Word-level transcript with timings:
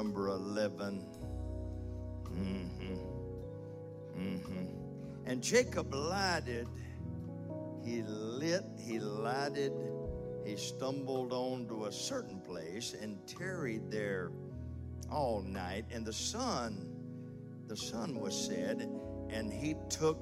Number 0.00 0.28
11. 0.28 1.04
Mm-hmm. 2.24 2.94
Mm-hmm. 4.18 4.64
And 5.26 5.42
Jacob 5.42 5.92
lighted, 5.92 6.66
he 7.84 8.00
lit, 8.06 8.64
he 8.78 8.98
lighted, 8.98 9.74
he 10.46 10.56
stumbled 10.56 11.34
on 11.34 11.68
to 11.68 11.84
a 11.84 11.92
certain 11.92 12.40
place 12.40 12.94
and 12.98 13.18
tarried 13.26 13.90
there 13.90 14.32
all 15.12 15.42
night. 15.42 15.84
And 15.90 16.06
the 16.06 16.14
sun, 16.14 16.88
the 17.66 17.76
sun 17.76 18.18
was 18.18 18.34
set, 18.34 18.80
and 19.28 19.52
he 19.52 19.74
took 19.90 20.18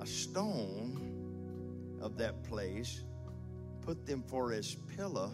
a 0.00 0.06
stone 0.06 2.00
of 2.02 2.18
that 2.18 2.42
place, 2.42 3.04
put 3.80 4.04
them 4.06 4.24
for 4.26 4.50
his 4.50 4.74
pillow, 4.96 5.30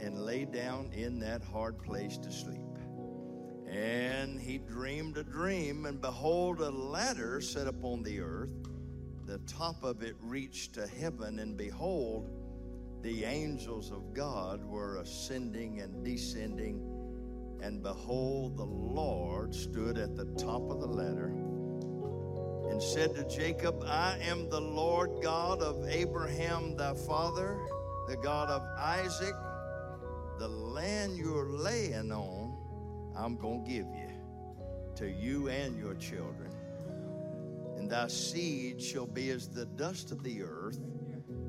and 0.00 0.24
lay 0.24 0.44
down 0.44 0.90
in 0.92 1.18
that 1.20 1.42
hard 1.42 1.78
place 1.82 2.18
to 2.18 2.30
sleep. 2.30 2.60
And 3.68 4.40
he 4.40 4.58
dreamed 4.58 5.16
a 5.18 5.24
dream, 5.24 5.86
and 5.86 6.00
behold, 6.00 6.60
a 6.60 6.70
ladder 6.70 7.40
set 7.40 7.66
upon 7.66 8.02
the 8.02 8.20
earth. 8.20 8.50
The 9.26 9.38
top 9.40 9.82
of 9.82 10.02
it 10.02 10.14
reached 10.20 10.74
to 10.74 10.86
heaven, 10.86 11.40
and 11.40 11.56
behold, 11.56 12.30
the 13.02 13.24
angels 13.24 13.90
of 13.90 14.14
God 14.14 14.64
were 14.64 14.98
ascending 14.98 15.80
and 15.80 16.04
descending. 16.04 16.80
And 17.60 17.82
behold, 17.82 18.56
the 18.56 18.64
Lord 18.64 19.54
stood 19.54 19.98
at 19.98 20.16
the 20.16 20.26
top 20.36 20.70
of 20.70 20.80
the 20.80 20.86
ladder 20.86 21.32
and 22.70 22.82
said 22.82 23.14
to 23.14 23.24
Jacob, 23.24 23.82
I 23.86 24.18
am 24.18 24.48
the 24.48 24.60
Lord 24.60 25.22
God 25.22 25.62
of 25.62 25.88
Abraham 25.88 26.76
thy 26.76 26.94
father, 26.94 27.58
the 28.08 28.16
God 28.16 28.50
of 28.50 28.62
Isaac. 28.78 29.34
The 30.38 30.48
land 30.48 31.16
you're 31.16 31.50
laying 31.50 32.12
on, 32.12 32.54
I'm 33.16 33.36
going 33.36 33.64
to 33.64 33.70
give 33.70 33.86
you 33.86 34.10
to 34.96 35.10
you 35.10 35.48
and 35.48 35.78
your 35.78 35.94
children. 35.94 36.50
And 37.76 37.90
thy 37.90 38.08
seed 38.08 38.80
shall 38.80 39.06
be 39.06 39.30
as 39.30 39.48
the 39.48 39.66
dust 39.66 40.12
of 40.12 40.22
the 40.22 40.42
earth 40.42 40.78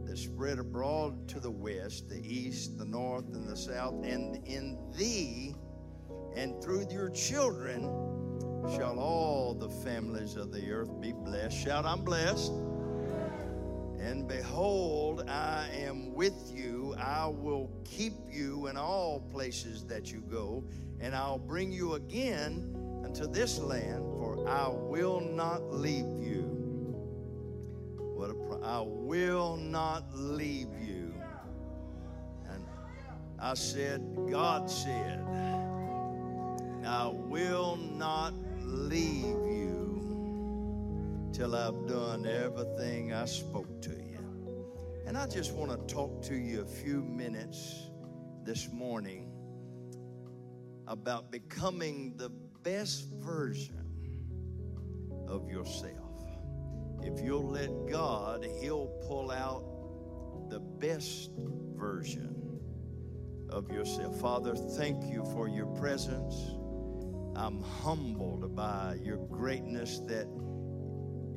that 0.06 0.18
spread 0.18 0.60
abroad 0.60 1.28
to 1.30 1.40
the 1.40 1.52
west, 1.52 2.10
the 2.10 2.22
east, 2.22 2.78
the 2.78 2.86
north, 2.86 3.26
and 3.34 3.48
the 3.48 3.58
south. 3.58 4.04
And 4.04 4.46
in 4.48 4.78
thee 4.96 5.56
and 6.36 6.62
through 6.64 6.88
your 6.90 7.10
children 7.10 7.84
shall 8.76 9.00
all 9.00 9.54
the 9.54 9.70
families 9.70 10.36
of 10.36 10.52
the 10.52 10.72
earth 10.72 11.02
be 11.02 11.12
blessed. 11.12 11.58
Shout, 11.58 11.86
I'm 11.86 12.04
blessed. 12.04 12.52
And 14.08 14.26
behold, 14.26 15.30
I 15.30 15.68
am 15.74 16.14
with 16.14 16.54
you. 16.56 16.96
I 16.98 17.28
will 17.28 17.70
keep 17.84 18.14
you 18.30 18.68
in 18.68 18.78
all 18.78 19.20
places 19.20 19.84
that 19.88 20.14
you 20.14 20.22
go, 20.22 20.64
and 21.02 21.14
I'll 21.14 21.38
bring 21.38 21.74
you 21.74 21.96
again 21.96 22.74
unto 23.04 23.28
this 23.28 23.60
land, 23.60 24.06
for 24.18 24.48
I 24.48 24.70
will 24.70 25.20
not 25.20 25.74
leave 25.74 26.06
you. 26.24 26.44
What 27.98 28.30
a 28.30 28.66
I 28.66 28.82
will 28.82 29.58
not 29.58 30.06
leave 30.14 30.70
you. 30.82 31.14
And 32.50 32.64
I 33.38 33.56
said, 33.56 34.02
God 34.32 34.72
said, 34.72 35.22
I 36.86 37.08
will 37.14 37.76
not 37.76 38.34
leave 38.62 39.47
till 41.38 41.56
I've 41.56 41.86
done 41.86 42.26
everything 42.26 43.14
I 43.14 43.26
spoke 43.26 43.80
to 43.84 43.92
you. 43.92 44.18
And 45.06 45.16
I 45.16 45.28
just 45.28 45.54
want 45.54 45.70
to 45.70 45.94
talk 45.94 46.24
to 46.24 46.36
you 46.36 46.62
a 46.62 46.66
few 46.66 47.04
minutes 47.04 47.92
this 48.44 48.72
morning 48.72 49.30
about 50.88 51.32
becoming 51.32 52.18
the 52.18 52.30
best 52.64 53.10
version 53.20 53.86
of 55.28 55.48
yourself. 55.48 56.26
If 57.04 57.24
you'll 57.24 57.48
let 57.48 57.86
God, 57.86 58.44
He'll 58.60 58.88
pull 59.08 59.30
out 59.30 60.50
the 60.50 60.60
best 60.60 61.30
version 61.76 62.60
of 63.52 63.70
yourself. 63.70 64.20
Father, 64.20 64.56
thank 64.56 65.04
you 65.04 65.24
for 65.34 65.48
your 65.48 65.68
presence. 65.68 66.34
I'm 67.36 67.62
humbled 67.62 68.56
by 68.56 68.98
your 69.04 69.18
greatness 69.18 70.00
that 70.08 70.28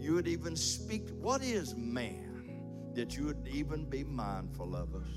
you 0.01 0.15
would 0.15 0.29
even 0.29 0.57
speak. 0.57 1.11
What 1.21 1.43
is 1.43 1.75
man 1.77 2.93
that 2.95 3.17
you 3.17 3.27
would 3.27 3.49
even 3.53 3.85
be 3.85 4.03
mindful 4.05 4.75
of 4.75 4.95
us? 4.95 5.09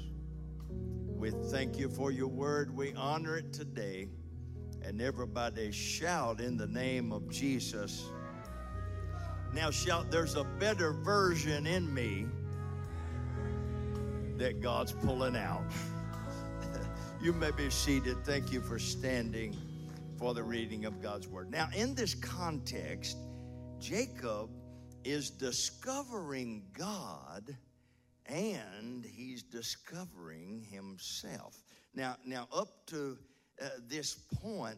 We 1.23 1.31
thank 1.31 1.79
you 1.79 1.89
for 1.89 2.11
your 2.11 2.27
word. 2.27 2.75
We 2.75 2.93
honor 2.95 3.37
it 3.37 3.53
today. 3.53 4.07
And 4.81 5.01
everybody 5.01 5.71
shout 5.71 6.41
in 6.41 6.57
the 6.57 6.67
name 6.67 7.13
of 7.13 7.29
Jesus. 7.29 8.09
Now 9.53 9.71
shout, 9.71 10.11
there's 10.11 10.35
a 10.35 10.43
better 10.43 10.91
version 10.91 11.65
in 11.65 11.93
me 11.93 12.25
that 14.37 14.59
God's 14.59 14.91
pulling 14.91 15.37
out. 15.37 15.63
you 17.21 17.31
may 17.31 17.51
be 17.51 17.69
seated. 17.69 18.25
Thank 18.25 18.51
you 18.51 18.59
for 18.59 18.77
standing 18.77 19.55
for 20.17 20.33
the 20.33 20.43
reading 20.43 20.85
of 20.85 21.01
God's 21.01 21.27
word. 21.27 21.49
Now, 21.49 21.69
in 21.73 21.95
this 21.95 22.15
context, 22.15 23.17
Jacob 23.79 24.49
is 25.03 25.29
discovering 25.29 26.63
God 26.77 27.55
and 28.25 29.05
he's 29.05 29.43
discovering 29.43 30.65
himself. 30.71 31.63
Now, 31.93 32.17
now 32.25 32.47
up 32.53 32.85
to 32.87 33.17
uh, 33.61 33.69
this 33.87 34.15
point, 34.41 34.77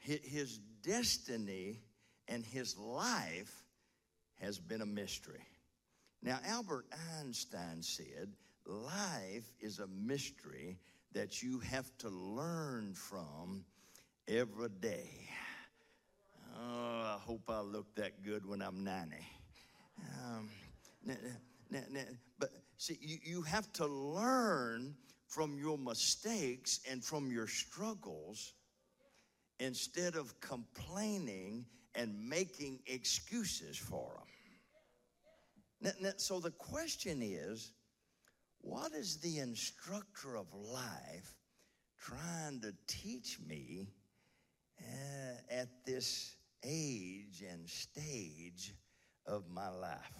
his 0.00 0.58
destiny 0.82 1.80
and 2.28 2.44
his 2.44 2.76
life 2.78 3.62
has 4.40 4.58
been 4.58 4.80
a 4.80 4.86
mystery. 4.86 5.44
Now, 6.22 6.38
Albert 6.46 6.86
Einstein 7.20 7.82
said, 7.82 8.32
Life 8.66 9.50
is 9.60 9.78
a 9.78 9.86
mystery 9.86 10.78
that 11.12 11.42
you 11.42 11.58
have 11.60 11.90
to 11.98 12.10
learn 12.10 12.94
from 12.94 13.64
every 14.26 14.68
day. 14.80 15.28
Oh, 16.60 17.16
I 17.16 17.18
hope 17.20 17.42
I 17.48 17.60
look 17.60 17.94
that 17.94 18.22
good 18.22 18.44
when 18.44 18.60
I'm 18.60 18.84
90. 18.84 19.16
Um, 20.00 20.48
but 22.38 22.50
see, 22.76 22.98
you, 23.00 23.18
you 23.22 23.42
have 23.42 23.72
to 23.74 23.86
learn 23.86 24.94
from 25.28 25.58
your 25.58 25.78
mistakes 25.78 26.80
and 26.90 27.04
from 27.04 27.30
your 27.30 27.46
struggles 27.46 28.54
instead 29.60 30.14
of 30.14 30.40
complaining 30.40 31.66
and 31.94 32.28
making 32.28 32.80
excuses 32.86 33.76
for 33.76 34.22
them. 35.80 35.94
So 36.16 36.40
the 36.40 36.50
question 36.50 37.20
is 37.22 37.72
what 38.60 38.92
is 38.92 39.18
the 39.18 39.38
instructor 39.38 40.36
of 40.36 40.52
life 40.52 41.34
trying 42.00 42.60
to 42.60 42.72
teach 42.86 43.38
me 43.46 43.88
uh, 44.80 45.34
at 45.50 45.68
this 45.84 46.36
age 46.64 47.42
and 47.48 47.68
stage 47.68 48.74
of 49.28 49.44
my 49.48 49.68
life? 49.68 50.12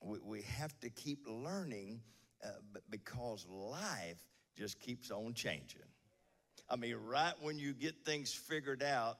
We, 0.00 0.18
we 0.24 0.42
have 0.42 0.78
to 0.80 0.88
keep 0.88 1.26
learning 1.28 2.00
uh, 2.42 2.48
because 2.88 3.46
life 3.48 4.22
just 4.56 4.80
keeps 4.80 5.10
on 5.10 5.34
changing. 5.34 5.82
I 6.68 6.76
mean, 6.76 6.96
right 7.04 7.34
when 7.40 7.58
you 7.58 7.74
get 7.74 8.04
things 8.04 8.32
figured 8.32 8.82
out, 8.82 9.18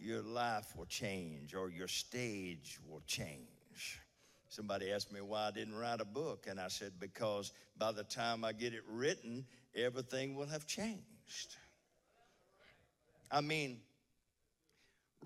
your 0.00 0.22
life 0.22 0.76
will 0.76 0.86
change 0.86 1.54
or 1.54 1.70
your 1.70 1.88
stage 1.88 2.78
will 2.88 3.02
change. 3.06 4.00
Somebody 4.48 4.92
asked 4.92 5.12
me 5.12 5.20
why 5.20 5.48
I 5.48 5.50
didn't 5.50 5.76
write 5.76 6.00
a 6.00 6.04
book, 6.04 6.46
and 6.48 6.60
I 6.60 6.68
said, 6.68 6.92
because 7.00 7.52
by 7.78 7.90
the 7.92 8.04
time 8.04 8.44
I 8.44 8.52
get 8.52 8.74
it 8.74 8.82
written, 8.86 9.46
everything 9.74 10.34
will 10.34 10.46
have 10.46 10.66
changed. 10.66 11.56
I 13.30 13.40
mean, 13.40 13.80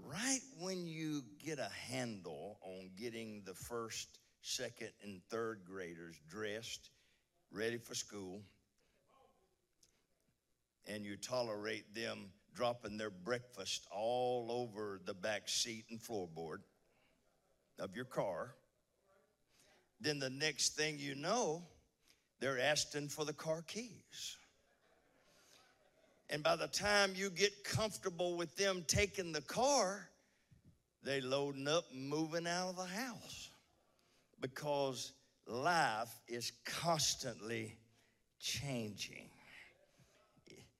right 0.05 0.41
when 0.59 0.87
you 0.87 1.23
get 1.45 1.59
a 1.59 1.71
handle 1.91 2.59
on 2.63 2.91
getting 2.97 3.43
the 3.45 3.55
first, 3.55 4.19
second, 4.43 4.91
and 5.03 5.21
third 5.31 5.61
graders 5.65 6.17
dressed, 6.29 6.91
ready 7.51 7.79
for 7.79 7.95
school, 7.95 8.43
and 10.87 11.05
you 11.05 11.17
tolerate 11.17 11.95
them 11.95 12.31
dropping 12.55 12.97
their 12.97 13.11
breakfast 13.11 13.87
all 13.91 14.49
over 14.51 15.01
the 15.05 15.15
back 15.15 15.49
seat 15.49 15.85
and 15.91 16.01
floorboard 16.01 16.59
of 17.79 17.95
your 17.95 18.05
car, 18.05 18.55
then 20.01 20.19
the 20.19 20.31
next 20.31 20.77
thing 20.77 20.99
you 20.99 21.15
know, 21.15 21.63
they're 22.41 22.59
asking 22.59 23.09
for 23.09 23.25
the 23.25 23.33
car 23.33 23.63
keys. 23.67 24.37
And 26.29 26.43
by 26.43 26.57
the 26.57 26.67
time 26.67 27.13
you 27.15 27.31
get 27.31 27.65
comfortable 27.65 28.37
with 28.37 28.57
them 28.57 28.85
taking 28.89 29.33
the 29.33 29.43
car, 29.43 30.09
they 31.03 31.21
loading 31.21 31.69
up 31.69 31.85
and 31.93 32.09
moving 32.09 32.47
out 32.47 32.71
of 32.71 32.77
the 32.77 32.85
house 32.85 33.51
because 34.41 35.13
life 35.47 36.13
is 36.27 36.53
constantly 36.65 37.77
changing. 38.41 39.31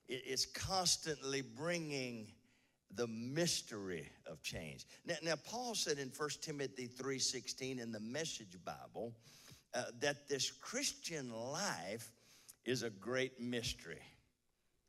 it's 0.09 0.47
constantly 0.47 1.43
bringing 1.43 2.29
the 2.95 3.07
mystery 3.09 4.09
of 4.27 4.41
change. 4.43 4.85
Now, 5.05 5.17
now 5.23 5.35
Paul 5.45 5.75
said 5.75 5.99
in 5.99 6.11
1 6.17 6.31
Timothy 6.43 6.87
3:16 6.87 7.81
in 7.81 7.93
the 7.93 8.01
Message 8.01 8.57
Bible 8.65 9.15
uh, 9.75 9.85
that 10.01 10.29
this 10.29 10.51
Christian 10.51 11.33
life 11.33 12.11
is 12.65 12.83
a 12.83 12.91
great 12.91 13.41
mystery. 13.41 14.03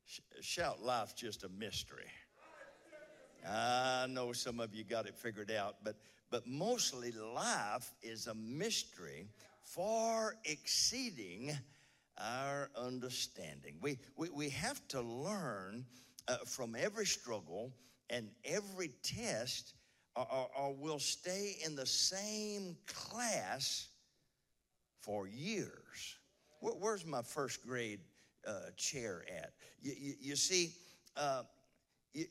Sh- 0.07 0.19
shout, 0.41 0.81
life's 0.81 1.13
just 1.13 1.43
a 1.43 1.49
mystery. 1.49 2.07
I 3.47 4.07
know 4.09 4.33
some 4.33 4.59
of 4.59 4.73
you 4.73 4.83
got 4.83 5.05
it 5.05 5.15
figured 5.15 5.51
out, 5.51 5.75
but 5.83 5.95
but 6.29 6.45
mostly 6.45 7.11
life 7.11 7.93
is 8.01 8.27
a 8.27 8.33
mystery 8.33 9.27
far 9.61 10.35
exceeding 10.45 11.57
our 12.17 12.69
understanding. 12.75 13.75
We, 13.81 13.99
we, 14.17 14.29
we 14.29 14.49
have 14.49 14.85
to 14.89 15.01
learn 15.01 15.85
uh, 16.27 16.37
from 16.45 16.75
every 16.77 17.05
struggle 17.05 17.71
and 18.09 18.29
every 18.43 18.89
test, 19.03 19.73
or, 20.15 20.49
or, 20.57 20.73
we'll 20.73 20.99
stay 20.99 21.57
in 21.63 21.75
the 21.75 21.85
same 21.85 22.75
class 22.87 23.87
for 25.01 25.27
years. 25.27 26.17
Where, 26.59 26.73
where's 26.73 27.05
my 27.05 27.21
first 27.21 27.65
grade 27.65 27.99
uh, 28.47 28.71
chair 28.75 29.25
at? 29.35 29.51
You, 29.81 29.93
you, 29.97 30.13
you 30.21 30.35
see, 30.35 30.71
uh, 31.15 31.43
you, 32.13 32.25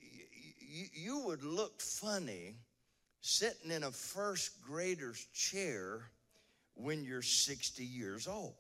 you 0.93 1.19
would 1.21 1.43
look 1.43 1.81
funny 1.81 2.55
sitting 3.21 3.71
in 3.71 3.85
a 3.85 3.91
first 3.91 4.63
grader's 4.63 5.27
chair 5.35 6.01
when 6.75 7.05
you're 7.05 7.23
60 7.23 7.85
years 7.85 8.29
old. 8.29 8.55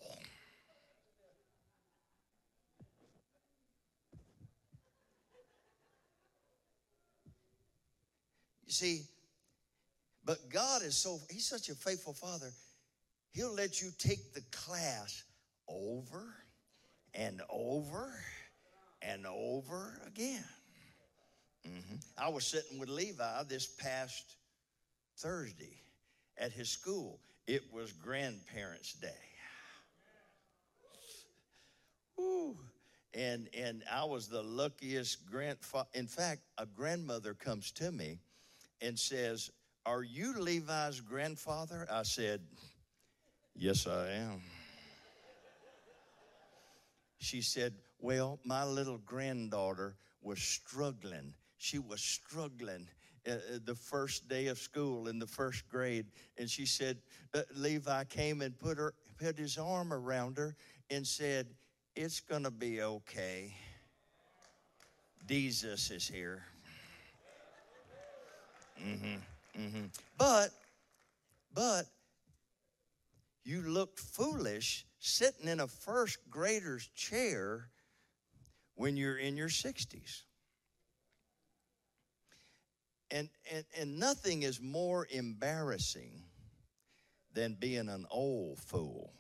You 8.66 8.72
see, 8.72 9.02
but 10.24 10.50
God 10.50 10.82
is 10.82 10.96
so, 10.96 11.20
He's 11.30 11.46
such 11.46 11.68
a 11.68 11.74
faithful 11.74 12.12
Father. 12.12 12.50
He'll 13.32 13.54
let 13.54 13.80
you 13.80 13.90
take 13.98 14.34
the 14.34 14.42
class 14.50 15.22
over 15.68 16.34
and 17.16 17.40
over 17.50 18.12
and 19.02 19.26
over 19.26 19.98
again. 20.06 20.44
Mm-hmm. 21.66 21.96
I 22.18 22.28
was 22.28 22.46
sitting 22.46 22.78
with 22.78 22.88
Levi 22.88 23.42
this 23.48 23.66
past 23.66 24.36
Thursday 25.18 25.80
at 26.38 26.52
his 26.52 26.68
school. 26.68 27.18
It 27.46 27.62
was 27.72 27.92
Grandparents' 27.92 28.92
Day. 28.94 29.08
Ooh. 32.20 32.56
And, 33.14 33.48
and 33.56 33.82
I 33.90 34.04
was 34.04 34.28
the 34.28 34.42
luckiest 34.42 35.30
grandfather. 35.30 35.88
In 35.94 36.06
fact, 36.06 36.42
a 36.58 36.66
grandmother 36.66 37.34
comes 37.34 37.70
to 37.72 37.90
me 37.90 38.18
and 38.82 38.98
says, 38.98 39.50
Are 39.86 40.02
you 40.02 40.38
Levi's 40.38 41.00
grandfather? 41.00 41.86
I 41.90 42.02
said, 42.02 42.40
Yes, 43.54 43.86
I 43.86 44.10
am. 44.10 44.42
She 47.18 47.42
said, 47.42 47.74
Well, 48.00 48.38
my 48.44 48.64
little 48.64 48.98
granddaughter 48.98 49.96
was 50.22 50.40
struggling. 50.40 51.34
She 51.58 51.78
was 51.78 52.00
struggling 52.00 52.88
uh, 53.26 53.32
uh, 53.32 53.58
the 53.64 53.74
first 53.74 54.28
day 54.28 54.46
of 54.48 54.58
school 54.58 55.08
in 55.08 55.18
the 55.18 55.26
first 55.26 55.68
grade, 55.68 56.06
and 56.38 56.48
she 56.48 56.66
said 56.66 56.98
uh, 57.34 57.42
Levi 57.54 58.04
came 58.04 58.42
and 58.42 58.58
put 58.58 58.78
her 58.78 58.94
put 59.18 59.38
his 59.38 59.56
arm 59.56 59.92
around 59.92 60.36
her 60.36 60.54
and 60.90 61.06
said, 61.06 61.46
"It's 61.94 62.20
gonna 62.20 62.50
be 62.50 62.82
okay. 62.82 63.54
Jesus 65.26 65.90
is 65.90 66.06
here." 66.06 66.44
Mm-hmm, 68.84 69.60
mm-hmm. 69.60 69.84
But, 70.18 70.50
but 71.54 71.86
you 73.46 73.62
look 73.62 73.96
foolish 73.96 74.84
sitting 74.98 75.46
in 75.46 75.60
a 75.60 75.68
first 75.68 76.18
grader's 76.28 76.88
chair 76.88 77.68
when 78.74 78.96
you're 78.96 79.16
in 79.16 79.36
your 79.36 79.48
60s. 79.48 80.22
And, 83.12 83.28
and, 83.52 83.64
and 83.78 84.00
nothing 84.00 84.42
is 84.42 84.60
more 84.60 85.06
embarrassing 85.08 86.24
than 87.34 87.54
being 87.54 87.88
an 87.88 88.04
old 88.10 88.58
fool. 88.58 89.12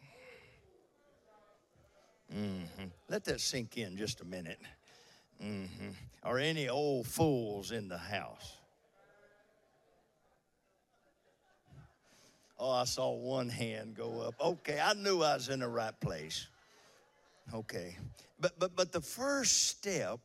Mm-hmm. 2.34 2.86
Let 3.08 3.24
that 3.26 3.40
sink 3.40 3.76
in 3.78 3.96
just 3.96 4.22
a 4.22 4.24
minute. 4.24 4.58
Mm-hmm. 5.40 5.90
Are 6.24 6.38
any 6.38 6.68
old 6.68 7.06
fools 7.06 7.70
in 7.70 7.86
the 7.86 7.98
house? 7.98 8.56
Oh, 12.58 12.70
I 12.70 12.84
saw 12.84 13.12
one 13.12 13.48
hand 13.48 13.94
go 13.94 14.20
up. 14.20 14.34
Okay, 14.40 14.80
I 14.82 14.94
knew 14.94 15.22
I 15.22 15.34
was 15.34 15.48
in 15.48 15.60
the 15.60 15.68
right 15.68 15.98
place. 16.00 16.48
Okay. 17.52 17.96
But 18.40 18.58
but 18.58 18.74
but 18.74 18.92
the 18.92 19.00
first 19.00 19.68
step 19.68 20.20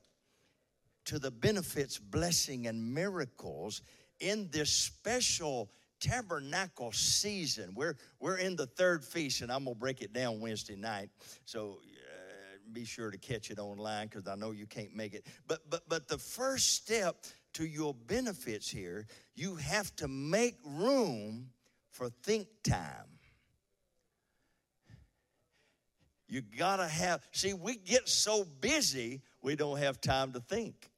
to 1.06 1.20
the 1.20 1.32
benefits, 1.32 1.98
blessing, 1.98 2.68
and 2.68 2.94
miracles 2.94 3.82
in 4.20 4.50
this 4.52 4.70
special 4.70 5.70
tabernacle 6.00 6.92
season. 6.92 7.74
We're, 7.76 7.96
we're 8.20 8.38
in 8.38 8.56
the 8.56 8.66
third 8.66 9.06
feast, 9.06 9.42
and 9.42 9.52
I'm 9.52 9.66
to 9.66 9.76
break 9.76 10.02
it 10.02 10.14
down 10.14 10.42
Wednesday 10.42 10.76
night. 10.76 11.10
So 11.46 11.80
uh, 11.84 12.58
be 12.74 12.84
sure 12.86 13.12
to 13.12 13.18
catch 13.18 13.52
it 13.52 13.60
online 13.60 14.08
because 14.08 14.28
I 14.28 14.36
know 14.36 14.52
you 14.52 14.66
can't 14.66 14.96
make 14.96 15.14
it. 15.14 15.26
But, 15.48 15.70
but, 15.70 15.88
but 15.88 16.08
the 16.08 16.18
first 16.18 16.74
step 16.74 17.26
to 17.54 17.66
your 17.66 17.94
benefits 17.94 18.70
here, 18.70 19.06
you 19.36 19.56
have 19.56 19.96
to 19.98 20.08
make 20.08 20.56
room 20.66 21.50
for 21.92 22.10
think 22.24 22.48
time. 22.64 23.08
You 26.28 26.42
gotta 26.42 26.88
have, 26.88 27.28
see, 27.34 27.54
we 27.54 27.76
get 27.76 28.08
so 28.08 28.46
busy, 28.46 29.22
we 29.42 29.58
don't 29.58 29.78
have 29.80 30.00
time 30.00 30.32
to 30.32 30.40
think. 30.40 30.90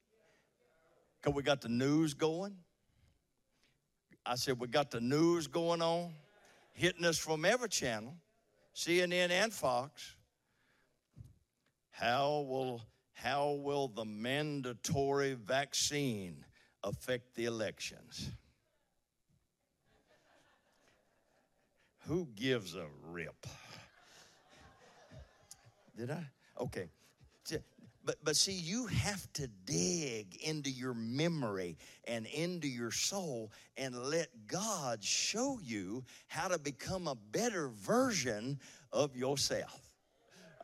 Because 1.20 1.34
we 1.34 1.42
got 1.42 1.60
the 1.60 1.68
news 1.68 2.14
going. 2.14 2.54
I 4.24 4.36
said, 4.36 4.60
we 4.60 4.68
got 4.68 4.92
the 4.92 5.00
news 5.00 5.48
going 5.48 5.82
on, 5.82 6.12
hitting 6.72 7.04
us 7.04 7.18
from 7.18 7.44
every 7.44 7.68
channel, 7.68 8.14
CNN 8.76 9.30
and 9.30 9.52
Fox. 9.52 10.14
How 11.90 12.44
will, 12.48 12.82
how 13.12 13.58
will 13.60 13.88
the 13.88 14.04
mandatory 14.04 15.34
vaccine 15.34 16.44
affect 16.84 17.34
the 17.34 17.46
elections? 17.46 18.30
Who 22.06 22.28
gives 22.36 22.74
a 22.74 22.86
rip? 23.10 23.46
Did 25.96 26.10
I? 26.10 26.24
Okay. 26.60 26.88
But, 28.04 28.16
but 28.22 28.36
see, 28.36 28.52
you 28.52 28.86
have 28.86 29.32
to 29.34 29.48
dig 29.64 30.36
into 30.42 30.70
your 30.70 30.92
memory 30.92 31.78
and 32.06 32.26
into 32.26 32.68
your 32.68 32.90
soul 32.90 33.50
and 33.78 33.96
let 33.96 34.28
God 34.46 35.02
show 35.02 35.58
you 35.62 36.04
how 36.26 36.48
to 36.48 36.58
become 36.58 37.08
a 37.08 37.14
better 37.32 37.68
version 37.68 38.60
of 38.92 39.16
yourself. 39.16 39.80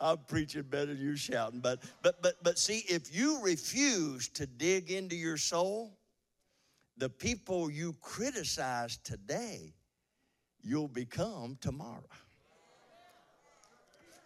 I'm 0.02 0.18
preaching 0.28 0.62
better 0.62 0.94
than 0.94 0.98
you 0.98 1.16
shouting, 1.16 1.60
but 1.60 1.82
but 2.02 2.22
but 2.22 2.34
but 2.42 2.58
see, 2.58 2.84
if 2.88 3.14
you 3.14 3.42
refuse 3.42 4.28
to 4.30 4.46
dig 4.46 4.90
into 4.90 5.14
your 5.14 5.36
soul, 5.36 5.98
the 6.96 7.10
people 7.10 7.70
you 7.70 7.94
criticize 8.00 8.98
today, 8.98 9.74
you'll 10.62 10.88
become 10.88 11.56
tomorrow. 11.60 12.04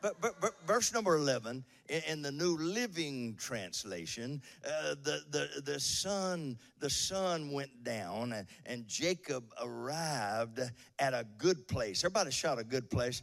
But, 0.04 0.20
but, 0.20 0.38
but 0.38 0.52
verse 0.66 0.92
number 0.92 1.16
11 1.16 1.64
in 1.88 2.20
the 2.20 2.30
New 2.30 2.58
Living 2.58 3.36
Translation, 3.38 4.42
uh, 4.62 4.96
the, 5.02 5.22
the, 5.30 5.62
the, 5.62 5.80
sun, 5.80 6.58
the 6.78 6.90
sun 6.90 7.50
went 7.52 7.84
down 7.84 8.34
and, 8.34 8.46
and 8.66 8.86
Jacob 8.86 9.44
arrived 9.62 10.60
at 10.98 11.14
a 11.14 11.24
good 11.38 11.66
place. 11.66 12.04
Everybody 12.04 12.32
shout 12.32 12.58
a 12.58 12.64
good 12.64 12.90
place. 12.90 13.22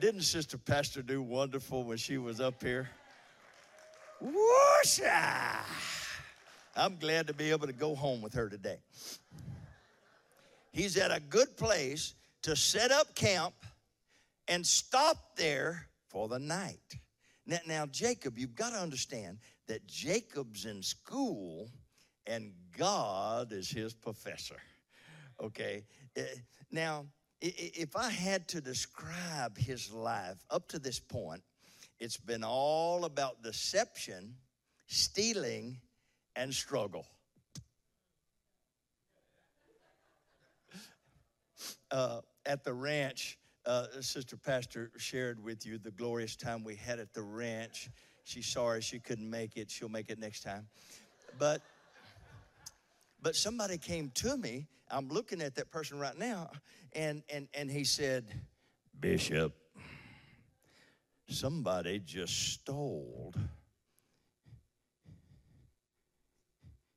Didn't 0.00 0.22
Sister 0.22 0.56
Pastor 0.56 1.02
do 1.02 1.20
wonderful 1.20 1.82
when 1.82 1.96
she 1.96 2.16
was 2.16 2.40
up 2.40 2.62
here? 2.62 2.88
Whoosha! 4.24 5.64
I'm 6.76 6.96
glad 6.96 7.26
to 7.26 7.34
be 7.34 7.50
able 7.50 7.66
to 7.66 7.72
go 7.72 7.96
home 7.96 8.22
with 8.22 8.34
her 8.34 8.48
today. 8.48 8.78
He's 10.72 10.96
at 10.96 11.10
a 11.10 11.20
good 11.20 11.56
place 11.56 12.14
to 12.42 12.56
set 12.56 12.90
up 12.90 13.14
camp 13.14 13.54
and 14.48 14.66
stop 14.66 15.36
there 15.36 15.86
for 16.08 16.28
the 16.28 16.38
night. 16.38 16.96
Now, 17.46 17.58
now, 17.66 17.86
Jacob, 17.86 18.38
you've 18.38 18.54
got 18.54 18.70
to 18.70 18.78
understand 18.78 19.38
that 19.68 19.86
Jacob's 19.86 20.64
in 20.64 20.82
school 20.82 21.70
and 22.26 22.52
God 22.76 23.52
is 23.52 23.70
his 23.70 23.92
professor. 23.92 24.60
Okay? 25.40 25.84
Eh, 26.16 26.24
now, 26.70 27.06
if 27.40 27.96
I 27.96 28.10
had 28.10 28.46
to 28.48 28.60
describe 28.60 29.58
his 29.58 29.92
life 29.92 30.38
up 30.50 30.68
to 30.68 30.78
this 30.78 31.00
point, 31.00 31.42
it's 31.98 32.16
been 32.16 32.44
all 32.44 33.04
about 33.04 33.42
deception 33.42 34.36
stealing, 34.92 35.78
and 36.36 36.52
struggle. 36.52 37.06
Uh, 41.92 42.22
at 42.46 42.64
the 42.64 42.72
ranch, 42.72 43.38
uh, 43.66 43.84
Sister 44.00 44.34
Pastor 44.34 44.90
shared 44.96 45.44
with 45.44 45.66
you 45.66 45.76
the 45.76 45.90
glorious 45.90 46.36
time 46.36 46.64
we 46.64 46.74
had 46.74 46.98
at 46.98 47.12
the 47.12 47.20
ranch. 47.20 47.90
She's 48.24 48.46
sorry 48.46 48.80
she 48.80 48.98
couldn't 48.98 49.28
make 49.28 49.58
it. 49.58 49.70
She'll 49.70 49.90
make 49.90 50.08
it 50.08 50.18
next 50.18 50.42
time. 50.42 50.66
But 51.38 51.60
but 53.20 53.36
somebody 53.36 53.76
came 53.76 54.10
to 54.14 54.38
me. 54.38 54.66
I'm 54.90 55.08
looking 55.08 55.42
at 55.42 55.54
that 55.56 55.70
person 55.70 55.98
right 55.98 56.16
now, 56.18 56.50
and 56.94 57.22
and 57.28 57.46
and 57.52 57.70
he 57.70 57.84
said, 57.84 58.24
Bishop, 58.98 59.52
somebody 61.28 61.98
just 61.98 62.54
stole 62.54 63.34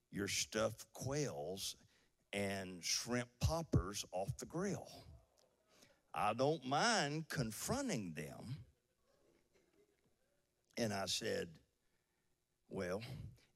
your 0.09 0.29
stuffed 0.29 0.85
quails 0.93 1.75
and 2.33 2.83
shrimp 2.83 3.29
poppers 3.39 4.05
off 4.11 4.37
the 4.37 4.45
grill. 4.45 4.87
I 6.13 6.33
don't 6.33 6.65
mind 6.65 7.27
confronting 7.29 8.13
them. 8.15 8.57
And 10.77 10.93
I 10.93 11.05
said, 11.05 11.47
Well, 12.69 13.01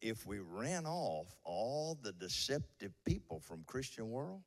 if 0.01 0.25
we 0.25 0.39
ran 0.39 0.85
off 0.85 1.35
all 1.43 1.97
the 2.01 2.11
deceptive 2.13 2.91
people 3.05 3.39
from 3.39 3.63
Christian 3.65 4.09
world, 4.09 4.41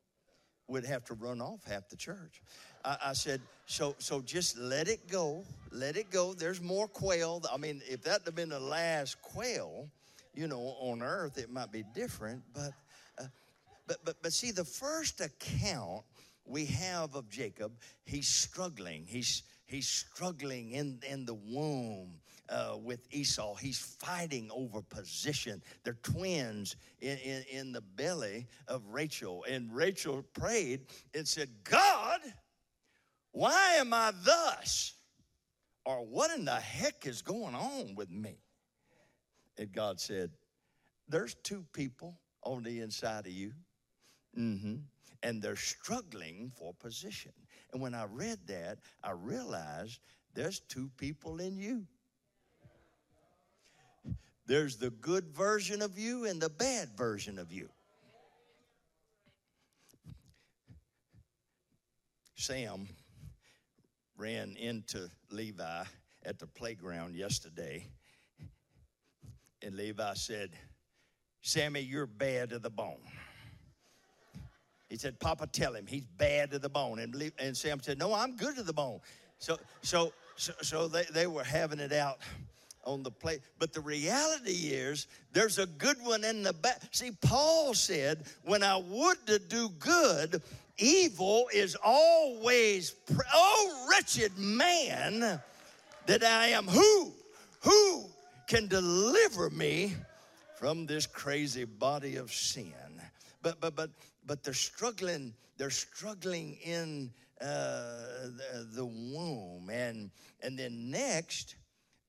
we'd 0.67 0.85
have 0.85 1.03
to 1.05 1.13
run 1.13 1.41
off 1.41 1.63
half 1.65 1.89
the 1.89 1.95
church. 1.95 2.41
I, 2.83 2.97
I, 3.05 3.13
said, 3.13 3.41
so 3.65 3.95
so 3.99 4.21
just 4.21 4.57
let 4.57 4.87
it 4.87 5.07
go, 5.09 5.43
let 5.71 5.97
it 5.97 6.09
go. 6.09 6.33
There's 6.33 6.61
more 6.61 6.87
quail. 6.87 7.41
I 7.51 7.57
mean, 7.57 7.81
if 7.87 8.03
that 8.03 8.21
had 8.25 8.35
been 8.35 8.49
the 8.49 8.59
last 8.59 9.21
quail, 9.21 9.87
you 10.33 10.47
know, 10.47 10.75
on 10.79 11.03
earth, 11.03 11.37
it 11.37 11.51
might 11.51 11.71
be 11.71 11.83
different. 11.93 12.41
But 12.53 12.71
but 13.87 14.03
but 14.03 14.15
but 14.21 14.33
see, 14.33 14.51
the 14.51 14.65
first 14.65 15.21
account 15.21 16.03
we 16.45 16.65
have 16.65 17.15
of 17.15 17.29
Jacob, 17.29 17.73
he's 18.05 18.27
struggling. 18.27 19.05
He's 19.07 19.43
he's 19.65 19.87
struggling 19.87 20.71
in 20.71 20.99
in 21.09 21.25
the 21.25 21.33
womb 21.33 22.19
uh, 22.49 22.77
with 22.81 23.07
Esau. 23.11 23.55
He's 23.55 23.79
fighting 23.79 24.49
over 24.53 24.81
position. 24.81 25.61
They're 25.83 25.97
twins 26.03 26.75
in, 27.01 27.17
in, 27.17 27.43
in 27.51 27.71
the 27.71 27.81
belly 27.81 28.47
of 28.67 28.83
Rachel. 28.89 29.45
And 29.49 29.73
Rachel 29.73 30.23
prayed 30.33 30.81
and 31.13 31.27
said, 31.27 31.49
God, 31.63 32.19
why 33.31 33.75
am 33.75 33.93
I 33.93 34.11
thus? 34.23 34.93
Or 35.85 36.05
what 36.05 36.31
in 36.37 36.45
the 36.45 36.55
heck 36.55 37.05
is 37.05 37.21
going 37.21 37.55
on 37.55 37.95
with 37.95 38.09
me? 38.09 38.37
And 39.57 39.71
God 39.71 39.99
said, 39.99 40.31
There's 41.09 41.35
two 41.35 41.65
people 41.73 42.17
on 42.43 42.63
the 42.63 42.79
inside 42.79 43.25
of 43.25 43.33
you. 43.33 43.51
Mm-hmm. 44.37 44.75
And 45.21 45.41
they're 45.41 45.55
struggling 45.55 46.51
for 46.57 46.73
position. 46.73 47.31
And 47.71 47.81
when 47.81 47.95
I 47.95 48.05
read 48.05 48.39
that, 48.47 48.79
I 49.03 49.11
realized 49.11 49.99
there's 50.33 50.59
two 50.59 50.89
people 50.97 51.39
in 51.39 51.57
you. 51.57 51.85
There's 54.45 54.75
the 54.75 54.89
good 54.89 55.29
version 55.29 55.81
of 55.81 55.97
you 55.97 56.25
and 56.25 56.41
the 56.41 56.49
bad 56.49 56.89
version 56.97 57.39
of 57.39 57.51
you. 57.51 57.69
Sam 62.35 62.89
ran 64.17 64.57
into 64.57 65.09
Levi 65.31 65.83
at 66.25 66.39
the 66.39 66.47
playground 66.47 67.15
yesterday, 67.15 67.87
and 69.61 69.75
Levi 69.75 70.13
said, 70.15 70.51
Sammy, 71.41 71.79
you're 71.79 72.05
bad 72.05 72.49
to 72.49 72.59
the 72.59 72.69
bone. 72.69 72.99
He 74.93 74.99
said, 74.99 75.19
Papa, 75.19 75.47
tell 75.47 75.73
him 75.73 75.87
he's 75.87 76.05
bad 76.19 76.51
to 76.51 76.59
the 76.59 76.69
bone. 76.69 76.99
And, 76.99 77.31
and 77.39 77.57
Sam 77.57 77.81
said, 77.81 77.97
No, 77.97 78.13
I'm 78.13 78.35
good 78.37 78.57
to 78.57 78.61
the 78.61 78.73
bone. 78.73 78.99
So, 79.39 79.57
so, 79.81 80.13
so, 80.35 80.53
so 80.61 80.87
they, 80.87 81.05
they 81.11 81.25
were 81.25 81.43
having 81.43 81.79
it 81.79 81.91
out 81.91 82.19
on 82.83 83.01
the 83.01 83.09
plate. 83.09 83.41
But 83.57 83.73
the 83.73 83.81
reality 83.81 84.51
is, 84.51 85.07
there's 85.31 85.57
a 85.57 85.65
good 85.65 85.97
one 86.03 86.23
in 86.23 86.43
the 86.43 86.53
back. 86.53 86.79
See, 86.91 87.09
Paul 87.09 87.73
said, 87.73 88.25
When 88.43 88.61
I 88.61 88.77
would 88.77 89.17
to 89.25 89.39
do 89.39 89.69
good, 89.79 90.43
evil 90.77 91.47
is 91.51 91.75
always, 91.83 92.91
pre- 92.91 93.25
oh, 93.33 93.87
wretched 93.89 94.37
man 94.37 95.41
that 96.05 96.23
I 96.23 96.49
am. 96.49 96.67
Who? 96.67 97.13
Who 97.61 98.03
can 98.45 98.67
deliver 98.67 99.49
me 99.49 99.95
from 100.59 100.85
this 100.85 101.07
crazy 101.07 101.65
body 101.65 102.17
of 102.17 102.31
sin? 102.31 102.75
But, 103.41 103.59
but, 103.59 103.75
but, 103.75 103.89
but 104.25 104.43
they're 104.43 104.53
struggling, 104.53 105.33
they're 105.57 105.69
struggling 105.69 106.57
in 106.63 107.11
uh, 107.41 107.45
the, 108.25 108.67
the 108.73 108.85
womb. 108.85 109.69
And, 109.71 110.11
and 110.41 110.57
then 110.57 110.89
next, 110.89 111.55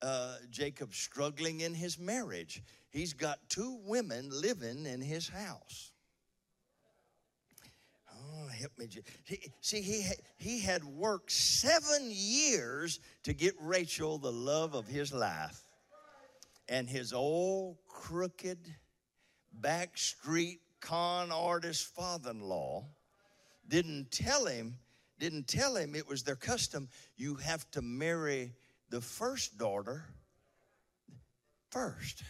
uh, 0.01 0.35
Jacob 0.51 0.93
struggling 0.93 1.61
in 1.61 1.73
his 1.73 1.99
marriage. 1.99 2.61
He's 2.89 3.13
got 3.13 3.39
two 3.49 3.79
women 3.85 4.29
living 4.31 4.85
in 4.85 5.01
his 5.01 5.27
house. 5.27 5.91
Oh, 8.13 8.47
help 8.47 8.71
me. 8.77 8.87
He, 9.25 9.51
see, 9.61 9.81
he, 9.81 10.05
he 10.37 10.59
had 10.61 10.83
worked 10.83 11.31
seven 11.31 12.09
years 12.09 12.99
to 13.23 13.33
get 13.33 13.53
Rachel 13.59 14.17
the 14.17 14.31
love 14.31 14.75
of 14.75 14.87
his 14.87 15.13
life. 15.13 15.61
And 16.69 16.89
his 16.89 17.13
old 17.13 17.77
crooked, 17.87 18.59
backstreet 19.59 20.59
con 20.85 21.31
artist 21.31 21.95
father 21.95 22.29
in 22.29 22.41
law 22.41 22.85
didn't 23.67 24.11
tell 24.11 24.45
him, 24.45 24.77
didn't 25.19 25.47
tell 25.47 25.75
him 25.75 25.95
it 25.95 26.07
was 26.07 26.21
their 26.21 26.35
custom. 26.35 26.87
You 27.17 27.35
have 27.35 27.69
to 27.71 27.81
marry 27.81 28.53
the 28.91 29.01
first 29.01 29.57
daughter 29.57 30.05
first. 31.71 32.21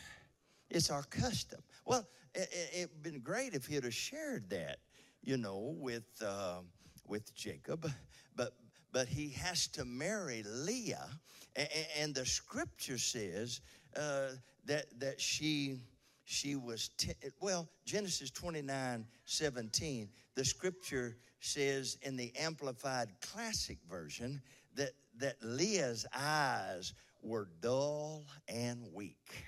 It's 0.70 0.90
our 0.90 1.04
custom. 1.04 1.60
Well, 1.86 2.08
it, 2.34 2.48
it, 2.74 2.90
would 2.90 3.04
been 3.04 3.20
great 3.20 3.54
if 3.54 3.66
he'd 3.66 3.84
have 3.84 3.94
shared 3.94 4.50
that, 4.52 4.78
you 5.22 5.36
know, 5.36 5.76
with 5.78 6.06
uh, 6.26 6.60
with 7.06 7.36
Jacob, 7.36 7.92
but 8.36 8.54
but 8.94 9.08
he 9.10 9.30
has 9.32 9.68
to 9.68 9.84
marry 9.84 10.44
Leah, 10.48 11.10
and, 11.56 11.70
and 12.00 12.16
the 12.16 12.26
scripture 12.26 12.98
says 12.98 13.60
uh, 13.98 14.30
that 14.66 14.86
that 15.00 15.20
she 15.20 15.78
she 16.25 16.55
was 16.55 16.89
ten, 16.98 17.13
well 17.39 17.70
Genesis 17.86 18.29
29 18.32 19.05
17 19.25 20.10
the 20.36 20.44
scripture 20.46 21.15
says 21.39 21.98
in 22.01 22.17
the 22.17 22.34
amplified 22.38 23.10
classic 23.22 23.77
version 23.89 24.41
that 24.75 24.91
that 25.17 25.38
Leah's 25.41 26.05
eyes 26.13 26.94
were 27.22 27.48
dull 27.62 28.25
and 28.48 28.86
weak. 28.94 29.46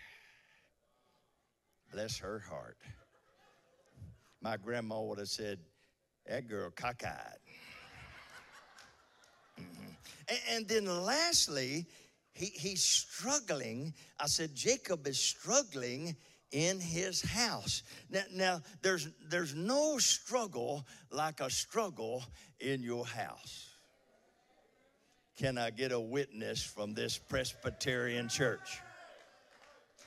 Bless 1.91 2.17
her 2.17 2.39
heart. 2.39 2.77
My 4.41 4.57
grandma 4.57 5.01
would 5.01 5.19
have 5.19 5.29
said, 5.29 5.59
that 6.27 6.47
girl 6.47 6.69
cockeyed. 6.71 7.39
Mm-hmm. 9.59 9.91
And, 10.27 10.39
and, 10.51 10.67
then 10.67 10.85
lastly, 10.85 11.85
he, 12.33 12.45
he's 12.47 12.83
struggling. 12.83 13.93
I 14.19 14.27
said, 14.27 14.53
Jacob 14.53 15.07
is 15.07 15.19
struggling 15.19 16.15
in 16.51 16.79
his 16.79 17.21
house. 17.21 17.83
Now, 18.09 18.23
now 18.33 18.61
there's, 18.81 19.09
there's 19.29 19.53
no 19.55 19.97
struggle 19.97 20.85
like 21.11 21.39
a 21.39 21.49
struggle 21.49 22.23
in 22.59 22.81
your 22.81 23.05
house. 23.05 23.69
Can 25.37 25.57
I 25.57 25.69
get 25.69 25.91
a 25.91 25.99
witness 25.99 26.63
from 26.63 26.93
this 26.93 27.17
Presbyterian 27.17 28.27
church? 28.27 28.79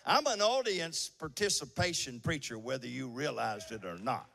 I'm 0.05 0.27
an 0.27 0.41
audience 0.41 1.09
participation 1.09 2.21
preacher, 2.21 2.59
whether 2.59 2.87
you 2.87 3.09
realized 3.09 3.71
it 3.71 3.85
or 3.85 3.99
not. 3.99 4.27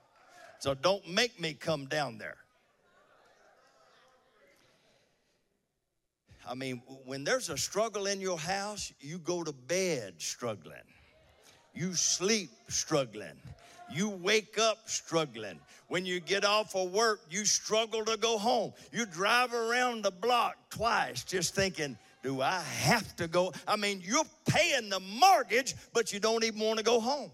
So 0.59 0.73
don't 0.73 1.07
make 1.09 1.39
me 1.39 1.53
come 1.53 1.85
down 1.87 2.17
there. 2.17 2.37
I 6.47 6.53
mean, 6.53 6.81
when 7.05 7.23
there's 7.23 7.49
a 7.49 7.57
struggle 7.57 8.05
in 8.05 8.21
your 8.21 8.37
house, 8.37 8.93
you 8.99 9.17
go 9.17 9.43
to 9.43 9.51
bed 9.51 10.15
struggling, 10.19 10.77
you 11.75 11.93
sleep 11.93 12.51
struggling, 12.67 13.37
you 13.91 14.09
wake 14.09 14.57
up 14.57 14.89
struggling. 14.89 15.59
When 15.87 16.05
you 16.05 16.19
get 16.19 16.43
off 16.43 16.75
of 16.75 16.91
work, 16.91 17.21
you 17.29 17.45
struggle 17.45 18.03
to 18.05 18.17
go 18.17 18.39
home. 18.39 18.73
You 18.91 19.05
drive 19.05 19.53
around 19.53 20.03
the 20.03 20.11
block 20.11 20.55
twice 20.71 21.23
just 21.23 21.53
thinking, 21.53 21.95
do 22.23 22.41
I 22.41 22.59
have 22.59 23.15
to 23.17 23.27
go? 23.27 23.53
I 23.67 23.75
mean, 23.75 24.01
you're 24.03 24.23
paying 24.47 24.89
the 24.89 24.99
mortgage, 24.99 25.75
but 25.93 26.11
you 26.11 26.19
don't 26.19 26.43
even 26.43 26.59
want 26.59 26.79
to 26.79 26.83
go 26.83 26.99
home. 26.99 27.29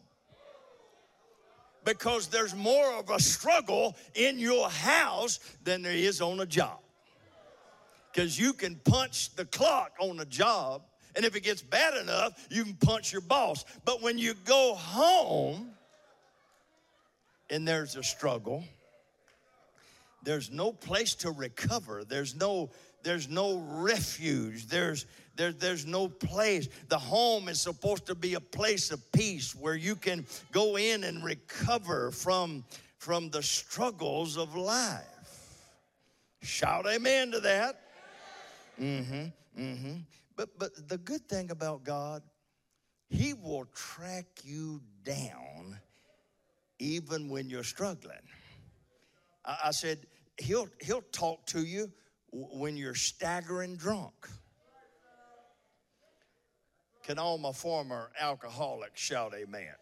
Because 1.86 2.28
there's 2.28 2.54
more 2.54 2.94
of 2.96 3.10
a 3.10 3.20
struggle 3.20 3.96
in 4.16 4.38
your 4.38 4.70
house 4.70 5.40
than 5.64 5.82
there 5.82 5.94
is 5.94 6.20
on 6.20 6.42
a 6.42 6.46
job. 6.46 6.80
Because 8.12 8.38
you 8.38 8.52
can 8.52 8.76
punch 8.84 9.34
the 9.36 9.46
clock 9.46 9.94
on 10.00 10.20
a 10.20 10.26
job, 10.26 10.82
And 11.16 11.26
if 11.26 11.36
it 11.36 11.42
gets 11.42 11.62
bad 11.62 11.96
enough, 11.96 12.48
you 12.50 12.64
can 12.64 12.76
punch 12.76 13.12
your 13.12 13.22
boss. 13.22 13.66
But 13.86 14.02
when 14.02 14.18
you 14.18 14.34
go 14.46 14.76
home 14.76 15.72
and 17.50 17.68
there's 17.68 17.96
a 17.96 18.04
struggle, 18.04 18.64
there's 20.24 20.52
no 20.52 20.72
place 20.72 21.16
to 21.16 21.32
recover. 21.32 22.04
There's 22.04 22.36
no 22.36 22.70
there's 23.04 23.28
no 23.28 23.58
refuge. 23.58 24.68
There's 24.68 25.08
there, 25.36 25.52
there's 25.52 25.86
no 25.86 26.08
place. 26.08 26.68
The 26.90 27.00
home 27.00 27.48
is 27.48 27.60
supposed 27.60 28.06
to 28.08 28.16
be 28.16 28.36
a 28.36 28.40
place 28.40 28.92
of 28.92 29.12
peace 29.12 29.56
where 29.56 29.76
you 29.76 29.96
can 29.96 30.26
go 30.52 30.78
in 30.78 31.04
and 31.04 31.24
recover 31.24 32.12
from, 32.12 32.64
from 32.98 33.30
the 33.30 33.42
struggles 33.42 34.38
of 34.38 34.56
life. 34.56 35.02
Shout 36.42 36.86
amen 36.86 37.32
to 37.32 37.40
that. 37.40 37.82
Mm-hmm. 38.80 39.62
Mm-hmm. 39.62 39.96
But 40.42 40.58
but 40.58 40.90
the 40.90 40.98
good 40.98 41.30
thing 41.30 41.52
about 41.52 41.84
God, 41.84 42.24
He 43.10 43.36
will 43.36 43.66
track 43.76 44.26
you 44.44 44.82
down 45.04 45.80
even 46.80 47.30
when 47.30 47.48
you're 47.48 47.64
struggling. 47.64 48.26
I, 49.46 49.58
I 49.66 49.72
said, 49.72 50.08
He'll 50.40 50.68
He'll 50.82 51.04
talk 51.12 51.46
to 51.48 51.62
you 51.62 51.92
when 52.32 52.76
you're 52.76 52.96
staggering 52.96 53.76
drunk. 53.76 54.28
Can 57.04 57.20
all 57.20 57.38
my 57.38 57.52
former 57.52 58.12
alcoholics 58.20 59.00
shout 59.00 59.36
amen? 59.36 59.76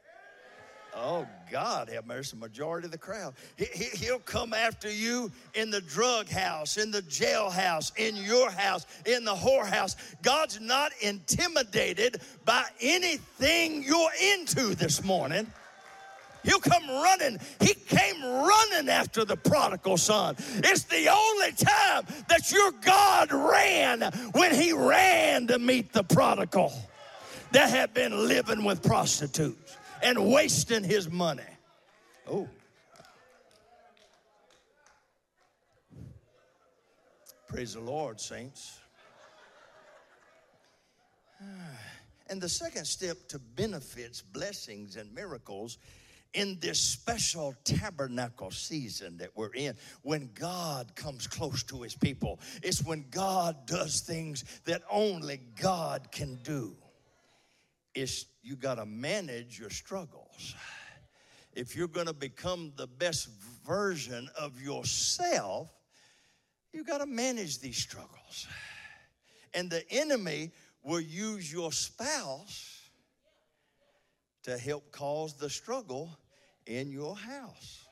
Oh, 0.96 1.28
God 1.52 1.90
have 1.90 2.06
mercy, 2.06 2.36
majority 2.38 2.86
of 2.86 2.92
the 2.92 2.98
crowd. 2.98 3.34
He, 3.56 4.10
will 4.10 4.20
come 4.20 4.54
after 4.54 4.92
you 4.92 5.32
in 5.54 5.72
the 5.72 5.82
drug 5.82 6.28
house, 6.28 6.78
in 6.78 6.92
the 6.92 7.02
jailhouse, 7.02 7.96
in 7.98 8.16
your 8.16 8.50
house, 8.50 8.86
in 9.06 9.24
the 9.24 9.34
whorehouse. 9.34 9.96
God's 10.22 10.60
not 10.60 10.92
intimidated 11.02 12.22
by 12.46 12.64
anything 12.82 13.84
you're 13.84 14.12
into 14.34 14.76
this 14.76 15.04
morning. 15.04 15.48
He'll 16.44 16.60
come 16.60 16.88
running. 16.88 17.40
He 17.60 17.74
came 17.74 18.24
running 18.24 18.90
after 18.90 19.26
the 19.26 19.36
prodigal 19.36 19.98
son. 19.98 20.36
It's 20.40 20.84
the 20.84 21.10
only 21.10 21.52
time 21.52 22.06
that 22.30 22.52
your 22.52 22.72
God 22.82 23.32
ran 23.32 24.02
when 24.32 24.54
he 24.54 24.74
ran 24.74 25.48
to 25.48 25.60
meet 25.60 25.92
the 25.92 26.04
prodigal 26.04 26.74
that 27.52 27.70
had 27.70 27.94
been 27.94 28.28
living 28.28 28.64
with 28.64 28.82
prostitutes 28.82 29.76
and 30.02 30.32
wasting 30.32 30.84
his 30.84 31.10
money. 31.10 31.44
Oh. 32.28 32.48
Praise 37.48 37.74
the 37.74 37.82
Lord, 37.82 38.20
saints. 38.20 38.80
And 42.32 42.40
the 42.40 42.48
second 42.48 42.86
step 42.86 43.18
to 43.30 43.40
benefits, 43.40 44.22
blessings, 44.22 44.98
and 44.98 45.12
miracles 45.16 45.80
in 46.34 46.60
this 46.60 46.80
special 46.80 47.56
tabernacle 47.64 48.52
season 48.52 49.18
that 49.18 49.36
we're 49.36 49.54
in, 49.54 49.76
when 50.04 50.30
God 50.36 50.96
comes 50.96 51.26
close 51.26 51.64
to 51.64 51.82
his 51.82 51.96
people, 51.96 52.40
it's 52.62 52.84
when 52.84 53.06
God 53.10 53.66
does 53.66 54.02
things 54.02 54.44
that 54.66 54.84
only 54.92 55.42
God 55.60 56.12
can 56.12 56.36
do. 56.44 56.76
It's 57.96 58.26
you 58.42 58.56
got 58.56 58.76
to 58.76 58.86
manage 58.86 59.60
your 59.60 59.70
struggles. 59.70 60.56
If 61.54 61.76
you're 61.76 61.88
going 61.88 62.06
to 62.06 62.14
become 62.14 62.72
the 62.78 62.88
best 62.88 63.30
version 63.66 64.30
of 64.40 64.62
yourself, 64.62 65.70
you 66.72 66.84
got 66.84 67.00
to 67.00 67.06
manage 67.06 67.60
these 67.60 67.78
struggles. 67.78 68.48
And 69.54 69.70
the 69.70 69.84
enemy 69.92 70.52
will 70.84 71.02
use 71.02 71.52
your 71.52 71.72
spouse 71.72 72.80
to 74.44 74.58
help 74.58 74.92
cause 74.92 75.34
the 75.34 75.50
struggle 75.50 76.10
in 76.66 76.92
your 76.92 77.16
house. 77.18 77.86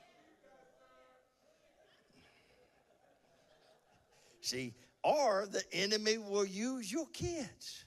See, 4.40 4.72
or 5.04 5.46
the 5.50 5.62
enemy 5.72 6.16
will 6.16 6.46
use 6.46 6.90
your 6.90 7.06
kids 7.12 7.84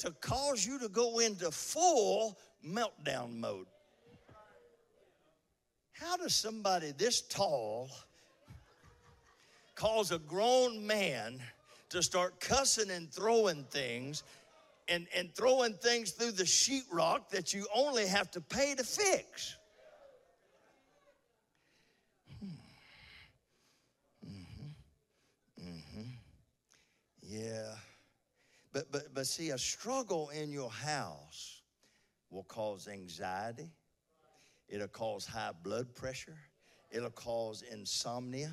to 0.00 0.10
cause 0.22 0.66
you 0.66 0.78
to 0.78 0.88
go 0.88 1.18
into 1.18 1.50
full 1.50 2.38
meltdown 2.66 3.38
mode. 3.38 3.66
How 5.92 6.16
does 6.16 6.34
somebody 6.34 6.92
this 6.96 7.20
tall 7.20 7.90
cause 9.74 10.10
a 10.10 10.18
grown 10.18 10.86
man 10.86 11.38
to 11.90 12.02
start 12.02 12.40
cussing 12.40 12.90
and 12.90 13.12
throwing 13.12 13.64
things 13.64 14.22
and, 14.88 15.06
and 15.14 15.34
throwing 15.34 15.74
things 15.74 16.12
through 16.12 16.32
the 16.32 16.44
sheetrock 16.44 17.28
that 17.28 17.52
you 17.52 17.66
only 17.74 18.06
have 18.06 18.30
to 18.30 18.40
pay 18.40 18.74
to 18.74 18.82
fix? 18.82 19.56
Hmm. 22.38 22.46
Mm-hmm. 24.26 25.68
Mm-hmm. 25.68 26.08
Yeah. 27.22 27.74
But, 29.20 29.26
see, 29.26 29.50
a 29.50 29.58
struggle 29.58 30.30
in 30.30 30.50
your 30.50 30.70
house 30.70 31.60
will 32.30 32.44
cause 32.44 32.88
anxiety, 32.88 33.70
it'll 34.66 34.88
cause 34.88 35.26
high 35.26 35.52
blood 35.62 35.94
pressure, 35.94 36.38
it'll 36.90 37.10
cause 37.10 37.60
insomnia, 37.70 38.50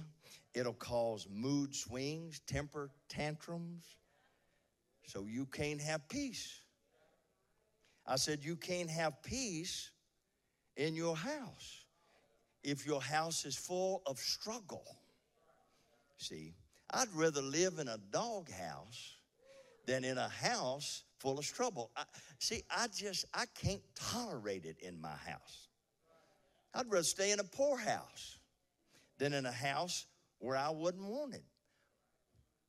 it'll 0.53 0.73
cause 0.73 1.25
mood 1.31 1.73
swings, 1.73 2.41
temper 2.47 2.91
tantrums. 3.07 3.95
So 5.05 5.25
you 5.25 5.45
can't 5.45 5.79
have 5.79 6.09
peace. 6.09 6.59
I 8.05 8.17
said, 8.17 8.43
You 8.43 8.57
can't 8.57 8.89
have 8.89 9.23
peace 9.23 9.91
in 10.75 10.95
your 10.95 11.15
house 11.15 11.85
if 12.61 12.85
your 12.85 13.01
house 13.01 13.45
is 13.45 13.55
full 13.55 14.01
of 14.05 14.17
struggle. 14.19 14.97
See, 16.17 16.55
I'd 16.89 17.13
rather 17.13 17.41
live 17.41 17.79
in 17.79 17.87
a 17.87 17.97
doghouse 18.11 19.16
than 19.87 20.03
in 20.03 20.19
a 20.19 20.29
house 20.29 21.03
full 21.17 21.39
of 21.39 21.45
trouble. 21.45 21.89
I, 21.95 22.03
see, 22.37 22.61
I 22.69 22.87
just, 22.95 23.25
I 23.33 23.45
can't 23.59 23.81
tolerate 23.95 24.65
it 24.65 24.77
in 24.79 25.01
my 25.01 25.15
house. 25.25 25.69
I'd 26.75 26.91
rather 26.91 27.03
stay 27.03 27.31
in 27.31 27.39
a 27.39 27.43
poor 27.43 27.77
house 27.77 28.37
than 29.17 29.33
in 29.33 29.47
a 29.47 29.51
house 29.51 30.05
where 30.37 30.55
I 30.55 30.69
wouldn't 30.69 31.07
want 31.07 31.33
it. 31.33 31.43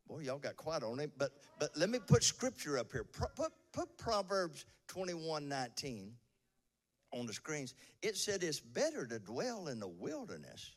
Boy, 0.09 0.21
y'all 0.21 0.39
got 0.39 0.57
quiet 0.57 0.83
on 0.83 1.01
it, 1.01 1.11
but 1.19 1.33
but 1.59 1.77
let 1.77 1.91
me 1.91 1.99
put 1.99 2.25
scripture 2.25 2.79
up 2.79 2.91
here. 2.91 3.05
Put, 3.05 3.35
put, 3.37 3.53
put 3.73 3.99
Proverbs 3.99 4.65
21 4.87 5.47
19 5.47 6.13
on 7.13 7.27
the 7.27 7.33
screens. 7.35 7.75
It 8.01 8.17
said 8.17 8.43
it's 8.43 8.61
better 8.61 9.07
to 9.07 9.19
dwell 9.19 9.69
in 9.69 9.81
the 9.81 9.89
wilderness 9.89 10.75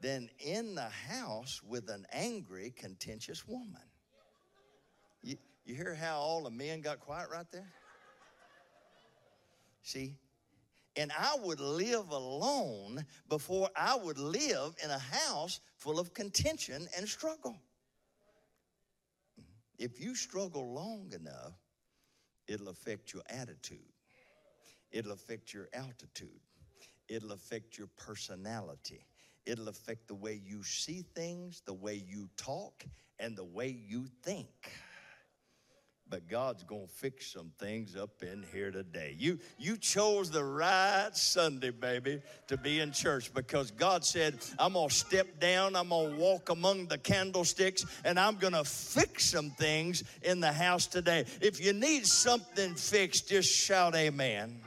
than 0.00 0.28
in 0.38 0.76
the 0.76 0.88
house 1.08 1.62
with 1.66 1.88
an 1.88 2.06
angry, 2.12 2.72
contentious 2.76 3.48
woman. 3.48 3.82
You, 5.22 5.36
you 5.64 5.74
hear 5.74 5.94
how 5.94 6.18
all 6.18 6.44
the 6.44 6.50
men 6.50 6.80
got 6.80 7.00
quiet 7.00 7.28
right 7.30 7.50
there? 7.50 7.72
See? 9.82 10.16
And 10.96 11.10
I 11.18 11.36
would 11.42 11.58
live 11.58 12.10
alone 12.10 13.04
before 13.28 13.68
I 13.74 13.96
would 13.96 14.18
live 14.18 14.74
in 14.82 14.90
a 14.90 14.98
house 14.98 15.60
full 15.76 15.98
of 15.98 16.14
contention 16.14 16.86
and 16.96 17.08
struggle. 17.08 17.58
If 19.78 20.00
you 20.00 20.14
struggle 20.14 20.72
long 20.72 21.12
enough, 21.12 21.54
it'll 22.46 22.68
affect 22.68 23.12
your 23.12 23.22
attitude, 23.28 23.78
it'll 24.92 25.12
affect 25.12 25.52
your 25.52 25.68
altitude, 25.72 26.40
it'll 27.08 27.32
affect 27.32 27.76
your 27.76 27.88
personality, 27.96 29.04
it'll 29.46 29.68
affect 29.68 30.06
the 30.06 30.14
way 30.14 30.40
you 30.44 30.62
see 30.62 31.04
things, 31.14 31.62
the 31.66 31.74
way 31.74 31.94
you 32.06 32.28
talk, 32.36 32.84
and 33.18 33.36
the 33.36 33.44
way 33.44 33.68
you 33.68 34.06
think 34.22 34.70
but 36.14 36.28
God's 36.28 36.62
going 36.62 36.86
to 36.86 36.92
fix 36.92 37.32
some 37.32 37.50
things 37.58 37.96
up 37.96 38.22
in 38.22 38.44
here 38.52 38.70
today. 38.70 39.16
You 39.18 39.36
you 39.58 39.76
chose 39.76 40.30
the 40.30 40.44
right 40.44 41.10
Sunday, 41.12 41.70
baby, 41.70 42.22
to 42.46 42.56
be 42.56 42.78
in 42.78 42.92
church 42.92 43.34
because 43.34 43.72
God 43.72 44.04
said, 44.04 44.38
"I'm 44.56 44.74
going 44.74 44.90
to 44.90 44.94
step 44.94 45.40
down, 45.40 45.74
I'm 45.74 45.88
going 45.88 46.12
to 46.12 46.16
walk 46.16 46.50
among 46.50 46.86
the 46.86 46.98
candlesticks, 46.98 47.84
and 48.04 48.16
I'm 48.16 48.36
going 48.36 48.52
to 48.52 48.62
fix 48.62 49.24
some 49.24 49.50
things 49.50 50.04
in 50.22 50.38
the 50.38 50.52
house 50.52 50.86
today." 50.86 51.24
If 51.40 51.60
you 51.60 51.72
need 51.72 52.06
something 52.06 52.76
fixed, 52.76 53.28
just 53.28 53.52
shout 53.52 53.96
amen. 53.96 54.60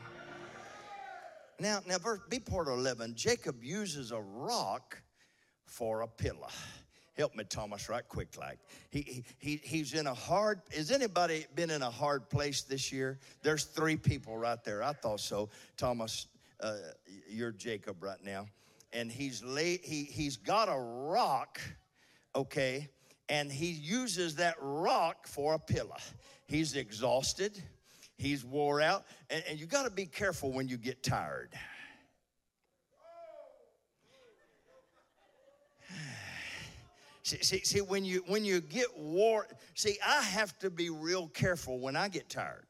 Now, 1.62 1.80
now 1.88 1.98
verse 1.98 2.20
B 2.28 2.40
part 2.42 2.68
of 2.68 2.78
11, 2.78 3.16
Jacob 3.16 3.64
uses 3.64 4.12
a 4.12 4.20
rock 4.20 5.02
for 5.64 6.02
a 6.02 6.10
pillar. 6.10 6.50
Help 7.18 7.36
me, 7.36 7.44
Thomas, 7.44 7.90
right 7.90 8.08
quick 8.08 8.38
like. 8.40 8.60
He, 8.92 9.24
he, 9.40 9.60
he's 9.64 9.94
in 9.96 10.06
a 10.06 10.14
hard, 10.14 10.62
has 10.76 10.92
anybody 10.92 11.48
been 11.56 11.72
in 11.72 11.82
a 11.82 11.90
hard 11.90 12.30
place 12.30 12.62
this 12.62 12.92
year? 12.92 13.18
There's 13.42 13.64
three 13.64 13.98
people 13.98 14.38
right 14.38 14.64
there. 14.64 14.84
I 14.84 14.94
thought 14.94 15.20
so. 15.20 15.50
Thomas, 15.78 16.28
uh, 16.60 16.76
you're 17.28 17.52
Jacob 17.52 18.04
right 18.04 18.24
now. 18.24 18.48
And 18.94 19.12
he's 19.12 19.44
late, 19.44 19.84
he, 19.84 20.04
he's 20.04 20.38
got 20.38 20.70
a 20.70 20.80
rock, 20.80 21.60
okay, 22.36 22.88
and 23.28 23.52
he 23.52 23.72
uses 23.72 24.36
that 24.36 24.56
rock 24.62 25.28
for 25.28 25.56
a 25.56 25.60
pillar. 25.60 25.98
He's 26.46 26.76
exhausted, 26.76 27.62
he's 28.18 28.46
wore 28.46 28.80
out, 28.80 29.06
and, 29.30 29.44
and 29.50 29.60
you 29.60 29.66
got 29.66 29.84
to 29.84 29.92
be 29.92 30.06
careful 30.06 30.54
when 30.54 30.68
you 30.70 30.78
get 30.78 31.04
tired. 31.04 31.50
See, 37.28 37.44
see, 37.44 37.60
see, 37.66 37.82
when 37.82 38.06
you 38.06 38.24
when 38.28 38.46
you 38.46 38.62
get 38.62 38.98
wore, 38.98 39.48
see, 39.74 39.98
I 40.08 40.22
have 40.22 40.58
to 40.60 40.70
be 40.70 40.90
real 40.90 41.28
careful 41.28 41.78
when 41.78 41.98
I 41.98 42.08
get 42.08 42.30
tired 42.30 42.66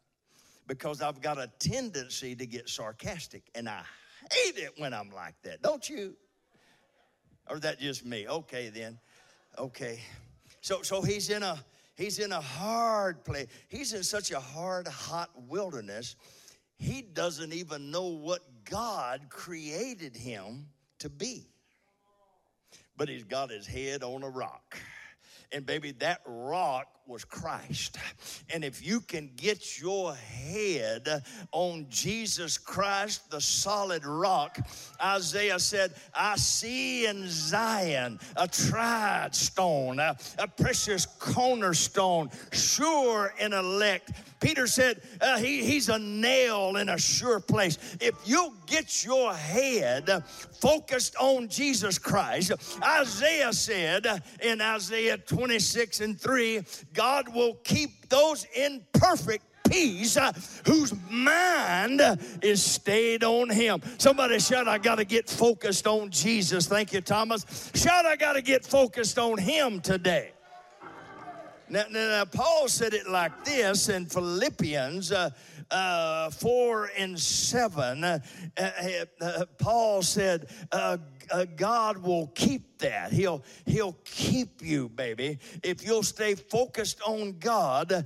because 0.66 1.00
I've 1.00 1.22
got 1.22 1.38
a 1.38 1.48
tendency 1.60 2.36
to 2.36 2.48
get 2.48 2.68
sarcastic, 2.68 3.44
and 3.54 3.70
I 3.70 3.84
hate 4.32 4.58
it 4.58 4.72
when 4.78 4.96
I'm 4.96 5.12
like 5.12 5.36
that. 5.44 5.62
Don't 5.62 5.88
you? 5.88 6.18
Or 7.48 7.60
that 7.60 7.80
just 7.80 8.04
me? 8.04 8.28
Okay, 8.28 8.70
then. 8.70 8.98
Okay. 9.60 10.00
So 10.62 10.82
so 10.82 11.04
he's 11.04 11.30
in 11.30 11.44
a 11.44 11.64
he's 11.96 12.18
in 12.18 12.32
a 12.32 12.42
hard 12.42 13.24
place. 13.24 13.50
He's 13.68 13.94
in 13.94 14.02
such 14.02 14.32
a 14.32 14.40
hard, 14.40 14.88
hot 14.88 15.30
wilderness. 15.36 16.16
He 16.80 17.04
doesn't 17.04 17.54
even 17.54 17.92
know 17.92 18.08
what 18.08 18.42
God 18.66 19.28
created 19.30 20.16
him 20.16 20.70
to 20.98 21.10
be. 21.10 21.48
But 22.98 23.10
he's 23.10 23.24
got 23.24 23.50
his 23.50 23.68
head 23.68 24.04
on 24.04 24.24
a 24.24 24.30
rock. 24.30 24.78
And 25.52 25.66
baby, 25.66 25.92
that 26.00 26.22
rock 26.26 26.88
was 27.08 27.24
Christ. 27.24 27.98
And 28.54 28.64
if 28.64 28.86
you 28.86 29.00
can 29.00 29.30
get 29.38 29.80
your 29.80 30.14
head 30.14 31.24
on 31.52 31.86
Jesus 31.90 32.58
Christ, 32.58 33.32
the 33.32 33.40
solid 33.40 34.06
rock, 34.06 34.60
Isaiah 35.02 35.60
said, 35.60 35.94
I 36.14 36.36
see 36.36 37.06
in 37.06 37.24
Zion 37.28 38.20
a 38.36 38.48
tried 38.48 39.34
stone, 39.34 40.00
a, 40.00 40.18
a 40.38 40.48
precious 40.48 41.06
cornerstone, 41.06 42.30
sure 42.52 43.34
and 43.40 43.54
elect. 43.54 44.12
Peter 44.40 44.68
said, 44.68 45.02
uh, 45.22 45.38
he, 45.38 45.64
He's 45.64 45.90
a 45.90 45.98
nail 45.98 46.78
in 46.78 46.90
a 46.90 46.98
sure 46.98 47.40
place. 47.40 47.78
If 48.00 48.16
you'll 48.26 48.54
get 48.66 49.04
your 49.04 49.34
head 49.34 50.24
focused 50.62 51.16
on 51.20 51.48
Jesus 51.48 51.98
Christ, 51.98 52.52
Isaiah 52.84 53.54
said 53.54 54.06
in 54.42 54.62
Isaiah 54.62 55.18
26 55.18 56.02
and 56.02 56.20
3, 56.20 56.62
God 56.98 57.30
will 57.30 57.54
keep 57.64 58.10
those 58.10 58.48
in 58.56 58.84
perfect 58.92 59.46
peace 59.70 60.18
uh, 60.18 60.32
whose 60.66 60.96
mind 61.12 62.02
is 62.42 62.64
stayed 62.64 63.24
on 63.24 63.52
him. 63.52 63.82
Somebody 64.00 64.40
shout, 64.40 64.68
I 64.68 64.80
got 64.80 64.96
to 64.96 65.06
get 65.06 65.30
focused 65.30 65.86
on 65.86 66.10
Jesus. 66.10 66.66
Thank 66.66 66.94
you, 66.94 67.02
Thomas. 67.02 67.72
Shout, 67.76 68.08
I 68.08 68.16
got 68.16 68.34
to 68.34 68.42
get 68.42 68.66
focused 68.66 69.20
on 69.20 69.38
him 69.38 69.80
today. 69.80 70.32
Now, 71.70 71.84
now, 71.92 72.26
Paul 72.26 72.68
said 72.68 72.96
it 72.96 73.08
like 73.08 73.46
this 73.46 73.90
in 73.90 74.08
Philippians 74.08 75.12
uh, 75.12 75.30
uh, 75.72 76.30
4 76.30 76.92
and 76.98 77.20
7. 77.20 78.04
Uh, 78.04 78.20
uh, 78.58 78.70
uh 79.22 79.46
Paul 79.58 80.02
said, 80.02 80.50
uh, 80.72 80.98
God 81.56 81.98
will 81.98 82.28
keep 82.28 82.78
that. 82.80 83.12
He'll, 83.12 83.44
he'll 83.66 83.98
keep 84.06 84.62
you, 84.62 84.90
baby. 84.90 85.40
If 85.64 85.86
you'll 85.86 86.04
stay 86.04 86.36
focused 86.36 87.02
on 87.06 87.38
God, 87.40 88.06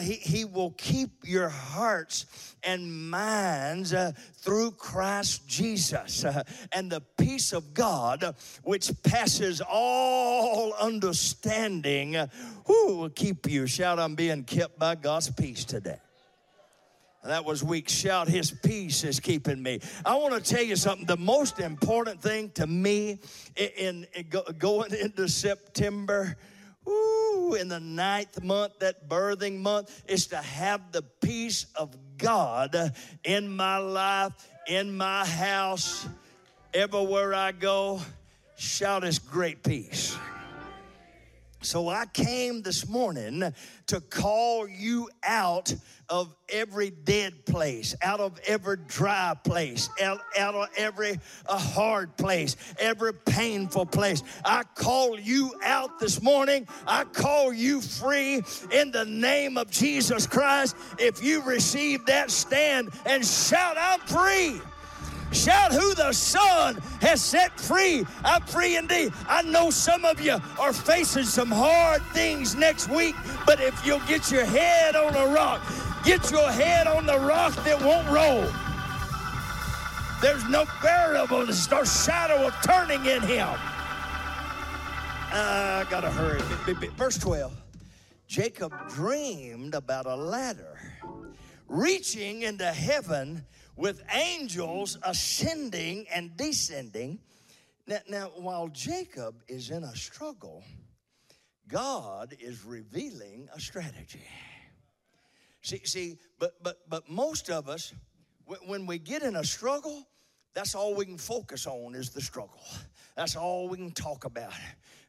he, 0.00 0.14
he 0.14 0.44
will 0.44 0.70
keep 0.70 1.10
your 1.24 1.48
hearts 1.48 2.52
and 2.64 3.10
minds 3.10 3.92
uh, 3.92 4.12
through 4.36 4.72
Christ 4.72 5.46
Jesus. 5.46 6.24
Uh, 6.24 6.42
and 6.72 6.90
the 6.90 7.00
peace 7.18 7.52
of 7.52 7.74
God, 7.74 8.34
which 8.62 8.90
passes 9.02 9.60
all 9.60 10.72
understanding, 10.74 12.16
who 12.66 12.96
will 12.96 13.10
keep 13.10 13.50
you. 13.50 13.66
Shout, 13.66 13.98
I'm 13.98 14.14
being 14.14 14.44
kept 14.44 14.78
by 14.78 14.94
God's 14.94 15.30
peace 15.30 15.64
today. 15.64 15.98
That 17.24 17.44
was 17.44 17.62
weak. 17.62 17.88
Shout, 17.88 18.26
His 18.26 18.50
peace 18.50 19.04
is 19.04 19.20
keeping 19.20 19.62
me. 19.62 19.80
I 20.04 20.16
want 20.16 20.34
to 20.34 20.54
tell 20.54 20.62
you 20.62 20.74
something. 20.74 21.06
The 21.06 21.16
most 21.16 21.60
important 21.60 22.20
thing 22.20 22.50
to 22.54 22.66
me 22.66 23.20
in, 23.54 24.06
in 24.14 24.26
going 24.58 24.92
into 24.92 25.28
September, 25.28 26.36
ooh, 26.88 27.56
in 27.58 27.68
the 27.68 27.78
ninth 27.78 28.42
month, 28.42 28.80
that 28.80 29.08
birthing 29.08 29.60
month, 29.60 30.02
is 30.08 30.26
to 30.28 30.36
have 30.36 30.90
the 30.90 31.02
peace 31.02 31.66
of 31.76 31.96
God 32.18 32.92
in 33.22 33.54
my 33.54 33.78
life, 33.78 34.32
in 34.66 34.96
my 34.96 35.24
house, 35.24 36.08
everywhere 36.74 37.34
I 37.34 37.52
go. 37.52 38.00
Shout 38.56 39.04
His 39.04 39.20
great 39.20 39.62
peace. 39.62 40.16
So 41.62 41.88
I 41.88 42.06
came 42.06 42.62
this 42.62 42.88
morning 42.88 43.54
to 43.86 44.00
call 44.00 44.68
you 44.68 45.08
out 45.22 45.72
of 46.08 46.34
every 46.48 46.90
dead 46.90 47.46
place, 47.46 47.94
out 48.02 48.20
of 48.20 48.38
every 48.46 48.76
dry 48.88 49.34
place, 49.44 49.88
out, 50.02 50.18
out 50.36 50.54
of 50.54 50.68
every 50.76 51.18
uh, 51.46 51.56
hard 51.56 52.16
place, 52.16 52.56
every 52.78 53.14
painful 53.14 53.86
place. 53.86 54.22
I 54.44 54.64
call 54.74 55.18
you 55.18 55.54
out 55.64 56.00
this 56.00 56.20
morning. 56.20 56.66
I 56.86 57.04
call 57.04 57.52
you 57.52 57.80
free 57.80 58.42
in 58.72 58.90
the 58.90 59.04
name 59.04 59.56
of 59.56 59.70
Jesus 59.70 60.26
Christ. 60.26 60.76
If 60.98 61.22
you 61.22 61.42
receive 61.42 62.04
that, 62.06 62.30
stand 62.30 62.90
and 63.06 63.24
shout, 63.24 63.76
I'm 63.78 64.00
free. 64.00 64.60
Shout 65.32 65.72
who 65.72 65.94
the 65.94 66.12
Son 66.12 66.76
has 67.00 67.22
set 67.22 67.58
free. 67.58 68.04
I'm 68.24 68.42
free 68.42 68.76
indeed. 68.76 69.12
I 69.28 69.42
know 69.42 69.70
some 69.70 70.04
of 70.04 70.20
you 70.20 70.36
are 70.58 70.72
facing 70.72 71.24
some 71.24 71.50
hard 71.50 72.02
things 72.12 72.54
next 72.54 72.88
week, 72.88 73.14
but 73.46 73.60
if 73.60 73.84
you'll 73.84 74.00
get 74.00 74.30
your 74.30 74.44
head 74.44 74.94
on 74.94 75.14
a 75.14 75.32
rock, 75.32 75.62
get 76.04 76.30
your 76.30 76.50
head 76.50 76.86
on 76.86 77.06
the 77.06 77.18
rock 77.18 77.54
that 77.64 77.80
won't 77.80 78.08
roll. 78.08 78.46
There's 80.20 80.48
no 80.48 80.64
variable, 80.80 81.44
there's 81.44 81.70
no 81.70 81.82
shadow 81.82 82.46
of 82.46 82.54
turning 82.62 83.04
in 83.06 83.22
him. 83.22 83.48
I 85.34 85.86
gotta 85.88 86.10
hurry. 86.10 86.40
Verse 86.96 87.18
12 87.18 87.52
Jacob 88.28 88.72
dreamed 88.90 89.74
about 89.74 90.06
a 90.06 90.14
ladder 90.14 90.78
reaching 91.68 92.42
into 92.42 92.66
heaven 92.66 93.44
with 93.76 94.02
angels 94.12 94.98
ascending 95.02 96.06
and 96.14 96.36
descending. 96.36 97.18
Now, 97.86 97.98
now, 98.08 98.30
while 98.36 98.68
Jacob 98.68 99.42
is 99.48 99.70
in 99.70 99.82
a 99.84 99.96
struggle, 99.96 100.62
God 101.68 102.36
is 102.40 102.64
revealing 102.64 103.48
a 103.54 103.60
strategy. 103.60 104.22
See, 105.62 105.80
see, 105.84 106.18
but 106.38 106.62
but 106.62 106.88
but 106.88 107.08
most 107.08 107.50
of 107.50 107.68
us, 107.68 107.92
when 108.66 108.86
we 108.86 108.98
get 108.98 109.22
in 109.22 109.36
a 109.36 109.44
struggle, 109.44 110.06
that's 110.54 110.74
all 110.74 110.94
we 110.94 111.06
can 111.06 111.18
focus 111.18 111.66
on 111.66 111.94
is 111.94 112.10
the 112.10 112.20
struggle. 112.20 112.60
That's 113.16 113.36
all 113.36 113.68
we 113.68 113.76
can 113.76 113.90
talk 113.90 114.24
about. 114.24 114.52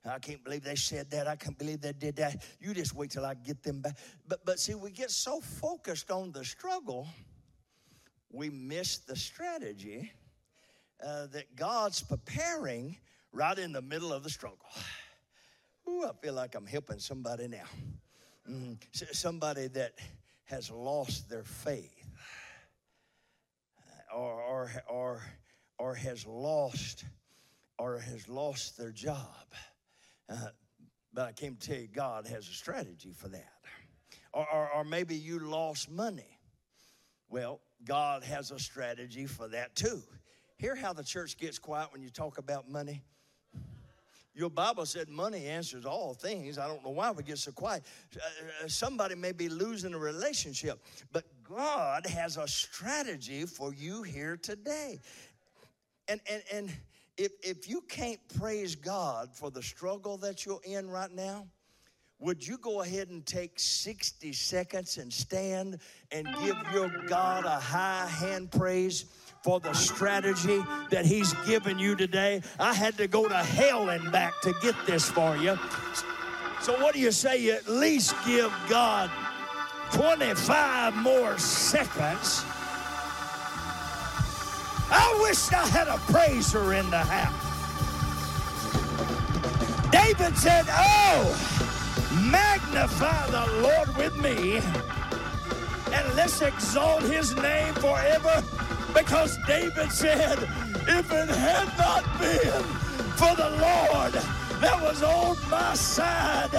I 0.06 0.20
can't 0.20 0.44
believe 0.44 0.64
they 0.64 0.76
said 0.76 1.10
that. 1.12 1.28
I 1.28 1.38
can't 1.38 1.58
believe 1.58 1.80
they 1.80 1.94
did 1.94 2.18
that. 2.18 2.44
You 2.60 2.74
just 2.74 2.94
wait 2.94 3.12
till 3.12 3.26
I 3.26 3.36
get 3.36 3.64
them 3.64 3.80
back. 3.80 3.98
But 4.28 4.46
but 4.46 4.60
see, 4.60 4.76
we 4.76 4.92
get 4.92 5.12
so 5.12 5.40
focused 5.42 6.12
on 6.12 6.32
the 6.32 6.44
struggle 6.44 7.08
we 8.34 8.50
miss 8.50 8.98
the 8.98 9.16
strategy 9.16 10.12
uh, 11.06 11.28
that 11.28 11.56
God's 11.56 12.02
preparing 12.02 12.98
right 13.32 13.58
in 13.58 13.72
the 13.72 13.82
middle 13.82 14.12
of 14.12 14.24
the 14.24 14.30
struggle. 14.30 14.66
Ooh, 15.88 16.06
I 16.06 16.12
feel 16.22 16.34
like 16.34 16.56
I'm 16.56 16.66
helping 16.66 17.00
somebody 17.00 17.48
now. 17.48 17.66
Mm, 18.50 18.78
somebody 19.12 19.68
that 19.68 19.94
has 20.46 20.72
lost 20.72 21.30
their 21.30 21.44
faith 21.44 22.10
or, 24.16 24.42
or, 24.42 24.72
or, 24.90 25.22
or 25.78 25.96
has 25.96 26.26
lost 26.26 27.06
or 27.78 28.00
has 28.00 28.28
lost 28.28 28.78
their 28.78 28.92
job. 28.92 29.46
Uh, 30.30 30.48
but 31.14 31.28
I 31.28 31.32
came 31.34 31.56
to 31.56 31.68
tell 31.68 31.78
you, 31.78 31.88
God 31.88 32.26
has 32.28 32.48
a 32.48 32.54
strategy 32.54 33.14
for 33.16 33.28
that. 33.30 33.52
Or, 34.34 34.48
or, 34.52 34.70
or 34.78 34.84
maybe 34.84 35.16
you 35.16 35.40
lost 35.40 35.92
money. 35.92 36.40
Well, 37.30 37.62
God 37.86 38.24
has 38.24 38.52
a 38.52 38.60
strategy 38.60 39.26
for 39.26 39.48
that 39.50 39.76
too. 39.76 40.02
Hear 40.58 40.76
how 40.76 40.94
the 40.94 41.04
church 41.04 41.38
gets 41.38 41.60
quiet 41.60 41.90
when 41.92 42.02
you 42.02 42.10
talk 42.10 42.38
about 42.38 42.70
money? 42.70 43.04
Your 44.36 44.50
Bible 44.50 44.86
said 44.88 45.10
money 45.10 45.46
answers 45.46 45.86
all 45.86 46.16
things. 46.16 46.58
I 46.58 46.68
don't 46.68 46.84
know 46.84 46.90
why 46.90 47.12
we 47.12 47.22
get 47.22 47.38
so 47.38 47.52
quiet. 47.52 47.84
Uh, 48.16 48.66
uh, 48.66 48.68
somebody 48.68 49.14
may 49.14 49.32
be 49.32 49.48
losing 49.48 49.94
a 49.94 49.98
relationship, 49.98 50.80
but 51.12 51.26
God 51.44 52.08
has 52.08 52.38
a 52.38 52.48
strategy 52.48 53.46
for 53.46 53.74
you 53.76 54.02
here 54.02 54.36
today. 54.36 55.00
And, 56.08 56.20
and, 56.30 56.42
and 56.52 56.72
if, 57.16 57.32
if 57.44 57.70
you 57.70 57.82
can't 57.82 58.20
praise 58.40 58.76
God 58.76 59.36
for 59.36 59.52
the 59.52 59.62
struggle 59.62 60.18
that 60.18 60.46
you're 60.48 60.62
in 60.64 60.90
right 60.90 61.12
now, 61.12 61.46
would 62.24 62.48
you 62.48 62.58
go 62.58 62.82
ahead 62.82 63.10
and 63.10 63.26
take 63.26 63.52
60 63.60 64.32
seconds 64.32 64.98
and 64.98 65.12
stand 65.12 65.80
and 66.12 66.26
give 66.42 66.56
your 66.74 66.90
God 67.08 67.44
a 67.46 67.60
high 67.60 68.08
hand 68.08 68.52
praise? 68.52 69.06
for 69.44 69.60
the 69.60 69.74
strategy 69.74 70.64
that 70.90 71.06
He's 71.06 71.34
given 71.46 71.78
you 71.78 71.98
today. 71.98 72.42
I 72.58 72.74
had 72.74 72.96
to 72.96 73.08
go 73.08 73.28
to 73.28 73.36
hell 73.36 73.90
and 73.90 74.10
back 74.10 74.40
to 74.44 74.54
get 74.62 74.74
this 74.86 75.10
for 75.10 75.36
you. 75.36 75.60
So, 76.62 76.82
what 76.82 76.94
do 76.94 77.02
you 77.02 77.12
say? 77.12 77.40
You 77.42 77.52
at 77.52 77.68
least 77.68 78.16
give 78.26 78.54
God 78.70 79.12
25 79.92 80.96
more 80.96 81.38
seconds. 81.38 82.46
I 84.90 85.20
wish 85.22 85.52
I 85.52 85.68
had 85.68 85.90
a 85.90 85.98
praiser 86.10 86.74
in 86.74 86.90
the 86.90 87.00
house. 87.00 87.44
David 89.92 90.38
said, 90.38 90.66
Oh, 90.70 91.73
magnify 92.74 93.28
the 93.30 93.62
Lord 93.62 93.98
with 93.98 94.18
me 94.18 94.58
and 95.94 96.16
let's 96.16 96.42
exalt 96.42 97.04
his 97.04 97.36
name 97.36 97.74
forever 97.76 98.44
because 98.96 99.38
David 99.46 99.92
said, 99.92 100.40
If 100.88 101.12
it 101.12 101.30
had 101.30 101.68
not 101.78 102.04
been 102.20 102.64
for 103.14 103.36
the 103.36 103.50
Lord 103.62 104.14
that 104.60 104.82
was 104.82 105.04
on 105.04 105.38
my 105.52 105.76
side, 105.76 106.52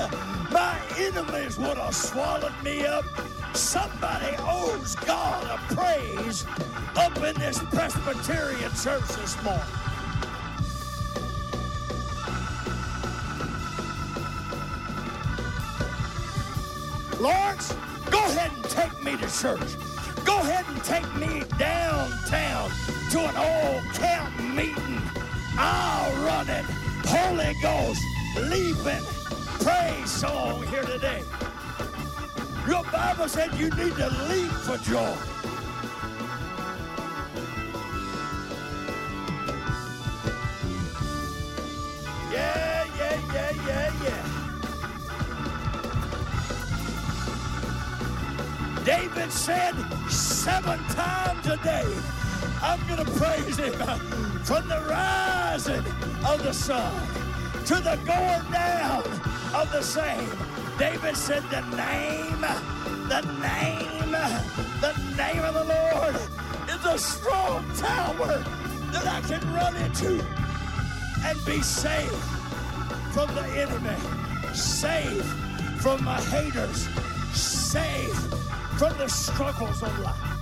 my 0.52 0.78
enemies 0.96 1.58
would 1.58 1.78
have 1.78 1.94
swallowed 1.96 2.62
me 2.62 2.86
up. 2.86 3.04
Somebody 3.54 4.36
owes 4.38 4.94
God 4.94 5.44
a 5.50 5.74
praise 5.74 6.46
up 6.96 7.16
in 7.16 7.34
this 7.40 7.58
Presbyterian 7.58 8.70
church 8.74 9.08
this 9.16 9.42
morning. 9.42 9.93
Lawrence, 17.20 17.74
go 18.10 18.18
ahead 18.18 18.50
and 18.54 18.64
take 18.64 19.02
me 19.02 19.16
to 19.16 19.40
church. 19.40 19.76
Go 20.24 20.38
ahead 20.40 20.64
and 20.68 20.82
take 20.82 21.14
me 21.16 21.42
downtown 21.58 22.70
to 23.10 23.20
an 23.20 23.36
old 23.36 23.84
camp 23.94 24.38
meeting. 24.54 25.00
I'll 25.56 26.12
run 26.24 26.48
it. 26.48 26.64
Holy 27.06 27.54
Ghost, 27.62 28.02
leaping 28.50 29.04
praise 29.60 30.10
song 30.10 30.66
here 30.66 30.82
today. 30.82 31.22
Your 32.66 32.82
Bible 32.84 33.28
said 33.28 33.54
you 33.54 33.70
need 33.70 33.94
to 33.96 34.08
leap 34.28 34.50
for 34.50 34.78
joy. 34.78 35.33
David 49.24 49.38
said 49.38 50.10
seven 50.10 50.78
times 50.88 51.46
a 51.46 51.56
day, 51.56 51.96
I'm 52.60 52.78
going 52.86 53.02
to 53.02 53.10
praise 53.12 53.56
him 53.56 53.72
from 54.44 54.68
the 54.68 54.84
rising 54.86 55.82
of 56.26 56.42
the 56.42 56.52
sun 56.52 56.92
to 57.64 57.76
the 57.76 57.98
going 58.04 58.52
down 58.52 59.02
of 59.54 59.72
the 59.72 59.80
same. 59.80 60.28
David 60.78 61.16
said, 61.16 61.42
The 61.44 61.62
name, 61.74 62.42
the 63.08 63.22
name, 63.40 64.10
the 64.82 64.92
name 65.16 65.42
of 65.42 65.54
the 65.54 65.64
Lord 65.72 66.16
is 66.68 66.84
a 66.84 66.98
strong 66.98 67.64
tower 67.76 68.44
that 68.92 69.06
I 69.06 69.22
can 69.22 69.40
run 69.54 69.74
into 69.76 70.22
and 71.24 71.44
be 71.46 71.62
safe 71.62 72.12
from 73.14 73.34
the 73.34 73.46
enemy, 73.56 74.54
safe 74.54 75.24
from 75.80 76.04
my 76.04 76.20
haters, 76.20 76.86
safe 77.32 78.23
from 78.78 78.96
the 78.98 79.08
struggles 79.08 79.82
of 79.82 79.98
life. 80.00 80.33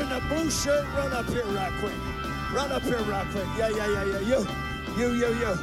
In 0.00 0.08
the 0.08 0.20
blue 0.28 0.50
shirt, 0.50 0.86
run 0.96 1.12
up 1.12 1.26
here 1.28 1.44
right 1.46 1.72
quick. 1.80 1.94
Run 2.54 2.72
up 2.72 2.82
here 2.82 2.98
right 3.02 3.26
quick. 3.32 3.46
Yeah, 3.56 3.68
yeah, 3.68 3.86
yeah, 3.88 4.04
yeah. 4.04 4.20
You, 4.20 4.46
you, 4.96 5.12
you, 5.12 5.34
you. 5.34 5.58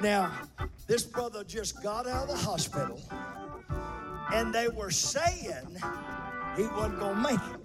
Now, 0.00 0.32
this 0.88 1.04
brother 1.04 1.44
just 1.44 1.80
got 1.82 2.08
out 2.08 2.28
of 2.28 2.28
the 2.28 2.36
hospital 2.36 3.00
and 4.32 4.52
they 4.52 4.68
were 4.68 4.90
saying 4.90 5.76
he 6.56 6.66
wasn't 6.68 6.98
going 6.98 7.16
to 7.16 7.22
make 7.22 7.40
it. 7.54 7.60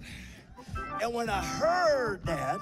And 1.02 1.14
when 1.14 1.30
I 1.30 1.42
heard 1.42 2.24
that, 2.24 2.60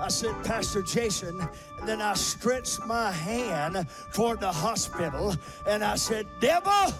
I 0.00 0.08
said, 0.08 0.34
Pastor 0.44 0.82
Jason, 0.82 1.40
and 1.78 1.88
then 1.88 2.00
I 2.00 2.14
stretched 2.14 2.80
my 2.86 3.10
hand 3.10 3.86
toward 4.12 4.40
the 4.40 4.52
hospital 4.52 5.34
and 5.66 5.82
I 5.84 5.96
said, 5.96 6.26
Devil, 6.40 6.92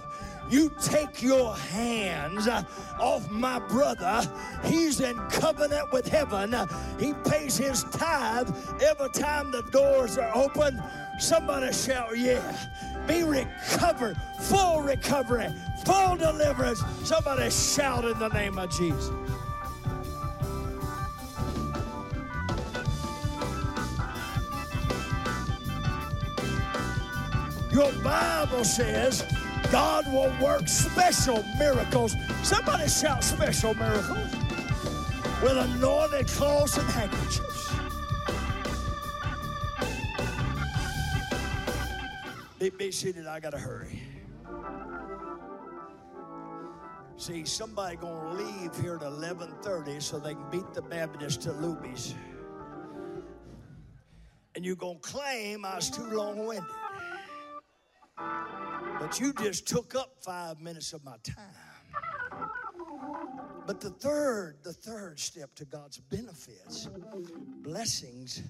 you 0.51 0.73
take 0.83 1.23
your 1.23 1.55
hands 1.57 2.49
off 3.01 3.31
my 3.31 3.59
brother. 3.61 4.29
He's 4.65 5.01
in 5.01 5.17
covenant 5.31 5.93
with 5.93 6.07
heaven. 6.07 6.55
He 6.99 7.15
pays 7.29 7.57
his 7.57 7.85
tithe 7.85 8.51
every 8.83 9.11
time 9.11 9.51
the 9.51 9.63
doors 9.71 10.19
are 10.19 10.37
open. 10.37 10.83
Somebody 11.23 11.73
shout, 11.73 12.19
yeah. 12.19 12.43
Be 13.07 13.23
recovered, 13.23 14.17
full 14.41 14.83
recovery, 14.83 15.47
full 15.87 16.17
deliverance. 16.17 16.83
Somebody 17.05 17.49
shout 17.49 18.05
in 18.05 18.19
the 18.19 18.29
name 18.31 18.59
of 18.59 18.69
Jesus. 18.77 19.11
Your 27.73 27.93
Bible 28.03 28.65
says 28.65 29.25
God 29.71 30.05
will 30.13 30.35
work 30.45 30.67
special 30.67 31.45
miracles. 31.57 32.17
Somebody 32.43 32.89
shout 32.89 33.23
special 33.23 33.75
miracles 33.75 34.35
with 35.41 35.57
anointed 35.57 36.27
cloths 36.27 36.77
and 36.79 36.91
handkerchiefs. 36.91 37.62
Be, 42.63 42.71
be 42.71 42.93
seated. 42.93 43.27
I 43.27 43.41
gotta 43.41 43.59
hurry. 43.59 44.01
See, 47.17 47.45
somebody 47.45 47.97
gonna 47.97 48.35
leave 48.35 48.73
here 48.77 48.95
at 48.95 49.03
11:30 49.03 50.01
so 50.01 50.21
they 50.21 50.35
can 50.35 50.49
beat 50.49 50.73
the 50.73 50.83
Baptist 50.83 51.43
to 51.43 51.49
Luby's. 51.49 52.15
And 54.55 54.65
you're 54.65 54.77
gonna 54.77 55.01
claim 55.01 55.65
I 55.65 55.75
was 55.75 55.91
too 55.91 56.05
long-winded. 56.05 56.71
But 58.17 59.19
you 59.19 59.33
just 59.33 59.67
took 59.67 59.97
up 59.97 60.23
five 60.23 60.61
minutes 60.61 60.93
of 60.93 61.03
my 61.03 61.17
time. 61.25 62.53
But 63.67 63.81
the 63.81 63.91
third, 63.91 64.63
the 64.63 64.73
third 64.73 65.19
step 65.19 65.53
to 65.57 65.65
God's 65.65 65.99
benefits, 65.99 66.89
blessings, 67.65 68.41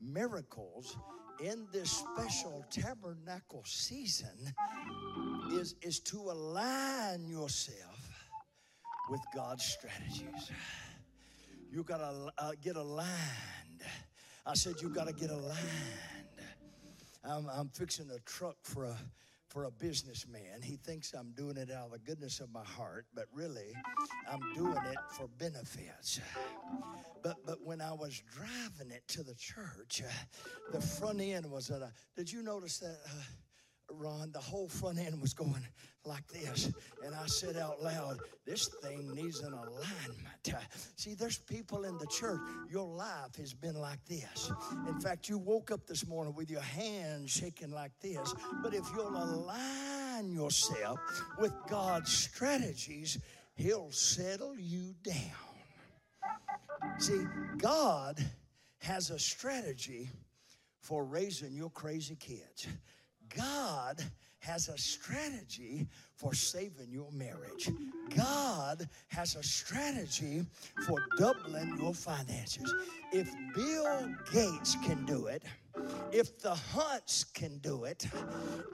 miracles 0.00 0.96
in 1.40 1.66
this 1.72 1.90
special 1.90 2.64
tabernacle 2.70 3.62
season 3.64 4.54
is, 5.52 5.74
is 5.82 6.00
to 6.00 6.18
align 6.18 7.26
yourself 7.26 8.30
with 9.10 9.20
God's 9.34 9.64
strategies. 9.64 10.50
You 11.70 11.82
got 11.82 11.98
to 11.98 12.32
uh, 12.38 12.52
get 12.62 12.76
aligned. 12.76 13.10
I 14.46 14.54
said, 14.54 14.74
you 14.80 14.88
got 14.88 15.08
to 15.08 15.12
get 15.12 15.30
aligned. 15.30 15.56
I'm, 17.24 17.48
I'm 17.52 17.68
fixing 17.68 18.10
a 18.10 18.18
truck 18.20 18.56
for 18.62 18.84
a 18.84 18.96
for 19.56 19.64
a 19.64 19.70
businessman. 19.70 20.60
He 20.62 20.76
thinks 20.76 21.14
I'm 21.14 21.30
doing 21.30 21.56
it 21.56 21.70
out 21.70 21.86
of 21.86 21.92
the 21.92 21.98
goodness 22.00 22.40
of 22.40 22.52
my 22.52 22.62
heart, 22.62 23.06
but 23.14 23.24
really, 23.32 23.72
I'm 24.30 24.40
doing 24.54 24.76
it 24.84 24.98
for 25.12 25.28
benefits. 25.38 26.20
But 27.22 27.36
but 27.46 27.62
when 27.64 27.80
I 27.80 27.94
was 27.94 28.22
driving 28.30 28.92
it 28.94 29.08
to 29.08 29.22
the 29.22 29.34
church, 29.34 30.02
uh, 30.04 30.12
the 30.72 30.80
front 30.82 31.22
end 31.22 31.50
was 31.50 31.70
at 31.70 31.80
a. 31.80 31.90
Did 32.14 32.30
you 32.30 32.42
notice 32.42 32.80
that? 32.80 32.98
Uh, 33.06 33.22
Ron, 33.90 34.30
the 34.32 34.40
whole 34.40 34.68
front 34.68 34.98
end 34.98 35.20
was 35.20 35.32
going 35.32 35.66
like 36.04 36.26
this. 36.28 36.72
And 37.04 37.14
I 37.14 37.26
said 37.26 37.56
out 37.56 37.82
loud, 37.82 38.18
This 38.44 38.68
thing 38.82 39.14
needs 39.14 39.40
an 39.40 39.52
alignment. 39.52 40.54
See, 40.96 41.14
there's 41.14 41.38
people 41.38 41.84
in 41.84 41.98
the 41.98 42.06
church, 42.06 42.40
your 42.70 42.86
life 42.86 43.36
has 43.38 43.52
been 43.52 43.76
like 43.76 44.04
this. 44.06 44.50
In 44.88 45.00
fact, 45.00 45.28
you 45.28 45.38
woke 45.38 45.70
up 45.70 45.86
this 45.86 46.06
morning 46.06 46.34
with 46.34 46.50
your 46.50 46.60
hands 46.60 47.30
shaking 47.30 47.70
like 47.70 47.92
this. 48.00 48.34
But 48.62 48.74
if 48.74 48.84
you'll 48.94 49.16
align 49.16 50.30
yourself 50.32 50.98
with 51.38 51.52
God's 51.68 52.12
strategies, 52.12 53.18
He'll 53.54 53.90
settle 53.90 54.58
you 54.58 54.94
down. 55.02 55.16
See, 56.98 57.24
God 57.58 58.24
has 58.80 59.10
a 59.10 59.18
strategy 59.18 60.10
for 60.80 61.04
raising 61.04 61.52
your 61.52 61.70
crazy 61.70 62.16
kids. 62.16 62.68
God 63.34 64.02
has 64.40 64.68
a 64.68 64.78
strategy 64.78 65.86
for 66.14 66.32
saving 66.32 66.90
your 66.90 67.10
marriage. 67.10 67.68
God 68.16 68.88
has 69.08 69.34
a 69.34 69.42
strategy 69.42 70.46
for 70.86 70.98
doubling 71.18 71.76
your 71.78 71.92
finances. 71.92 72.72
If 73.12 73.28
Bill 73.54 74.14
Gates 74.32 74.76
can 74.84 75.04
do 75.04 75.26
it, 75.26 75.42
if 76.12 76.38
the 76.38 76.54
Hunts 76.54 77.24
can 77.24 77.58
do 77.58 77.84
it, 77.84 78.06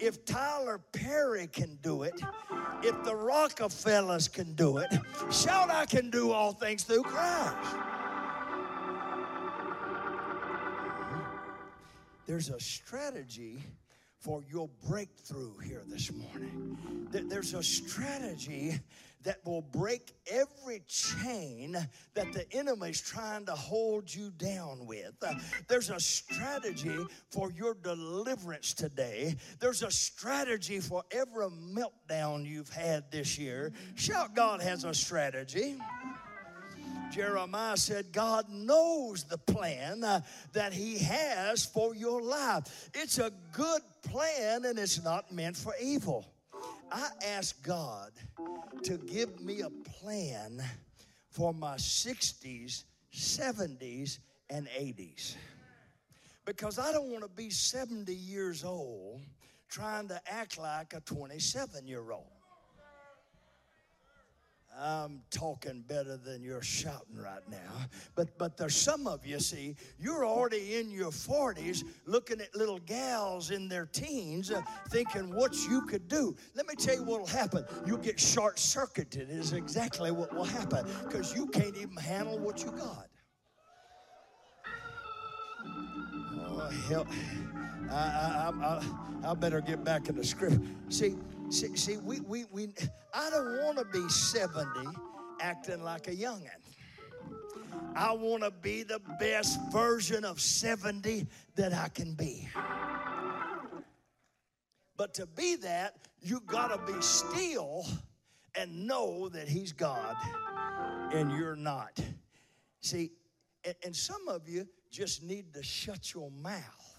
if 0.00 0.24
Tyler 0.24 0.78
Perry 0.92 1.46
can 1.46 1.78
do 1.82 2.02
it, 2.02 2.20
if 2.82 3.02
the 3.04 3.14
Rockefellers 3.14 4.28
can 4.28 4.52
do 4.54 4.76
it, 4.76 4.92
shout, 5.30 5.70
I 5.70 5.86
can 5.86 6.10
do 6.10 6.32
all 6.32 6.52
things 6.52 6.84
through 6.84 7.02
Christ. 7.02 7.76
There's 12.26 12.50
a 12.50 12.60
strategy 12.60 13.58
for 14.22 14.44
your 14.48 14.70
breakthrough 14.88 15.58
here 15.58 15.82
this 15.88 16.12
morning. 16.12 16.78
There's 17.11 17.54
a 17.54 17.62
strategy 17.62 18.78
that 19.24 19.38
will 19.44 19.62
break 19.62 20.12
every 20.30 20.82
chain 20.88 21.72
that 22.14 22.32
the 22.32 22.46
enemy's 22.52 23.00
trying 23.00 23.46
to 23.46 23.52
hold 23.52 24.12
you 24.12 24.30
down 24.30 24.87
with. 24.87 25.12
Uh, 25.22 25.35
there's 25.68 25.90
a 25.90 26.00
strategy 26.00 26.96
for 27.30 27.50
your 27.52 27.74
deliverance 27.74 28.74
today. 28.74 29.37
There's 29.61 29.82
a 29.82 29.90
strategy 29.90 30.80
for 30.80 31.02
every 31.11 31.46
meltdown 31.46 32.44
you've 32.44 32.70
had 32.70 33.11
this 33.11 33.38
year. 33.38 33.72
Shout, 33.94 34.35
God 34.35 34.61
has 34.61 34.85
a 34.85 34.94
strategy. 34.94 35.76
Jeremiah 37.12 37.77
said, 37.77 38.11
God 38.11 38.48
knows 38.48 39.25
the 39.25 39.37
plan 39.37 40.03
uh, 40.03 40.22
that 40.55 40.72
He 40.72 40.98
has 40.98 41.64
for 41.64 41.94
your 41.94 42.22
life. 42.22 42.90
It's 42.94 43.18
a 43.18 43.31
good 43.53 43.83
plan 44.03 44.64
and 44.64 44.79
it's 44.79 45.05
not 45.05 45.31
meant 45.31 45.57
for 45.57 45.75
evil. 45.81 46.27
I 46.90 47.09
asked 47.25 47.62
God 47.62 48.12
to 48.83 48.96
give 48.96 49.40
me 49.40 49.61
a 49.61 49.70
plan 49.70 50.62
for 51.31 51.53
my 51.53 51.77
60s, 51.77 52.85
70s, 53.14 54.18
and 54.48 54.66
80s. 54.68 55.37
Because 56.44 56.79
I 56.79 56.92
don't 56.92 57.11
want 57.11 57.22
to 57.22 57.31
be 57.31 57.51
70 57.51 58.14
years 58.14 58.64
old 58.64 59.20
trying 59.68 60.09
to 60.09 60.20
act 60.27 60.59
like 60.59 60.92
a 60.94 61.01
27 61.01 61.87
year 61.87 62.11
old. 62.11 62.31
I'm 64.78 65.20
talking 65.30 65.85
better 65.87 66.16
than 66.16 66.42
you're 66.42 66.62
shouting 66.62 67.16
right 67.16 67.46
now. 67.50 67.88
But 68.14 68.38
but 68.38 68.56
there's 68.56 68.74
some 68.74 69.06
of 69.06 69.26
you 69.26 69.38
see, 69.38 69.76
you're 69.98 70.24
already 70.24 70.76
in 70.76 70.90
your 70.90 71.11
40s 71.11 71.85
looking 72.06 72.40
at 72.40 72.54
little 72.54 72.78
gals 72.78 73.50
in 73.50 73.68
their 73.68 73.87
teens 73.87 74.50
uh, 74.50 74.62
thinking 74.88 75.35
what 75.35 75.54
you 75.68 75.82
could 75.82 76.08
do. 76.08 76.35
Let 76.54 76.66
me 76.66 76.74
tell 76.74 76.94
you 76.94 77.04
what'll 77.04 77.26
happen. 77.26 77.64
You'll 77.87 77.98
get 77.98 78.18
short 78.18 78.58
circuited 78.58 79.28
is 79.30 79.52
exactly 79.52 80.11
what 80.11 80.35
will 80.35 80.44
happen 80.44 80.87
because 81.04 81.35
you 81.35 81.46
can't 81.46 81.76
even 81.76 81.96
handle 81.96 82.38
what 82.38 82.64
you 82.64 82.70
got. 82.70 83.08
Oh, 86.40 86.70
help. 86.88 87.08
I, 87.90 87.94
I, 87.94 88.52
I, 88.62 89.30
I 89.30 89.35
better 89.35 89.61
get 89.61 89.85
back 89.85 90.08
in 90.08 90.16
the 90.16 90.24
script. 90.24 90.58
See, 90.88 91.16
See, 91.52 91.76
see 91.76 91.98
we, 91.98 92.18
we, 92.20 92.46
we, 92.50 92.68
I 93.12 93.28
don't 93.28 93.62
want 93.62 93.76
to 93.76 93.84
be 93.84 94.08
70 94.08 94.64
acting 95.38 95.82
like 95.82 96.08
a 96.08 96.16
youngin'. 96.16 96.48
I 97.94 98.12
want 98.12 98.42
to 98.42 98.50
be 98.50 98.84
the 98.84 99.02
best 99.20 99.60
version 99.70 100.24
of 100.24 100.40
70 100.40 101.26
that 101.56 101.74
I 101.74 101.88
can 101.88 102.14
be. 102.14 102.48
But 104.96 105.12
to 105.14 105.26
be 105.26 105.56
that, 105.56 105.96
you 106.22 106.40
got 106.46 106.68
to 106.68 106.90
be 106.90 106.98
still 107.02 107.84
and 108.54 108.86
know 108.86 109.28
that 109.28 109.46
He's 109.46 109.74
God 109.74 110.16
and 111.12 111.30
you're 111.32 111.54
not. 111.54 112.00
See, 112.80 113.10
and, 113.62 113.74
and 113.84 113.94
some 113.94 114.26
of 114.26 114.48
you 114.48 114.66
just 114.90 115.22
need 115.22 115.52
to 115.52 115.62
shut 115.62 116.14
your 116.14 116.30
mouth 116.30 116.91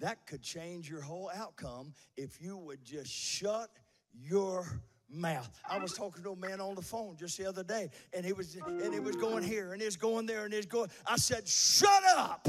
that 0.00 0.26
could 0.26 0.42
change 0.42 0.88
your 0.90 1.00
whole 1.00 1.30
outcome 1.34 1.94
if 2.16 2.40
you 2.40 2.56
would 2.56 2.84
just 2.84 3.10
shut 3.10 3.70
your 4.12 4.66
mouth. 5.08 5.48
I 5.68 5.78
was 5.78 5.92
talking 5.92 6.22
to 6.24 6.30
a 6.30 6.36
man 6.36 6.60
on 6.60 6.74
the 6.74 6.82
phone 6.82 7.16
just 7.16 7.38
the 7.38 7.46
other 7.46 7.62
day, 7.62 7.90
and 8.12 8.24
he 8.24 8.32
was 8.32 8.56
and 8.56 8.92
he 8.92 9.00
was 9.00 9.16
going 9.16 9.44
here 9.44 9.72
and 9.72 9.80
he's 9.80 9.96
going 9.96 10.26
there 10.26 10.44
and 10.44 10.52
he's 10.52 10.66
going. 10.66 10.90
I 11.06 11.16
said, 11.16 11.46
"Shut 11.46 12.04
up." 12.16 12.48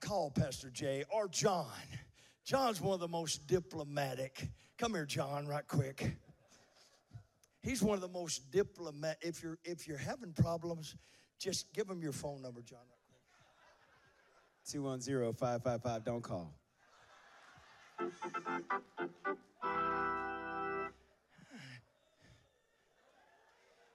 Call 0.00 0.30
Pastor 0.30 0.70
Jay 0.70 1.04
or 1.10 1.28
John. 1.28 1.66
John's 2.44 2.80
one 2.80 2.94
of 2.94 3.00
the 3.00 3.08
most 3.08 3.46
diplomatic. 3.46 4.48
Come 4.78 4.92
here, 4.92 5.06
John, 5.06 5.46
right 5.46 5.66
quick. 5.66 6.16
He's 7.62 7.82
one 7.82 7.94
of 7.94 8.02
the 8.02 8.08
most 8.08 8.50
diplomatic. 8.52 9.18
If 9.22 9.42
you're 9.42 9.58
if 9.64 9.88
you're 9.88 9.98
having 9.98 10.32
problems, 10.32 10.94
just 11.38 11.72
give 11.72 11.88
him 11.88 12.02
your 12.02 12.12
phone 12.12 12.42
number, 12.42 12.60
John. 12.60 12.78
210 14.68 15.32
555. 15.34 16.04
Don't 16.04 16.22
call. 16.22 16.52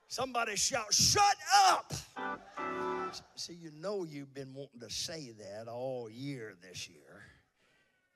Somebody 0.07 0.55
shout, 0.55 0.93
shut 0.93 1.35
up! 1.69 1.93
See, 3.35 3.53
you 3.53 3.71
know 3.79 4.03
you've 4.03 4.33
been 4.33 4.53
wanting 4.53 4.79
to 4.81 4.89
say 4.89 5.31
that 5.39 5.67
all 5.67 6.09
year 6.09 6.55
this 6.61 6.89
year. 6.89 7.23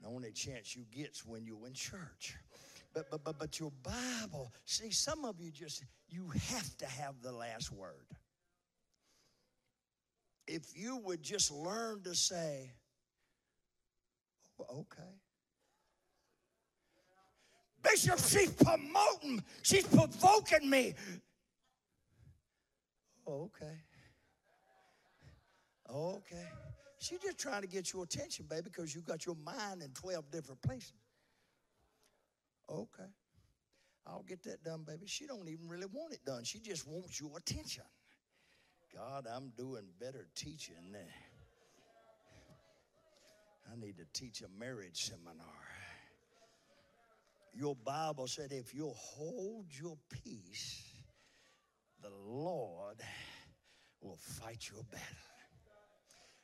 The 0.02 0.08
only 0.10 0.32
chance 0.32 0.76
you 0.76 0.84
get's 0.92 1.26
when 1.26 1.46
you're 1.46 1.66
in 1.66 1.74
church. 1.74 2.36
But, 2.94 3.10
but, 3.10 3.24
but, 3.24 3.39
but 3.39 3.60
your 3.60 3.72
Bible, 3.84 4.54
see, 4.66 4.92
some 4.92 5.24
of 5.24 5.39
you 5.39 5.50
just, 5.50 5.84
you 6.10 6.28
have 6.50 6.78
to 6.78 6.86
have 6.86 7.16
the 7.22 7.32
last 7.32 7.72
word 7.72 8.06
if 10.47 10.75
you 10.75 10.97
would 10.97 11.21
just 11.21 11.51
learn 11.51 12.01
to 12.03 12.15
say, 12.15 12.72
oh, 14.59 14.80
okay. 14.80 15.09
Bishop, 17.84 18.20
she's 18.20 18.51
promoting, 18.51 19.43
she's 19.61 19.86
provoking 19.88 20.70
me. 20.70 20.93
Oh, 23.28 23.49
okay. 23.55 23.76
Oh, 25.89 26.15
okay. 26.18 26.47
She's 26.99 27.20
just 27.20 27.38
trying 27.38 27.61
to 27.61 27.68
get 27.68 27.91
your 27.91 28.03
attention, 28.03 28.45
baby, 28.49 28.63
because 28.63 28.95
you 28.95 29.01
got 29.01 29.26
your 29.26 29.36
mind 29.36 29.82
in 29.82 29.89
12 29.89 30.32
different 30.32 30.61
places. 30.61 30.93
Okay. 32.70 33.09
I'll 34.07 34.24
get 34.24 34.43
that 34.43 34.63
done, 34.63 34.84
baby. 34.86 35.05
She 35.05 35.26
don't 35.26 35.47
even 35.47 35.68
really 35.68 35.88
want 35.91 36.13
it 36.13 36.24
done. 36.26 36.43
She 36.43 36.59
just 36.59 36.88
wants 36.88 37.20
your 37.20 37.38
attention. 37.38 37.84
God, 38.96 39.26
I'm 39.34 39.52
doing 39.58 39.84
better 40.00 40.28
teaching. 40.36 40.76
I 43.72 43.76
need 43.80 43.98
to 43.98 44.06
teach 44.14 44.41
a 44.41 44.60
marriage 44.60 45.10
seminar. 45.10 45.46
Your 47.56 47.76
Bible 47.76 48.28
said 48.28 48.52
if 48.52 48.74
you'll 48.74 48.96
hold 48.98 49.66
your 49.70 49.98
peace, 50.24 50.84
the 52.02 52.10
Lord 52.10 52.98
will 54.02 54.18
fight 54.18 54.70
your 54.72 54.84
battle. 54.84 55.08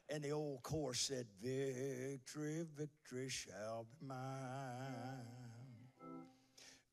And 0.10 0.24
the 0.24 0.32
old 0.32 0.64
chorus 0.64 1.02
said, 1.02 1.28
Victory, 1.41 2.66
victory 2.76 3.30
shall 3.30 3.86
be 3.91 4.08
mine. 4.08 5.26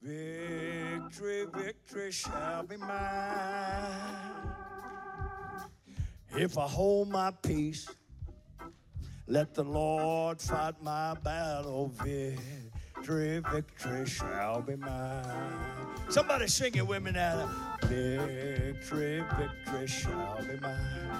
Victory, 0.02 1.46
victory 1.54 2.12
shall 2.12 2.62
be 2.62 2.76
mine. 2.76 4.65
If 6.38 6.58
I 6.58 6.68
hold 6.68 7.08
my 7.08 7.30
peace, 7.30 7.88
let 9.26 9.54
the 9.54 9.64
Lord 9.64 10.38
fight 10.38 10.74
my 10.82 11.14
battle. 11.14 11.88
Victory, 11.88 13.40
victory 13.50 14.04
shall 14.04 14.60
be 14.60 14.76
mine. 14.76 15.24
Somebody 16.10 16.46
sing 16.48 16.74
it 16.74 16.86
with 16.86 17.02
me 17.02 17.12
now. 17.12 17.48
Victory, 17.84 19.24
victory 19.38 19.86
shall 19.86 20.38
be 20.42 20.60
mine. 20.60 21.10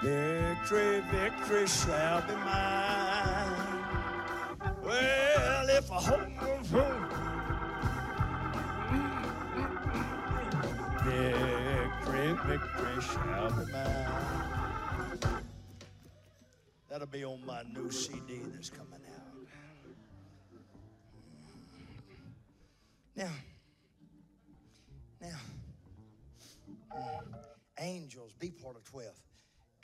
Victory, 0.00 1.02
victory 1.10 1.66
shall 1.66 2.22
be 2.22 2.34
mine. 2.34 3.80
Well, 4.84 5.68
if 5.68 5.90
I 5.90 5.96
hold 5.96 6.30
Victory, 11.02 11.59
be 12.48 13.72
mine. 13.72 14.06
That'll 16.88 17.06
be 17.06 17.24
on 17.24 17.44
my 17.46 17.62
new 17.72 17.90
CD 17.90 18.40
that's 18.52 18.70
coming 18.70 18.94
out. 18.94 19.20
Now, 23.16 23.30
now, 25.20 25.38
angels, 27.78 28.32
be 28.38 28.50
part 28.50 28.76
of 28.76 28.84
12. 28.84 29.08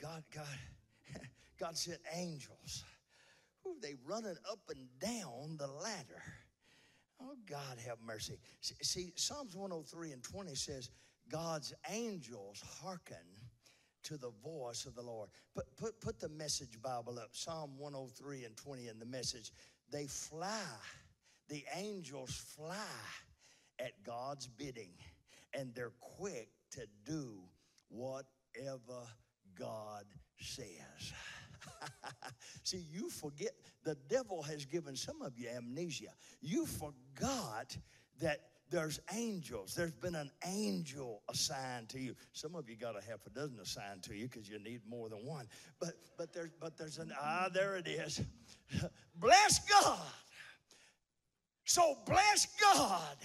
God, 0.01 0.25
God, 0.35 0.47
God 1.61 1.77
said 1.77 1.99
angels. 2.15 2.85
Ooh, 3.67 3.77
they 3.83 3.95
running 4.07 4.37
up 4.51 4.61
and 4.69 4.87
down 5.01 5.57
the 5.59 5.67
ladder. 5.67 6.23
Oh, 7.21 7.35
God 7.49 7.79
have 7.87 7.99
mercy. 8.05 8.39
See, 8.61 8.75
see, 8.83 9.13
Psalms 9.17 9.57
103 9.57 10.13
and 10.13 10.23
20 10.23 10.55
says, 10.55 10.91
God's 11.31 11.75
angels 11.91 12.63
hearken 12.83 13.17
to 14.05 14.17
the 14.17 14.31
voice 14.43 14.87
of 14.87 14.95
the 14.95 15.03
Lord. 15.03 15.31
Put, 15.55 15.65
put, 15.77 16.01
put 16.01 16.21
the 16.21 16.29
message 16.29 16.81
Bible 16.81 17.19
up, 17.19 17.31
Psalm 17.33 17.73
103 17.79 18.45
and 18.45 18.57
20 18.57 18.89
in 18.89 18.99
the 18.99 19.07
message. 19.07 19.51
They 19.91 20.07
fly, 20.07 20.63
the 21.49 21.65
angels 21.75 22.31
fly 22.57 22.75
at 23.79 23.93
God's 24.05 24.47
bidding, 24.47 24.93
and 25.55 25.75
they're 25.75 25.93
quick 26.01 26.49
to 26.73 26.87
do 27.05 27.41
whatever 27.89 29.03
God 29.59 30.05
says. 30.39 31.13
See, 32.63 32.85
you 32.93 33.11
forget, 33.11 33.53
the 33.85 33.97
devil 34.09 34.43
has 34.43 34.65
given 34.65 34.95
some 34.95 35.23
of 35.23 35.39
you 35.39 35.49
amnesia. 35.49 36.13
You 36.41 36.67
forgot 36.67 37.77
that 38.21 38.41
there's 38.71 39.01
angels. 39.15 39.75
There's 39.75 39.93
been 39.93 40.15
an 40.15 40.31
angel 40.45 41.23
assigned 41.29 41.89
to 41.91 42.01
you. 42.01 42.15
Some 42.33 42.55
of 42.55 42.69
you 42.69 42.77
got 42.77 42.97
a 42.97 43.05
half 43.05 43.21
a 43.27 43.31
dozen 43.31 43.59
assigned 43.61 44.03
to 44.05 44.15
you 44.15 44.29
because 44.29 44.49
you 44.49 44.59
need 44.59 44.81
more 44.89 45.09
than 45.09 45.25
one. 45.25 45.47
But 45.81 45.93
but 46.19 46.33
there's 46.33 46.51
but 46.61 46.77
there's 46.77 46.99
an 46.99 47.13
ah 47.21 47.49
there 47.53 47.77
it 47.77 47.87
is. 47.87 48.21
bless 49.17 49.61
God. 49.69 49.99
So 51.65 51.97
bless 52.07 52.47
God, 52.75 53.17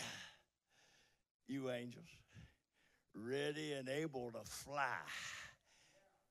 you 1.48 1.70
angels, 1.70 2.10
ready 3.14 3.74
and 3.74 3.88
able 3.88 4.32
to 4.32 4.42
fly 4.50 4.98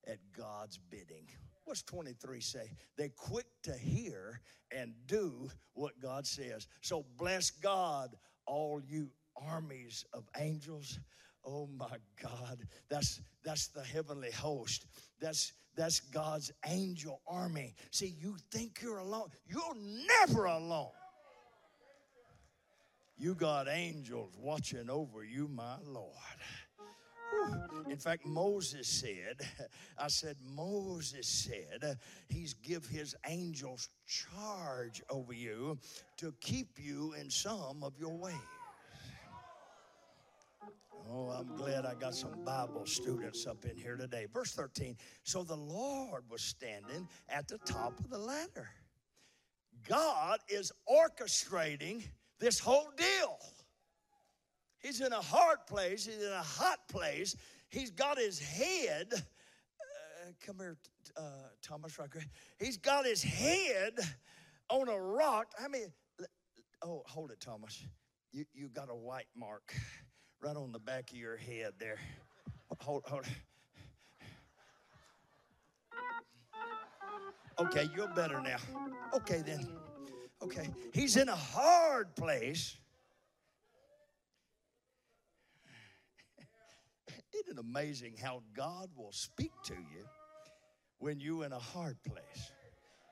at 0.08 0.18
God's 0.36 0.78
bidding. 0.90 1.28
What's 1.64 1.82
23 1.82 2.40
say? 2.40 2.72
They 2.96 3.10
quick 3.10 3.46
to 3.62 3.72
hear 3.72 4.40
and 4.76 4.92
do 5.06 5.48
what 5.74 6.00
God 6.00 6.26
says. 6.26 6.66
So 6.80 7.06
bless 7.16 7.50
God, 7.50 8.16
all 8.50 8.82
you 8.86 9.08
armies 9.36 10.04
of 10.12 10.24
angels. 10.38 10.98
Oh 11.44 11.68
my 11.78 11.96
God, 12.22 12.66
that's 12.90 13.22
that's 13.44 13.68
the 13.68 13.82
heavenly 13.82 14.32
host. 14.32 14.86
That's 15.20 15.52
that's 15.76 16.00
God's 16.00 16.52
angel 16.66 17.22
army. 17.26 17.74
See, 17.90 18.14
you 18.20 18.36
think 18.50 18.80
you're 18.82 18.98
alone. 18.98 19.28
You're 19.46 19.76
never 20.18 20.44
alone. 20.46 20.90
You 23.16 23.34
got 23.34 23.68
angels 23.68 24.32
watching 24.38 24.90
over 24.90 25.24
you, 25.24 25.46
my 25.48 25.76
Lord. 25.86 26.14
In 27.88 27.96
fact, 27.96 28.24
Moses 28.24 28.86
said, 28.86 29.40
I 29.98 30.08
said, 30.08 30.36
Moses 30.54 31.26
said, 31.26 31.98
he's 32.28 32.54
give 32.54 32.86
his 32.86 33.14
angels 33.26 33.88
charge 34.06 35.02
over 35.10 35.32
you 35.32 35.78
to 36.18 36.32
keep 36.40 36.78
you 36.78 37.14
in 37.20 37.28
some 37.28 37.82
of 37.82 37.98
your 37.98 38.16
ways. 38.16 38.34
Oh, 41.08 41.30
I'm 41.30 41.56
glad 41.56 41.86
I 41.86 41.94
got 41.94 42.14
some 42.14 42.44
Bible 42.44 42.86
students 42.86 43.46
up 43.46 43.64
in 43.64 43.76
here 43.76 43.96
today. 43.96 44.26
Verse 44.32 44.52
13. 44.52 44.96
So 45.24 45.42
the 45.42 45.56
Lord 45.56 46.22
was 46.30 46.42
standing 46.42 47.08
at 47.28 47.48
the 47.48 47.58
top 47.58 47.98
of 47.98 48.10
the 48.10 48.18
ladder. 48.18 48.70
God 49.88 50.38
is 50.48 50.70
orchestrating 50.88 52.04
this 52.38 52.60
whole 52.60 52.92
deal. 52.96 53.38
He's 54.80 55.00
in 55.00 55.12
a 55.12 55.20
hard 55.20 55.58
place, 55.66 56.06
he's 56.06 56.22
in 56.22 56.32
a 56.32 56.42
hot 56.42 56.78
place. 56.88 57.36
He's 57.68 57.90
got 57.90 58.18
his 58.18 58.38
head. 58.40 59.12
Uh, 59.12 60.30
come 60.44 60.56
here, 60.58 60.76
uh, 61.16 61.20
Thomas 61.62 61.98
Rucker. 61.98 62.22
He's 62.58 62.76
got 62.76 63.06
his 63.06 63.22
head 63.22 63.98
on 64.68 64.88
a 64.88 64.98
rock. 64.98 65.52
I 65.62 65.68
mean, 65.68 65.92
oh, 66.82 67.02
hold 67.06 67.30
it, 67.30 67.40
Thomas. 67.40 67.84
You, 68.32 68.44
you 68.52 68.68
got 68.68 68.90
a 68.90 68.94
white 68.94 69.28
mark 69.36 69.74
right 70.42 70.56
on 70.56 70.72
the 70.72 70.78
back 70.78 71.10
of 71.10 71.16
your 71.16 71.36
head 71.36 71.74
there. 71.78 71.98
Hold, 72.80 73.02
hold. 73.06 73.24
Okay, 77.58 77.90
you're 77.94 78.08
better 78.08 78.40
now. 78.40 78.56
Okay, 79.14 79.42
then. 79.44 79.68
Okay. 80.42 80.70
He's 80.94 81.16
in 81.16 81.28
a 81.28 81.36
hard 81.36 82.16
place. 82.16 82.76
Isn't 87.32 87.58
it 87.58 87.60
amazing 87.60 88.14
how 88.22 88.42
God 88.54 88.90
will 88.96 89.12
speak 89.12 89.52
to 89.64 89.74
you 89.74 90.04
when 90.98 91.20
you're 91.20 91.44
in 91.44 91.52
a 91.52 91.58
hard 91.58 91.96
place? 92.04 92.52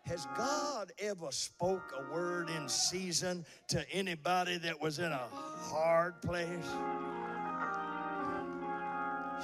Has 0.04 0.26
God 0.36 0.90
ever 0.98 1.30
spoke 1.30 1.92
a 1.94 2.12
word 2.12 2.48
in 2.48 2.68
season 2.68 3.44
to 3.68 3.84
anybody 3.92 4.56
that 4.58 4.80
was 4.80 4.98
in 4.98 5.12
a 5.12 5.28
hard 5.70 6.20
place? 6.22 6.66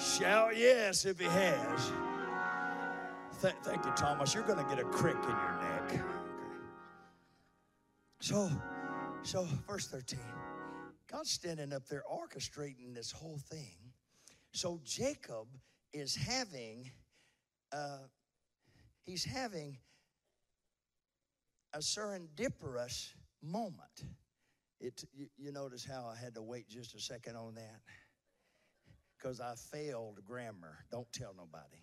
Shout 0.03 0.57
yes 0.57 1.05
if 1.05 1.21
he 1.21 1.27
has. 1.27 1.93
Th- 3.43 3.55
thank 3.63 3.85
you, 3.85 3.93
Thomas. 3.95 4.35
You're 4.35 4.43
going 4.43 4.59
to 4.59 4.75
get 4.75 4.79
a 4.79 4.89
crick 4.89 5.17
in 5.17 5.29
your 5.29 5.61
neck. 5.61 6.01
So, 8.21 8.51
so 9.23 9.47
verse 9.69 9.87
13. 9.89 10.19
God's 11.13 11.31
standing 11.31 11.73
up 11.73 11.87
there 11.89 12.03
orchestrating 12.11 12.95
this 12.95 13.13
whole 13.13 13.39
thing. 13.51 13.84
So 14.55 14.81
Jacob 14.85 15.49
is 15.93 16.15
having, 16.15 16.89
uh, 17.73 18.07
he's 19.05 19.25
having 19.25 19.79
a 21.73 21.79
serendipitous 21.79 23.15
moment. 23.43 24.05
It, 24.81 25.03
you, 25.13 25.27
you 25.37 25.51
notice 25.51 25.85
how 25.85 26.07
I 26.07 26.17
had 26.17 26.37
to 26.37 26.43
wait 26.43 26.69
just 26.69 26.95
a 26.95 27.01
second 27.01 27.35
on 27.35 27.57
that? 27.57 27.81
Because 29.19 29.41
I 29.41 29.55
failed 29.57 30.21
grammar. 30.25 30.85
Don't 30.93 31.13
tell 31.13 31.35
nobody. 31.37 31.83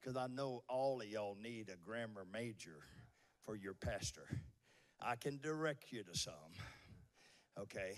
Because 0.00 0.16
I 0.16 0.26
know 0.26 0.62
all 0.70 1.02
of 1.02 1.06
y'all 1.06 1.36
need 1.38 1.68
a 1.68 1.76
grammar 1.76 2.24
major 2.32 2.78
for 3.44 3.56
your 3.56 3.74
pastor. 3.74 4.26
I 5.02 5.16
can 5.16 5.38
direct 5.42 5.92
you 5.92 6.02
to 6.02 6.18
some. 6.18 6.32
Okay? 7.60 7.96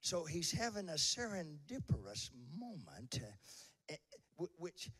So 0.00 0.24
he's 0.24 0.52
having 0.52 0.88
a 0.88 0.92
serendipitous 0.92 2.30
moment, 2.56 3.20
uh, 3.90 3.94
which 4.56 4.90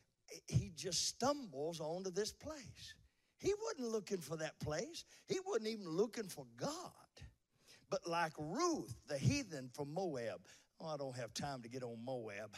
he 0.46 0.72
just 0.74 1.06
stumbles 1.08 1.80
onto 1.80 2.10
this 2.10 2.32
place. 2.32 2.94
He 3.38 3.54
wasn't 3.62 3.92
looking 3.92 4.20
for 4.20 4.36
that 4.38 4.58
place, 4.60 5.04
he 5.28 5.38
wasn't 5.46 5.68
even 5.68 5.88
looking 5.88 6.28
for 6.28 6.46
God. 6.56 6.92
But 7.90 8.06
like 8.06 8.32
Ruth, 8.38 8.94
the 9.06 9.16
heathen 9.16 9.70
from 9.72 9.94
Moab, 9.94 10.40
oh, 10.80 10.88
I 10.88 10.96
don't 10.96 11.16
have 11.16 11.32
time 11.32 11.62
to 11.62 11.68
get 11.68 11.82
on 11.82 12.04
Moab. 12.04 12.54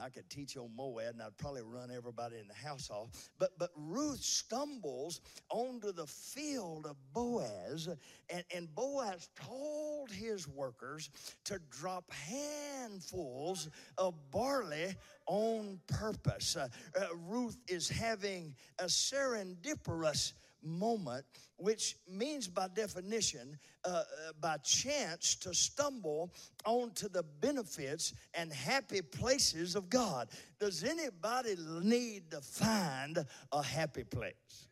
I 0.00 0.08
could 0.08 0.28
teach 0.30 0.56
on 0.56 0.70
Moab 0.76 1.14
and 1.14 1.22
I'd 1.22 1.36
probably 1.36 1.62
run 1.62 1.90
everybody 1.90 2.38
in 2.38 2.48
the 2.48 2.54
house 2.54 2.90
off. 2.90 3.10
But, 3.38 3.50
but 3.58 3.70
Ruth 3.76 4.22
stumbles 4.22 5.20
onto 5.50 5.92
the 5.92 6.06
field 6.06 6.86
of 6.86 6.96
Boaz, 7.12 7.88
and, 8.28 8.44
and 8.54 8.74
Boaz 8.74 9.28
told 9.34 10.10
his 10.10 10.48
workers 10.48 11.10
to 11.44 11.60
drop 11.70 12.10
handfuls 12.12 13.68
of 13.98 14.14
barley 14.30 14.94
on 15.26 15.78
purpose. 15.86 16.56
Uh, 16.56 16.68
uh, 16.98 17.06
Ruth 17.28 17.58
is 17.68 17.88
having 17.88 18.54
a 18.78 18.84
serendipitous 18.84 20.32
moment, 20.62 21.24
which 21.56 21.96
means 22.08 22.48
by 22.48 22.68
definition, 22.68 23.58
uh, 23.84 23.88
uh, 23.88 24.02
by 24.40 24.56
chance, 24.58 25.34
to 25.36 25.54
stumble 25.54 26.32
onto 26.64 27.08
the 27.08 27.22
benefits 27.40 28.14
and 28.34 28.52
happy 28.52 29.02
places 29.02 29.74
of 29.76 29.88
God. 29.88 30.28
Does 30.58 30.84
anybody 30.84 31.56
need 31.82 32.30
to 32.30 32.40
find 32.40 33.24
a 33.52 33.62
happy 33.62 34.04
place? 34.04 34.68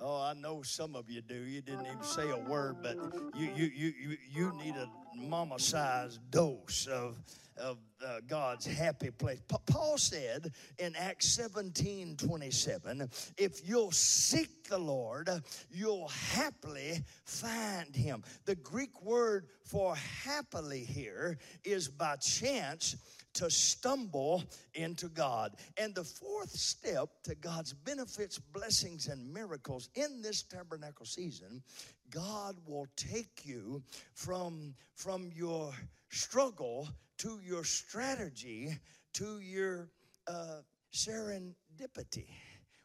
Oh, 0.00 0.22
I 0.22 0.34
know 0.34 0.62
some 0.62 0.94
of 0.94 1.10
you 1.10 1.20
do. 1.22 1.34
You 1.34 1.60
didn't 1.60 1.86
even 1.86 2.02
say 2.04 2.30
a 2.30 2.38
word, 2.38 2.76
but 2.82 2.96
you 3.34 3.50
you 3.54 3.66
you 3.74 3.92
you, 3.98 4.16
you 4.30 4.52
need 4.62 4.76
a 4.76 4.88
mama-sized 5.16 6.20
dose 6.30 6.86
of 6.86 7.18
of 7.56 7.78
uh, 8.06 8.20
God's 8.28 8.66
happy 8.66 9.10
place. 9.10 9.40
Pa- 9.48 9.58
Paul 9.66 9.98
said 9.98 10.52
in 10.78 10.94
Acts 10.94 11.26
17 11.30 12.16
27, 12.16 13.10
if 13.36 13.68
you'll 13.68 13.90
seek 13.90 14.68
the 14.68 14.78
Lord, 14.78 15.28
you'll 15.70 16.08
happily 16.08 17.02
find 17.24 17.94
him. 17.96 18.22
The 18.44 18.54
Greek 18.54 19.02
word 19.02 19.46
for 19.64 19.96
happily 19.96 20.84
here 20.84 21.38
is 21.64 21.88
by 21.88 22.14
chance 22.16 22.96
to 23.38 23.50
stumble 23.50 24.44
into 24.74 25.08
God. 25.08 25.56
And 25.76 25.94
the 25.94 26.04
fourth 26.04 26.50
step 26.50 27.08
to 27.24 27.34
God's 27.34 27.72
benefits, 27.72 28.38
blessings, 28.38 29.06
and 29.06 29.32
miracles 29.32 29.88
in 29.94 30.22
this 30.22 30.42
tabernacle 30.42 31.06
season, 31.06 31.62
God 32.10 32.56
will 32.66 32.88
take 32.96 33.44
you 33.44 33.82
from, 34.14 34.74
from 34.94 35.30
your 35.34 35.72
struggle 36.10 36.88
to 37.18 37.40
your 37.44 37.64
strategy 37.64 38.76
to 39.14 39.40
your 39.40 39.88
uh, 40.26 40.60
serendipity, 40.94 42.28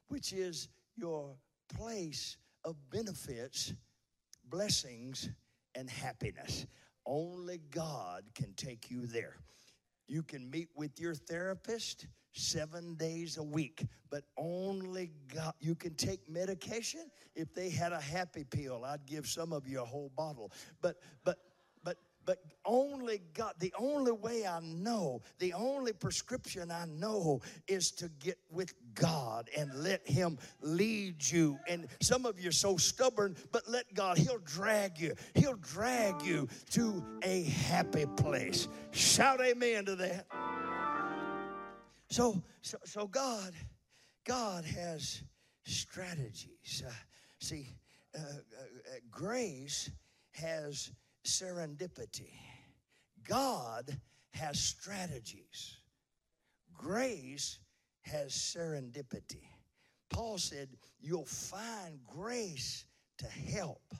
which 0.07 0.33
is 0.33 0.69
your 0.95 1.35
place 1.75 2.37
of 2.65 2.75
benefits, 2.91 3.73
blessings, 4.49 5.29
and 5.75 5.89
happiness. 5.89 6.65
Only 7.05 7.59
God 7.71 8.23
can 8.35 8.53
take 8.53 8.89
you 8.89 9.05
there. 9.05 9.37
You 10.07 10.23
can 10.23 10.49
meet 10.49 10.69
with 10.75 10.99
your 10.99 11.15
therapist 11.15 12.07
seven 12.33 12.95
days 12.95 13.37
a 13.37 13.43
week, 13.43 13.85
but 14.09 14.23
only 14.37 15.11
God. 15.33 15.53
You 15.59 15.75
can 15.75 15.95
take 15.95 16.27
medication. 16.29 17.09
If 17.35 17.53
they 17.53 17.69
had 17.69 17.93
a 17.93 18.01
happy 18.01 18.43
pill, 18.43 18.83
I'd 18.85 19.05
give 19.05 19.27
some 19.27 19.53
of 19.53 19.67
you 19.67 19.81
a 19.81 19.85
whole 19.85 20.11
bottle. 20.15 20.51
But, 20.81 20.97
but, 21.23 21.37
but 22.25 22.39
only 22.65 23.21
God, 23.33 23.53
the 23.59 23.73
only 23.77 24.11
way 24.11 24.45
I 24.45 24.59
know, 24.61 25.21
the 25.39 25.53
only 25.53 25.93
prescription 25.93 26.71
I 26.71 26.85
know 26.85 27.41
is 27.67 27.91
to 27.91 28.09
get 28.19 28.37
with 28.51 28.73
God 28.95 29.49
and 29.57 29.73
let 29.75 30.07
Him 30.07 30.37
lead 30.61 31.29
you. 31.29 31.59
And 31.67 31.87
some 32.01 32.25
of 32.25 32.39
you 32.39 32.49
are 32.49 32.53
so 32.53 32.77
stubborn, 32.77 33.35
but 33.51 33.67
let 33.67 33.93
God, 33.93 34.17
He'll 34.17 34.39
drag 34.39 34.99
you. 34.99 35.15
He'll 35.35 35.55
drag 35.55 36.21
you 36.21 36.47
to 36.71 37.03
a 37.23 37.43
happy 37.43 38.05
place. 38.17 38.67
Shout 38.91 39.41
amen 39.41 39.85
to 39.85 39.95
that. 39.97 40.27
So, 42.09 42.43
so, 42.61 42.77
so 42.85 43.07
God, 43.07 43.53
God 44.25 44.65
has 44.65 45.23
strategies. 45.65 46.83
Uh, 46.85 46.91
see, 47.39 47.69
uh, 48.15 48.19
uh, 48.19 48.63
grace 49.09 49.89
has 50.31 50.91
serendipity. 51.25 52.31
God 53.27 53.97
has 54.31 54.59
strategies. 54.59 55.77
Grace 56.73 57.59
has 58.01 58.33
serendipity. 58.33 59.47
Paul 60.09 60.37
said, 60.37 60.69
You'll 60.99 61.25
find 61.25 61.99
grace 62.05 62.85
to 63.17 63.25
help 63.25 63.93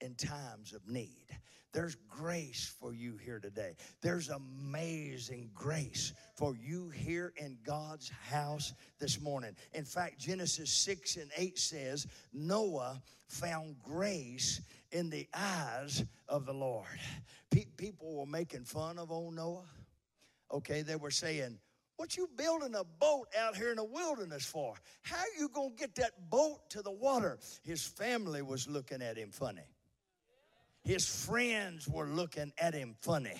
in 0.00 0.14
times 0.14 0.72
of 0.72 0.88
need. 0.88 1.26
There's 1.72 1.96
grace 2.08 2.74
for 2.80 2.94
you 2.94 3.18
here 3.18 3.40
today. 3.40 3.74
There's 4.00 4.30
amazing 4.30 5.50
grace 5.54 6.14
for 6.34 6.56
you 6.56 6.88
here 6.88 7.34
in 7.36 7.58
God's 7.62 8.10
house 8.30 8.72
this 8.98 9.20
morning. 9.20 9.54
In 9.74 9.84
fact, 9.84 10.18
Genesis 10.18 10.70
6 10.72 11.16
and 11.16 11.30
8 11.36 11.58
says, 11.58 12.06
Noah 12.32 13.02
found 13.26 13.76
grace 13.82 14.62
in 14.92 15.10
the 15.10 15.28
eyes 15.34 16.02
of 16.28 16.46
the 16.46 16.54
Lord. 16.54 16.86
Pe- 17.50 17.66
people 17.76 18.14
were 18.14 18.26
making 18.26 18.64
fun 18.64 18.98
of 18.98 19.12
old 19.12 19.34
Noah. 19.34 19.66
Okay, 20.50 20.80
they 20.80 20.96
were 20.96 21.10
saying, 21.10 21.58
what 21.96 22.16
you 22.16 22.30
building 22.36 22.76
a 22.76 22.84
boat 22.84 23.26
out 23.38 23.56
here 23.56 23.70
in 23.70 23.76
the 23.76 23.84
wilderness 23.84 24.46
for? 24.46 24.74
How 25.02 25.22
you 25.38 25.48
going 25.50 25.72
to 25.72 25.76
get 25.76 25.96
that 25.96 26.30
boat 26.30 26.70
to 26.70 26.80
the 26.80 26.92
water? 26.92 27.38
His 27.62 27.84
family 27.84 28.40
was 28.40 28.68
looking 28.68 29.02
at 29.02 29.18
him 29.18 29.30
funny. 29.32 29.66
His 30.84 31.06
friends 31.06 31.88
were 31.88 32.06
looking 32.06 32.52
at 32.58 32.74
him 32.74 32.96
funny. 33.02 33.36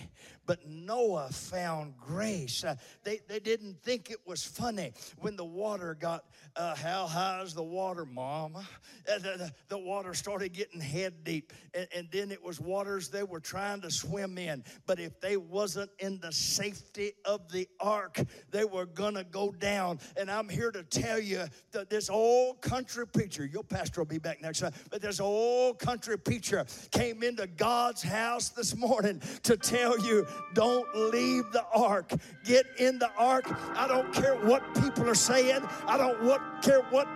But 0.49 0.67
Noah 0.67 1.29
found 1.31 1.99
grace. 1.99 2.65
Uh, 2.65 2.77
they, 3.05 3.21
they 3.29 3.39
didn't 3.39 3.83
think 3.83 4.11
it 4.11 4.17
was 4.25 4.43
funny 4.43 4.93
when 5.19 5.37
the 5.37 5.45
water 5.45 5.95
got, 6.01 6.25
uh, 6.57 6.75
how 6.75 7.07
high 7.07 7.43
is 7.43 7.53
the 7.53 7.63
water, 7.63 8.07
Mama? 8.07 8.67
Uh, 9.07 9.19
the, 9.19 9.53
the, 9.69 9.79
water 9.79 10.15
started 10.15 10.55
getting 10.55 10.81
head 10.81 11.23
deep. 11.23 11.53
And, 11.75 11.87
and 11.95 12.09
then 12.11 12.31
it 12.31 12.43
was 12.43 12.61
waters 12.61 13.11
they 13.11 13.25
were 13.25 13.41
trying 13.41 13.83
to 13.83 13.91
swim 13.91 14.39
in. 14.39 14.65
But 14.87 14.99
if 14.99 15.21
they 15.21 15.37
wasn't 15.37 15.91
in 15.99 16.19
the 16.19 16.33
safety 16.33 17.13
of 17.27 17.53
the 17.53 17.69
ark, 17.79 18.19
they 18.51 18.65
were 18.65 18.87
going 18.87 19.17
to 19.17 19.25
go 19.25 19.53
down. 19.53 20.01
And 20.17 20.31
I'm 20.31 20.49
here 20.49 20.71
to 20.71 20.83
tell 20.83 21.21
you 21.21 21.45
that 21.73 21.91
this 21.91 22.09
old 22.09 22.63
country 22.63 23.07
preacher, 23.07 23.45
your 23.45 23.65
pastor 23.65 24.01
will 24.01 24.07
be 24.07 24.19
back 24.19 24.41
next 24.41 24.61
time, 24.61 24.73
but 24.89 25.03
this 25.03 25.21
old 25.21 25.79
country 25.79 26.17
preacher 26.19 26.65
came 26.91 27.23
into 27.23 27.47
God's 27.47 28.03
house 28.03 28.49
this 28.49 28.75
morning 28.75 29.21
to 29.43 29.59
tell 29.59 29.99
you 30.01 30.27
don't 30.55 30.87
leave 30.95 31.51
the 31.53 31.65
ark. 31.75 32.13
Get 32.45 32.67
in 32.79 32.99
the 32.99 33.11
ark. 33.17 33.45
I 33.77 33.87
don't 33.89 34.13
care 34.13 34.35
what 34.37 34.63
people 34.75 35.09
are 35.09 35.15
saying, 35.15 35.63
I 35.87 35.97
don't 35.97 36.23
what, 36.23 36.41
care 36.63 36.83
what 36.91 37.09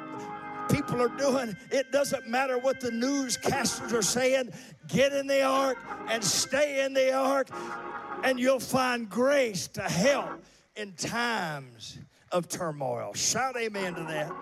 people 0.71 1.01
are 1.03 1.09
doing. 1.09 1.57
It 1.71 1.93
doesn't 1.93 2.29
matter 2.29 2.59
what 2.59 2.81
the 2.81 2.91
newscasters 2.91 3.93
are 3.93 4.03
saying. 4.03 4.51
Get 4.89 5.13
in 5.13 5.27
the 5.27 5.43
ark 5.43 5.79
and 6.09 6.23
stay 6.23 6.85
in 6.85 6.95
the 6.95 7.13
ark, 7.13 7.49
and 8.25 8.39
you'll 8.39 8.61
find 8.61 9.09
grace 9.09 9.69
to 9.69 9.83
help 9.83 10.43
in 10.77 10.93
times 10.93 11.99
of 12.31 12.49
turmoil. 12.49 13.13
Shout 13.15 13.57
amen 13.57 13.95
to 13.95 14.03
that. 14.05 14.33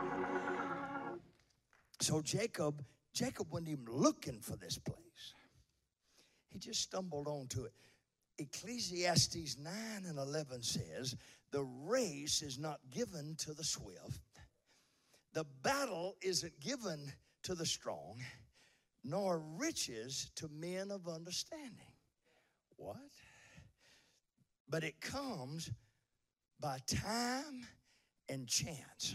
So 2.01 2.23
Jacob, 2.23 2.83
Jacob 3.13 3.49
wasn't 3.51 3.71
even 3.71 3.87
looking 3.89 4.41
for 4.41 4.57
this 4.57 4.79
place. 4.79 5.35
He 6.49 6.59
just 6.59 6.81
stumbled 6.81 7.29
onto 7.29 7.65
it. 7.65 7.73
Ecclesiastes 8.41 9.59
9 9.59 9.73
and 10.09 10.19
11 10.19 10.63
says, 10.63 11.15
The 11.51 11.63
race 11.63 12.41
is 12.41 12.59
not 12.59 12.81
given 12.91 13.37
to 13.41 13.53
the 13.53 13.65
swift, 13.65 14.21
the 15.35 15.45
battle 15.63 16.17
isn't 16.23 16.59
given 16.59 17.13
to 17.43 17.55
the 17.55 17.67
strong, 17.67 18.19
nor 19.05 19.39
riches 19.59 20.31
to 20.37 20.49
men 20.49 20.91
of 20.91 21.07
understanding. 21.07 21.93
What? 22.77 22.97
But 24.69 24.85
it 24.85 25.01
comes 25.01 25.71
by 26.59 26.79
time 26.87 27.67
and 28.29 28.47
chance. 28.47 29.15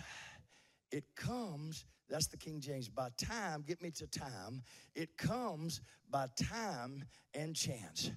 It 0.92 1.04
comes, 1.16 1.86
that's 2.10 2.28
the 2.28 2.38
King 2.38 2.62
James, 2.62 2.90
by 2.90 3.10
time, 3.18 3.64
get 3.68 3.82
me 3.82 3.92
to 3.92 4.08
time. 4.08 4.62
It 4.94 5.18
comes 5.18 5.82
by 6.10 6.28
time 6.38 7.04
and 7.34 7.56
chance. 7.56 8.12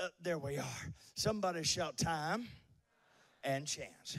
Uh, 0.00 0.08
there 0.20 0.38
we 0.38 0.58
are. 0.58 0.94
Somebody 1.14 1.62
shout 1.62 1.96
time 1.96 2.48
and 3.44 3.66
chance. 3.66 4.18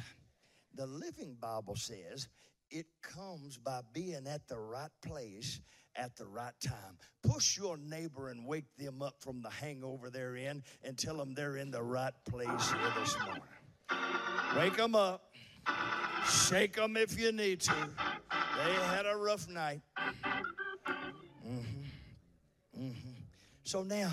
The 0.73 0.85
Living 0.87 1.35
Bible 1.39 1.75
says 1.75 2.29
it 2.71 2.85
comes 3.01 3.57
by 3.57 3.81
being 3.93 4.25
at 4.27 4.47
the 4.47 4.57
right 4.57 4.91
place 5.05 5.59
at 5.95 6.15
the 6.15 6.25
right 6.25 6.53
time. 6.61 6.97
Push 7.23 7.57
your 7.57 7.77
neighbor 7.77 8.29
and 8.29 8.45
wake 8.45 8.65
them 8.77 9.01
up 9.01 9.15
from 9.19 9.41
the 9.41 9.49
hangover 9.49 10.09
they're 10.09 10.35
in 10.35 10.63
and 10.83 10.97
tell 10.97 11.17
them 11.17 11.33
they're 11.33 11.57
in 11.57 11.71
the 11.71 11.83
right 11.83 12.13
place 12.29 12.71
here 12.71 12.93
this 12.99 13.17
morning. 13.25 13.43
Wake 14.57 14.77
them 14.77 14.95
up. 14.95 15.33
Shake 16.27 16.75
them 16.75 16.97
if 16.97 17.19
you 17.19 17.31
need 17.31 17.61
to. 17.61 17.73
They 18.57 18.73
had 18.73 19.05
a 19.05 19.15
rough 19.15 19.47
night. 19.49 19.81
Mm-hmm. 21.47 22.79
Mm-hmm. 22.79 23.09
So 23.63 23.83
now, 23.83 24.11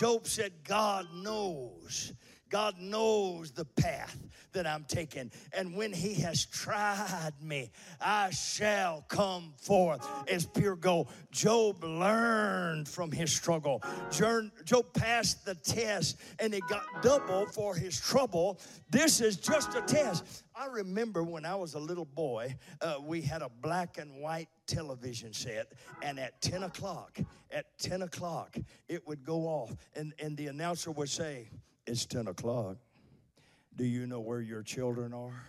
Job 0.00 0.26
said, 0.26 0.52
God 0.64 1.08
knows. 1.14 2.14
God 2.50 2.78
knows 2.78 3.52
the 3.52 3.64
path 3.64 4.16
that 4.52 4.66
I'm 4.66 4.84
taking. 4.84 5.30
And 5.52 5.74
when 5.76 5.92
He 5.92 6.14
has 6.14 6.44
tried 6.44 7.32
me, 7.40 7.70
I 8.00 8.30
shall 8.30 9.04
come 9.08 9.54
forth 9.56 10.06
as 10.28 10.44
pure 10.44 10.76
gold. 10.76 11.08
Job 11.30 11.82
learned 11.84 12.88
from 12.88 13.12
his 13.12 13.32
struggle. 13.32 13.82
Job 14.10 14.92
passed 14.92 15.44
the 15.44 15.54
test 15.54 16.18
and 16.38 16.52
he 16.52 16.60
got 16.68 16.84
double 17.02 17.46
for 17.46 17.74
his 17.74 17.98
trouble. 18.00 18.58
This 18.90 19.20
is 19.20 19.36
just 19.36 19.74
a 19.76 19.82
test. 19.82 20.44
I 20.54 20.66
remember 20.66 21.22
when 21.22 21.46
I 21.46 21.54
was 21.54 21.74
a 21.74 21.78
little 21.78 22.04
boy, 22.04 22.56
uh, 22.80 22.96
we 23.02 23.22
had 23.22 23.42
a 23.42 23.48
black 23.62 23.98
and 23.98 24.20
white 24.20 24.48
television 24.66 25.32
set, 25.32 25.72
and 26.02 26.18
at 26.18 26.40
10 26.42 26.64
o'clock, 26.64 27.18
at 27.50 27.66
10 27.78 28.02
o'clock, 28.02 28.56
it 28.88 29.06
would 29.06 29.24
go 29.24 29.42
off, 29.46 29.74
and, 29.94 30.12
and 30.18 30.36
the 30.36 30.48
announcer 30.48 30.90
would 30.90 31.08
say, 31.08 31.48
It's 31.90 32.06
10 32.06 32.28
o'clock. 32.28 32.76
Do 33.74 33.84
you 33.84 34.06
know 34.06 34.20
where 34.20 34.40
your 34.40 34.62
children 34.62 35.12
are? 35.12 35.42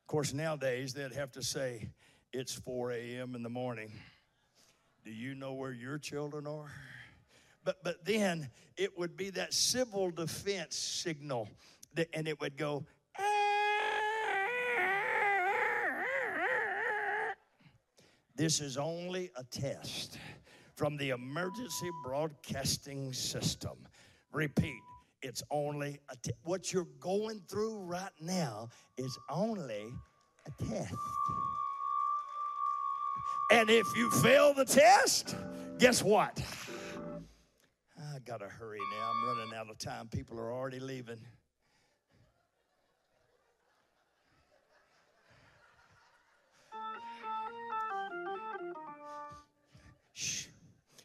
Of 0.00 0.06
course, 0.06 0.32
nowadays 0.32 0.94
they'd 0.94 1.12
have 1.12 1.32
to 1.32 1.42
say, 1.42 1.90
It's 2.32 2.54
4 2.54 2.92
a.m. 2.92 3.34
in 3.34 3.42
the 3.42 3.50
morning. 3.50 3.92
Do 5.04 5.10
you 5.10 5.34
know 5.34 5.52
where 5.52 5.72
your 5.72 5.98
children 5.98 6.46
are? 6.46 6.72
But, 7.62 7.84
but 7.84 8.06
then 8.06 8.48
it 8.78 8.98
would 8.98 9.18
be 9.18 9.28
that 9.30 9.52
civil 9.52 10.10
defense 10.10 10.76
signal, 10.76 11.50
that, 11.92 12.08
and 12.14 12.26
it 12.26 12.40
would 12.40 12.56
go, 12.56 12.86
This 18.34 18.60
is 18.60 18.78
only 18.78 19.30
a 19.36 19.44
test 19.44 20.16
from 20.74 20.96
the 20.96 21.10
emergency 21.10 21.90
broadcasting 22.02 23.12
system. 23.12 23.76
Repeat, 24.36 24.82
it's 25.22 25.42
only 25.50 25.98
a 26.10 26.16
test. 26.16 26.36
What 26.44 26.70
you're 26.70 26.86
going 27.00 27.40
through 27.48 27.78
right 27.78 28.12
now 28.20 28.68
is 28.98 29.18
only 29.30 29.94
a 30.44 30.62
test. 30.62 30.94
And 33.50 33.70
if 33.70 33.86
you 33.96 34.10
fail 34.10 34.52
the 34.52 34.66
test, 34.66 35.34
guess 35.78 36.02
what? 36.02 36.38
I 37.98 38.18
gotta 38.26 38.46
hurry 38.46 38.78
now. 38.98 39.10
I'm 39.10 39.38
running 39.38 39.54
out 39.54 39.70
of 39.70 39.78
time. 39.78 40.06
People 40.08 40.38
are 40.38 40.52
already 40.52 40.80
leaving. 40.80 41.20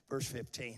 Verse 0.09 0.27
15. 0.27 0.75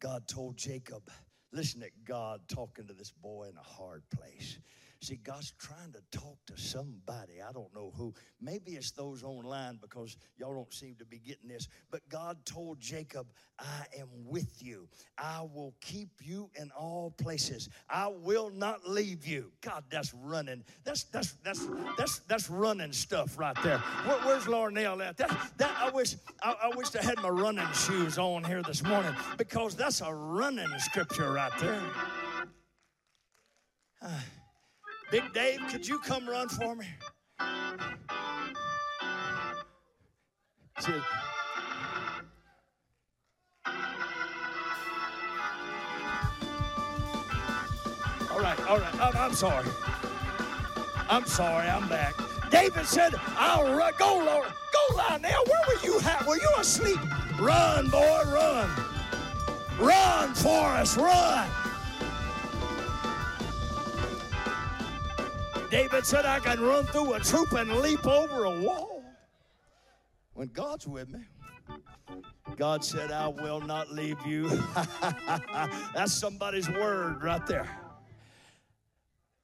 God 0.00 0.28
told 0.28 0.56
Jacob, 0.56 1.10
listen 1.52 1.80
to 1.80 1.90
God 2.06 2.40
talking 2.48 2.86
to 2.86 2.94
this 2.94 3.10
boy 3.10 3.48
in 3.50 3.56
a 3.56 3.62
hard 3.62 4.02
place. 4.10 4.58
See, 5.00 5.16
God's 5.22 5.52
trying 5.58 5.92
to 5.92 6.18
talk 6.18 6.38
to 6.46 6.60
somebody. 6.60 7.40
I 7.40 7.52
don't 7.52 7.72
know 7.72 7.92
who. 7.96 8.12
Maybe 8.40 8.72
it's 8.72 8.90
those 8.90 9.22
online 9.22 9.78
because 9.80 10.16
y'all 10.36 10.52
don't 10.54 10.74
seem 10.74 10.96
to 10.96 11.04
be 11.04 11.18
getting 11.18 11.48
this. 11.48 11.68
But 11.90 12.08
God 12.08 12.38
told 12.44 12.80
Jacob, 12.80 13.28
I 13.60 13.84
am 13.96 14.08
with 14.24 14.60
you. 14.60 14.88
I 15.16 15.42
will 15.54 15.72
keep 15.80 16.10
you 16.20 16.50
in 16.60 16.72
all 16.72 17.12
places. 17.16 17.68
I 17.88 18.08
will 18.08 18.50
not 18.50 18.88
leave 18.88 19.24
you. 19.24 19.52
God, 19.60 19.84
that's 19.88 20.12
running. 20.14 20.64
That's 20.82 21.04
that's 21.04 21.34
that's 21.44 21.68
that's 21.96 22.18
that's 22.20 22.50
running 22.50 22.92
stuff 22.92 23.38
right 23.38 23.56
there. 23.62 23.78
Where, 23.78 24.18
where's 24.18 24.44
Larnell 24.44 25.04
at? 25.04 25.16
That, 25.16 25.52
that 25.58 25.76
I 25.78 25.90
wish 25.90 26.16
I, 26.42 26.54
I 26.64 26.76
wish 26.76 26.94
I 26.96 27.02
had 27.02 27.18
my 27.22 27.28
running 27.28 27.66
shoes 27.72 28.18
on 28.18 28.42
here 28.42 28.62
this 28.62 28.82
morning 28.82 29.14
because 29.36 29.76
that's 29.76 30.00
a 30.00 30.12
running 30.12 30.68
scripture 30.78 31.32
right 31.32 31.52
there. 31.60 31.82
Uh, 34.02 34.08
Big 35.10 35.32
Dave, 35.32 35.60
could 35.70 35.88
you 35.88 35.98
come 36.00 36.28
run 36.28 36.48
for 36.50 36.76
me? 36.76 36.86
See, 40.80 40.92
all 48.30 48.40
right, 48.40 48.68
all 48.68 48.78
right. 48.78 49.00
I'm, 49.00 49.16
I'm 49.16 49.34
sorry. 49.34 49.66
I'm 51.08 51.24
sorry. 51.24 51.68
I'm 51.68 51.88
back. 51.88 52.14
David 52.50 52.84
said, 52.86 53.14
"I'll 53.36 53.74
run. 53.74 53.92
Go, 53.98 54.18
Lord. 54.18 54.48
Go, 54.72 54.96
Lionel. 54.96 55.44
Where 55.46 55.62
were 55.68 55.82
you 55.84 56.00
at? 56.00 56.26
Were 56.26 56.36
you 56.36 56.50
asleep? 56.58 57.00
Run, 57.40 57.88
boy, 57.88 58.22
run. 58.26 58.70
Run, 59.80 60.34
Forrest, 60.34 60.98
run." 60.98 61.48
David 65.70 66.06
said, 66.06 66.24
I 66.24 66.38
can 66.40 66.60
run 66.60 66.86
through 66.86 67.14
a 67.14 67.20
troop 67.20 67.52
and 67.52 67.70
leap 67.76 68.06
over 68.06 68.44
a 68.44 68.60
wall. 68.60 69.02
When 70.32 70.48
God's 70.48 70.86
with 70.86 71.08
me, 71.08 71.20
God 72.56 72.82
said, 72.82 73.12
I 73.12 73.28
will 73.28 73.60
not 73.60 73.92
leave 73.92 74.16
you. 74.26 74.48
that's 75.94 76.12
somebody's 76.12 76.68
word 76.70 77.22
right 77.22 77.44
there. 77.46 77.68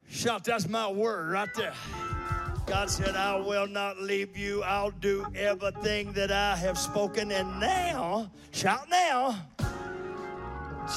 Shout, 0.09 0.45
that's 0.45 0.68
my 0.68 0.91
word 0.91 1.31
right 1.31 1.53
there. 1.55 1.75
God 2.66 2.89
said, 2.89 3.14
I 3.14 3.37
will 3.37 3.66
not 3.66 4.01
leave 4.01 4.37
you. 4.37 4.62
I'll 4.62 4.91
do 4.93 5.27
everything 5.35 6.12
that 6.14 6.31
I 6.31 6.57
have 6.57 6.79
spoken. 6.79 7.31
And 7.33 7.61
now, 7.61 8.31
shout 8.53 8.89
now, 8.89 9.37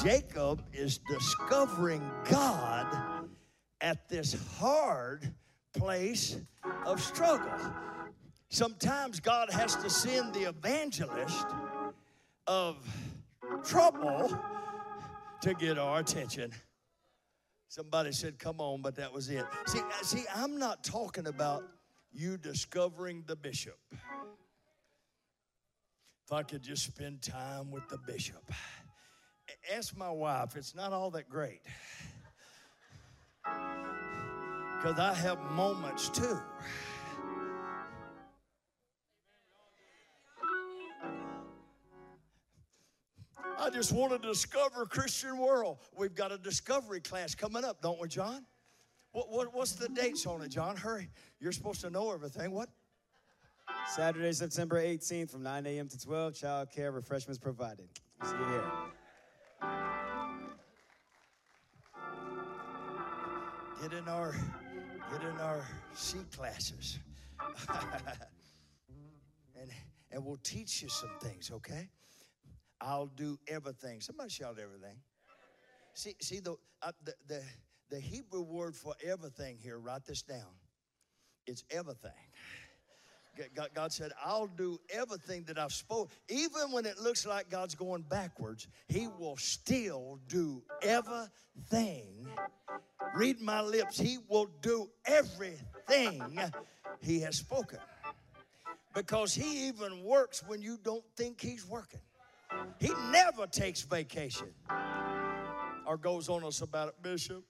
Jacob 0.02 0.62
is 0.72 0.98
discovering 1.08 2.10
God 2.30 2.86
at 3.80 4.08
this 4.08 4.36
hard 4.58 5.32
place 5.74 6.36
of 6.86 7.02
struggle. 7.02 7.52
Sometimes 8.50 9.20
God 9.20 9.50
has 9.50 9.76
to 9.76 9.90
send 9.90 10.34
the 10.34 10.48
evangelist 10.48 11.46
of 12.46 12.76
trouble 13.64 14.36
to 15.42 15.54
get 15.54 15.78
our 15.78 16.00
attention. 16.00 16.52
Somebody 17.68 18.12
said, 18.12 18.38
Come 18.38 18.60
on, 18.60 18.80
but 18.80 18.96
that 18.96 19.12
was 19.12 19.28
it. 19.28 19.44
See, 19.66 19.80
see, 20.02 20.24
I'm 20.34 20.58
not 20.58 20.82
talking 20.82 21.26
about 21.26 21.64
you 22.10 22.38
discovering 22.38 23.22
the 23.26 23.36
bishop. 23.36 23.78
If 26.24 26.32
I 26.32 26.42
could 26.42 26.62
just 26.62 26.84
spend 26.84 27.22
time 27.22 27.70
with 27.70 27.88
the 27.88 27.98
bishop. 27.98 28.50
Ask 29.74 29.96
my 29.96 30.10
wife, 30.10 30.56
it's 30.56 30.74
not 30.74 30.92
all 30.92 31.10
that 31.12 31.28
great 31.28 31.60
because 34.76 34.98
I 34.98 35.12
have 35.12 35.38
moments 35.50 36.08
too. 36.08 36.38
I 43.60 43.70
just 43.70 43.92
want 43.92 44.12
to 44.12 44.18
discover 44.28 44.86
Christian 44.86 45.36
world. 45.36 45.78
We've 45.96 46.14
got 46.14 46.30
a 46.30 46.38
discovery 46.38 47.00
class 47.00 47.34
coming 47.34 47.64
up, 47.64 47.82
don't 47.82 48.00
we, 48.00 48.06
John? 48.06 48.46
What, 49.10 49.30
what, 49.30 49.52
what's 49.52 49.72
the 49.72 49.88
dates 49.88 50.26
on 50.26 50.42
it, 50.42 50.48
John? 50.48 50.76
Hurry. 50.76 51.08
You're 51.40 51.52
supposed 51.52 51.80
to 51.80 51.90
know 51.90 52.12
everything. 52.12 52.52
What? 52.52 52.68
Saturday, 53.94 54.32
September 54.32 54.80
18th 54.80 55.30
from 55.30 55.42
9 55.42 55.66
a.m. 55.66 55.88
to 55.88 55.98
12. 55.98 56.34
Child 56.34 56.68
care 56.70 56.92
refreshments 56.92 57.38
provided. 57.38 57.88
See 58.22 58.30
you 58.30 58.46
here. 58.46 58.72
Get 63.82 63.92
in 63.92 64.08
our 64.08 64.34
get 65.12 65.22
in 65.22 65.36
our 65.40 65.66
C 65.94 66.18
classes. 66.36 66.98
and 69.60 69.70
and 70.10 70.24
we'll 70.24 70.40
teach 70.42 70.82
you 70.82 70.88
some 70.88 71.10
things, 71.20 71.50
okay? 71.52 71.88
I'll 72.80 73.06
do 73.06 73.38
everything. 73.46 74.00
Somebody 74.00 74.30
shout 74.30 74.58
everything. 74.62 74.96
See, 75.94 76.14
see 76.20 76.40
the, 76.40 76.54
uh, 76.82 76.92
the, 77.04 77.14
the, 77.26 77.42
the 77.90 78.00
Hebrew 78.00 78.42
word 78.42 78.76
for 78.76 78.94
everything 79.04 79.58
here, 79.60 79.78
write 79.78 80.04
this 80.06 80.22
down. 80.22 80.54
It's 81.46 81.64
everything. 81.70 82.12
God, 83.74 83.92
said, 83.92 84.12
I'll 84.24 84.46
do 84.46 84.80
everything 84.90 85.44
that 85.44 85.58
I've 85.58 85.72
spoken. 85.72 86.14
Even 86.28 86.72
when 86.72 86.86
it 86.86 86.98
looks 86.98 87.26
like 87.26 87.50
God's 87.50 87.74
going 87.74 88.02
backwards, 88.02 88.68
He 88.88 89.08
will 89.18 89.36
still 89.36 90.18
do 90.28 90.62
everything. 90.82 92.28
Read 93.14 93.40
my 93.40 93.60
lips. 93.60 93.98
He 93.98 94.18
will 94.28 94.48
do 94.60 94.88
everything 95.06 96.38
He 97.00 97.20
has 97.20 97.36
spoken. 97.36 97.78
Because 98.94 99.34
He 99.34 99.68
even 99.68 100.02
works 100.04 100.42
when 100.46 100.62
you 100.62 100.78
don't 100.82 101.04
think 101.16 101.40
He's 101.40 101.66
working. 101.66 102.00
He 102.80 102.90
never 103.10 103.46
takes 103.46 103.82
vacation 103.82 104.48
or 105.86 105.96
goes 105.96 106.28
on 106.28 106.44
a 106.44 106.52
sabbatical. 106.52 106.98
Bishop, 107.02 107.44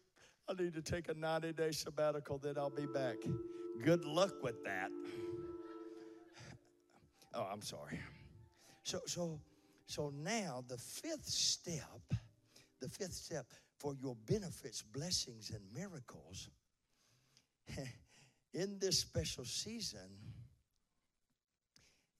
I 0.48 0.60
need 0.60 0.74
to 0.74 0.82
take 0.82 1.08
a 1.08 1.14
90 1.14 1.52
day 1.52 1.72
sabbatical, 1.72 2.38
then 2.38 2.56
I'll 2.56 2.70
be 2.70 2.86
back. 2.86 3.16
Good 3.82 4.04
luck 4.04 4.42
with 4.42 4.64
that. 4.64 4.90
Oh, 7.34 7.48
I'm 7.52 7.62
sorry. 7.62 8.00
So, 8.84 9.00
so, 9.06 9.40
so 9.86 10.12
now 10.16 10.64
the 10.66 10.78
fifth 10.78 11.26
step 11.26 12.00
the 12.80 12.88
fifth 12.88 13.14
step 13.14 13.46
for 13.78 13.94
your 13.94 14.16
benefits, 14.26 14.82
blessings, 14.82 15.50
and 15.50 15.62
miracles 15.74 16.48
in 18.54 18.78
this 18.78 19.00
special 19.00 19.44
season 19.44 20.10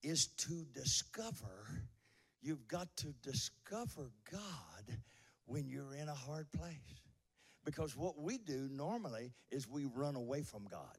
is 0.03 0.29
to 0.39 0.65
discover. 0.73 1.67
You've 2.41 2.69
got 2.69 2.89
to 2.99 3.15
discover 3.23 4.11
God 4.31 4.99
when 5.47 5.69
you're 5.69 5.95
in 5.95 6.09
a 6.09 6.15
hard 6.15 6.51
place. 6.53 7.03
Because 7.65 7.97
what 7.97 8.19
we 8.19 8.39
do 8.39 8.69
normally 8.71 9.33
is 9.51 9.69
we 9.69 9.85
run 9.85 10.15
away 10.15 10.43
from 10.43 10.67
God. 10.71 10.97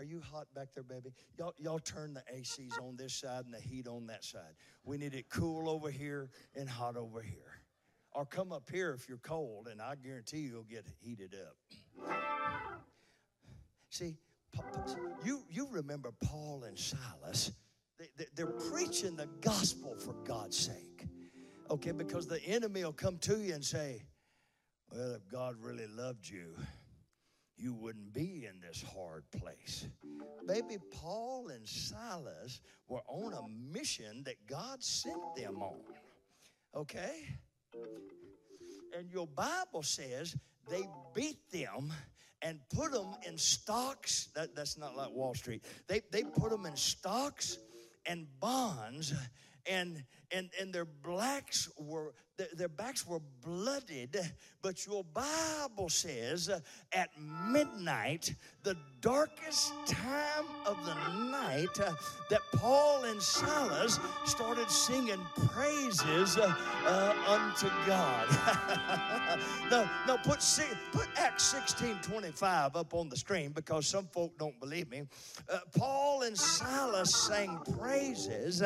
Are 0.00 0.04
you 0.04 0.22
hot 0.32 0.46
back 0.54 0.68
there, 0.72 0.82
baby? 0.82 1.12
Y'all, 1.36 1.52
y'all 1.58 1.78
turn 1.78 2.14
the 2.14 2.22
ACs 2.34 2.80
on 2.80 2.96
this 2.96 3.12
side 3.12 3.44
and 3.44 3.52
the 3.52 3.60
heat 3.60 3.86
on 3.86 4.06
that 4.06 4.24
side. 4.24 4.54
We 4.82 4.96
need 4.96 5.12
it 5.12 5.28
cool 5.28 5.68
over 5.68 5.90
here 5.90 6.30
and 6.56 6.66
hot 6.66 6.96
over 6.96 7.20
here. 7.20 7.60
Or 8.12 8.24
come 8.24 8.50
up 8.50 8.70
here 8.72 8.94
if 8.94 9.10
you're 9.10 9.18
cold, 9.18 9.68
and 9.68 9.78
I 9.82 9.96
guarantee 9.96 10.38
you'll 10.38 10.62
get 10.62 10.86
heated 11.02 11.36
up. 11.36 12.08
See, 13.90 14.16
you, 15.22 15.42
you 15.50 15.68
remember 15.70 16.12
Paul 16.24 16.64
and 16.66 16.78
Silas. 16.78 17.52
They, 17.98 18.24
they're 18.34 18.46
preaching 18.46 19.16
the 19.16 19.28
gospel 19.42 19.96
for 19.96 20.14
God's 20.24 20.56
sake. 20.56 21.04
Okay, 21.70 21.92
because 21.92 22.26
the 22.26 22.42
enemy 22.46 22.84
will 22.84 22.94
come 22.94 23.18
to 23.18 23.38
you 23.38 23.52
and 23.52 23.62
say, 23.62 24.02
Well, 24.90 25.12
if 25.12 25.28
God 25.28 25.56
really 25.60 25.88
loved 25.94 26.26
you, 26.26 26.54
you 27.60 27.74
wouldn't 27.74 28.12
be 28.12 28.46
in 28.48 28.60
this 28.60 28.82
hard 28.94 29.24
place. 29.30 29.86
Baby, 30.46 30.78
Paul 30.90 31.48
and 31.48 31.66
Silas 31.68 32.60
were 32.88 33.02
on 33.06 33.34
a 33.34 33.72
mission 33.72 34.22
that 34.24 34.46
God 34.46 34.82
sent 34.82 35.36
them 35.36 35.62
on. 35.62 35.80
Okay? 36.74 37.26
And 38.96 39.10
your 39.10 39.26
Bible 39.26 39.82
says 39.82 40.34
they 40.68 40.88
beat 41.14 41.50
them 41.50 41.92
and 42.42 42.58
put 42.74 42.92
them 42.92 43.14
in 43.26 43.36
stocks. 43.36 44.28
That, 44.34 44.54
that's 44.54 44.78
not 44.78 44.96
like 44.96 45.10
Wall 45.10 45.34
Street. 45.34 45.64
They, 45.86 46.00
they 46.10 46.22
put 46.22 46.50
them 46.50 46.66
in 46.66 46.76
stocks 46.76 47.58
and 48.06 48.26
bonds 48.40 49.12
and 49.66 50.02
and 50.30 50.50
and 50.60 50.72
their 50.72 50.84
blacks 50.84 51.68
were 51.78 52.14
their 52.54 52.68
backs 52.68 53.06
were 53.06 53.20
blooded 53.44 54.18
but 54.62 54.86
your 54.86 55.04
bible 55.04 55.88
says 55.88 56.48
uh, 56.48 56.60
at 56.92 57.10
midnight 57.48 58.34
the 58.62 58.76
darkest 59.00 59.72
time 59.86 60.44
of 60.66 60.76
the 60.84 60.94
night 61.30 61.80
uh, 61.80 61.92
that 62.28 62.40
paul 62.54 63.04
and 63.04 63.20
silas 63.20 63.98
started 64.24 64.70
singing 64.70 65.20
praises 65.48 66.36
uh, 66.36 66.54
uh 66.86 67.14
unto 67.28 67.68
god. 67.86 68.26
No 69.70 69.88
no 70.06 70.16
put 70.18 70.40
put 70.92 71.08
acts 71.16 71.44
16 71.44 71.96
25 72.02 72.76
up 72.76 72.94
on 72.94 73.08
the 73.08 73.16
screen 73.16 73.52
because 73.52 73.86
some 73.86 74.06
folk 74.06 74.36
don't 74.38 74.58
believe 74.58 74.90
me. 74.90 75.02
Paul 75.76 76.22
and 76.22 76.36
silas 76.36 77.14
sang 77.14 77.60
praises 77.78 78.62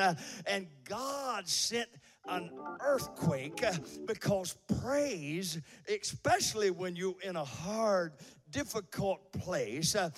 and 0.47 0.66
god 0.85 1.47
sent 1.49 1.89
an 2.29 2.51
earthquake 2.81 3.62
because 4.07 4.57
praise, 4.81 5.59
especially 5.89 6.70
when 6.70 6.97
you're 6.97 7.14
in 7.22 7.37
a 7.37 7.45
hard 7.45 8.12
difficult 8.55 9.33
place, 9.33 9.97
uh, 9.97 10.09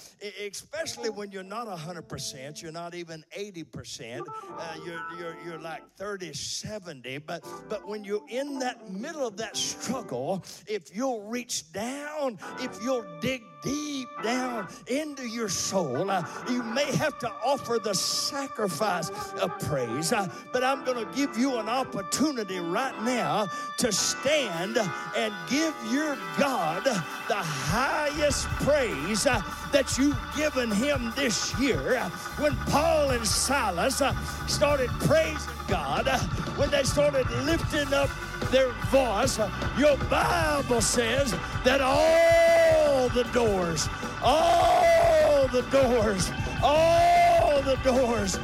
especially 0.47 1.09
when 1.09 1.33
you're 1.33 1.43
not 1.43 1.67
100%, 1.67 2.61
you're 2.61 2.71
not 2.71 2.95
even 2.95 3.25
80%, 3.35 4.21
uh, 4.21 4.77
you're, 4.85 5.01
you're, 5.19 5.37
you're 5.43 5.59
like 5.59 5.83
30, 5.97 6.35
70. 6.35 7.19
But, 7.19 7.43
but 7.71 7.89
when 7.89 8.05
you're 8.05 8.27
in 8.29 8.59
that 8.59 8.91
middle 8.93 9.27
of 9.27 9.39
that 9.39 9.57
struggle, 9.57 10.45
if 10.67 10.95
you'll 10.95 11.23
reach 11.23 11.73
down, 11.73 12.39
if 12.61 12.79
you'll 12.83 13.07
dig 13.23 13.43
deep 13.63 14.09
down 14.23 14.69
into 14.87 15.27
your 15.27 15.49
soul, 15.49 16.11
uh, 16.11 16.23
you 16.51 16.63
may 16.63 16.95
have 16.97 17.19
to 17.19 17.33
offer 17.43 17.79
the 17.83 17.95
sacrifice 17.95 19.09
of 19.41 19.59
praise. 19.61 20.13
Uh, 20.13 20.29
but 20.53 20.63
I'm 20.63 20.85
going 20.85 21.05
to 21.05 21.17
give 21.17 21.39
you 21.39 21.57
an 21.57 21.71
opportunity 21.71 22.59
right 22.59 23.03
now 23.03 23.49
to 23.79 23.91
stand 23.91 24.77
and 25.17 25.35
give 25.49 25.75
your 25.91 26.19
God 26.39 26.85
the 26.85 27.35
highest 27.35 28.26
highest 28.27 28.49
praise 28.67 29.27
uh, 29.27 29.41
that 29.71 29.97
you've 29.97 30.19
given 30.37 30.69
him 30.69 31.13
this 31.15 31.57
year. 31.61 31.97
Uh, 31.97 32.09
when 32.41 32.57
Paul 32.67 33.11
and 33.11 33.25
Silas 33.25 34.03
uh, 34.03 34.13
started 34.49 34.91
praising 35.07 35.53
God, 35.69 36.09
when 36.57 36.69
they 36.71 36.83
started 36.83 37.31
lifting 37.45 37.95
up 37.95 38.11
their 38.51 38.73
voice, 38.91 39.39
your 39.79 39.97
Bible 40.11 40.81
says 40.81 41.37
that 41.63 41.81
all 41.81 43.09
the 43.11 43.23
doors, 43.33 43.89
all 44.25 45.47
the 45.49 45.63
doors, 45.71 46.33
all 46.65 47.63
the 47.63 47.77
doors 47.85 48.41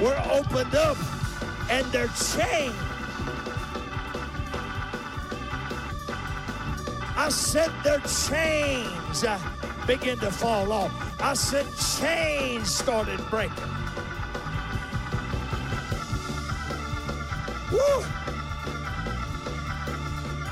were 0.00 0.20
opened 0.30 0.76
up 0.76 0.96
and 1.70 1.84
their 1.86 2.08
chains 2.36 2.76
I 7.22 7.28
said 7.28 7.70
their 7.84 8.00
chains 8.00 9.22
uh, 9.22 9.38
begin 9.86 10.18
to 10.18 10.30
fall 10.32 10.72
off. 10.72 10.90
I 11.22 11.34
said 11.34 11.66
chains 12.00 12.68
started 12.68 13.20
breaking. 13.30 13.62
Woo! 17.70 18.04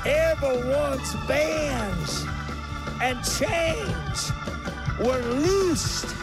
Everyone's 0.05 1.13
bands 1.27 2.25
and 3.01 3.19
chains 3.21 4.31
were 4.97 5.21
loosed. 5.41 6.15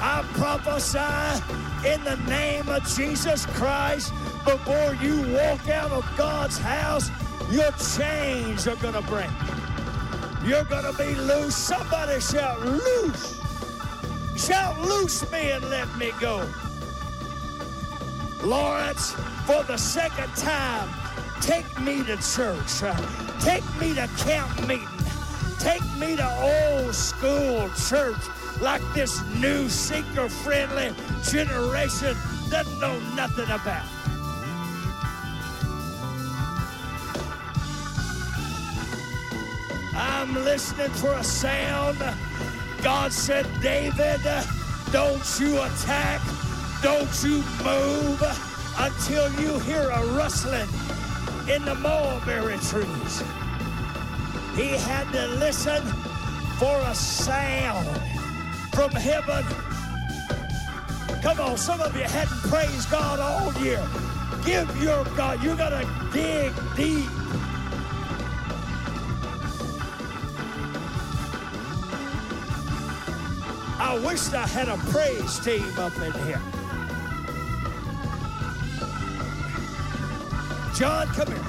I 0.00 0.24
prophesy 0.34 1.42
in 1.88 2.04
the 2.04 2.16
name 2.28 2.68
of 2.68 2.86
Jesus 2.94 3.46
Christ 3.46 4.12
before 4.44 4.94
you 5.02 5.20
walk 5.34 5.68
out 5.68 5.90
of 5.90 6.08
God's 6.16 6.58
house 6.58 7.10
your 7.52 7.70
chains 7.72 8.66
are 8.66 8.76
going 8.76 8.94
to 8.94 9.02
break. 9.02 9.28
You're 10.42 10.64
going 10.64 10.90
to 10.90 10.96
be 10.96 11.14
loose. 11.14 11.54
Somebody 11.54 12.18
shout, 12.18 12.58
loose. 12.62 13.38
Shout, 14.36 14.80
loose 14.80 15.30
me 15.30 15.50
and 15.50 15.62
let 15.68 15.94
me 15.98 16.12
go. 16.18 16.48
Lawrence, 18.42 19.12
for 19.44 19.62
the 19.64 19.76
second 19.76 20.34
time, 20.34 20.88
take 21.42 21.66
me 21.80 22.02
to 22.04 22.16
church. 22.16 22.82
Uh, 22.82 22.96
take 23.38 23.64
me 23.78 23.94
to 23.94 24.08
camp 24.16 24.66
meeting. 24.66 24.88
Take 25.58 25.84
me 25.98 26.16
to 26.16 26.28
old 26.40 26.94
school 26.94 27.68
church 27.86 28.16
like 28.62 28.82
this 28.94 29.22
new 29.36 29.68
seeker 29.68 30.28
friendly 30.28 30.94
generation 31.22 32.16
doesn't 32.48 32.80
know 32.80 32.98
nothing 33.14 33.50
about. 33.50 34.01
I'm 40.22 40.34
listening 40.44 40.88
for 40.90 41.12
a 41.14 41.24
sound. 41.24 41.98
God 42.80 43.12
said, 43.12 43.44
David, 43.60 44.20
don't 44.92 45.40
you 45.40 45.60
attack, 45.60 46.20
don't 46.80 47.10
you 47.24 47.42
move 47.64 48.22
until 48.78 49.28
you 49.40 49.58
hear 49.58 49.82
a 49.90 50.06
rustling 50.14 50.68
in 51.52 51.64
the 51.64 51.74
mulberry 51.74 52.56
trees. 52.58 53.22
He 54.54 54.68
had 54.78 55.10
to 55.10 55.26
listen 55.38 55.82
for 56.56 56.78
a 56.82 56.94
sound 56.94 57.88
from 58.72 58.92
heaven. 58.92 59.44
Come 61.20 61.40
on, 61.40 61.56
some 61.58 61.80
of 61.80 61.96
you 61.96 62.04
hadn't 62.04 62.42
praised 62.48 62.88
God 62.92 63.18
all 63.18 63.52
year. 63.60 63.84
Give 64.44 64.70
your 64.80 65.02
God, 65.16 65.42
you 65.42 65.56
got 65.56 65.70
to 65.70 65.84
dig 66.12 66.52
deep 66.76 67.10
I 73.92 73.98
wished 73.98 74.32
I 74.32 74.46
had 74.46 74.68
a 74.68 74.78
praise 74.90 75.38
team 75.40 75.78
up 75.78 75.94
in 75.98 76.12
here. 76.24 76.40
John, 80.74 81.06
come 81.08 81.26
here. 81.26 81.44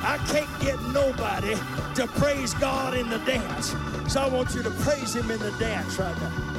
I 0.00 0.16
can't 0.28 0.60
get 0.60 0.80
nobody 0.92 1.56
to 1.96 2.06
praise 2.06 2.54
God 2.54 2.94
in 2.94 3.08
the 3.08 3.18
dance. 3.18 3.74
So 4.06 4.20
I 4.20 4.28
want 4.28 4.54
you 4.54 4.62
to 4.62 4.70
praise 4.70 5.16
Him 5.16 5.28
in 5.28 5.40
the 5.40 5.50
dance 5.58 5.98
right 5.98 6.16
now. 6.20 6.53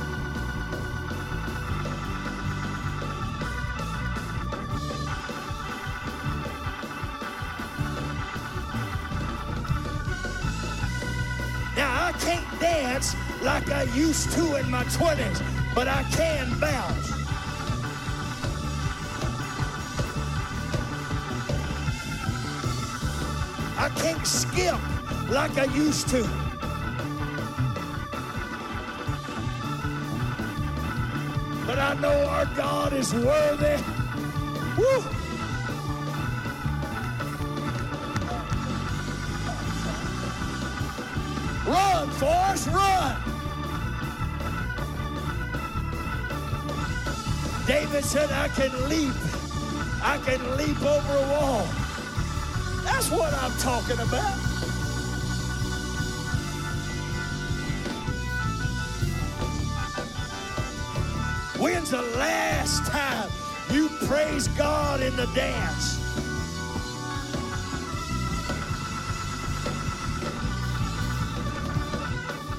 Like 13.68 13.76
I 13.76 13.84
used 13.95 14.32
to 14.34 14.55
in 14.57 14.70
my 14.70 14.84
20s, 14.86 15.41
but 15.74 15.88
I 15.88 16.03
can 16.11 16.59
bounce. 16.59 17.11
I 23.78 23.89
can't 23.95 24.26
skip 24.26 24.76
like 25.30 25.57
I 25.57 25.66
used 25.66 26.07
to. 26.09 26.22
But 31.66 31.80
I 31.80 31.95
know 31.99 32.28
our 32.28 32.45
God 32.55 32.93
is 32.93 33.13
worthy. 33.13 33.84
Woo! 34.78 35.03
Run, 41.68 42.09
Forrest, 42.11 42.68
run! 42.68 43.24
David 47.95 48.09
said, 48.09 48.31
I 48.33 48.49
can 48.49 48.89
leap. 48.89 49.13
I 50.03 50.17
can 50.25 50.57
leap 50.57 50.81
over 50.81 51.15
a 51.15 51.27
wall. 51.31 51.65
That's 52.83 53.09
what 53.09 53.33
I'm 53.35 53.53
talking 53.57 53.97
about. 53.99 54.35
When's 61.57 61.91
the 61.91 62.01
last 62.17 62.85
time 62.91 63.29
you 63.71 63.87
praised 64.07 64.57
God 64.57 65.01
in 65.01 65.15
the 65.15 65.27
dance? 65.27 65.97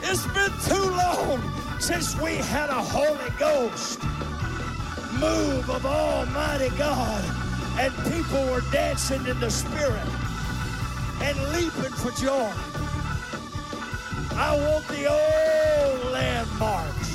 It's 0.03 0.27
been 0.29 0.53
too 0.65 0.91
long 0.93 1.43
since 1.79 2.19
we 2.19 2.37
had 2.37 2.71
a 2.71 2.83
Holy 2.83 3.31
Ghost 3.39 3.96
move 5.21 5.71
of 5.71 5.87
Almighty 5.87 6.71
God 6.77 7.25
and 7.79 7.93
people 8.13 8.45
were 8.53 8.63
dancing 8.73 9.27
in 9.27 9.39
the 9.41 9.51
Spirit 9.51 10.07
and 11.23 11.37
leaping 11.53 11.93
for 11.93 12.11
joy. 12.13 12.53
I 14.35 14.57
want 14.57 14.87
the 14.89 15.07
old 15.07 16.13
landmarks. 16.13 17.13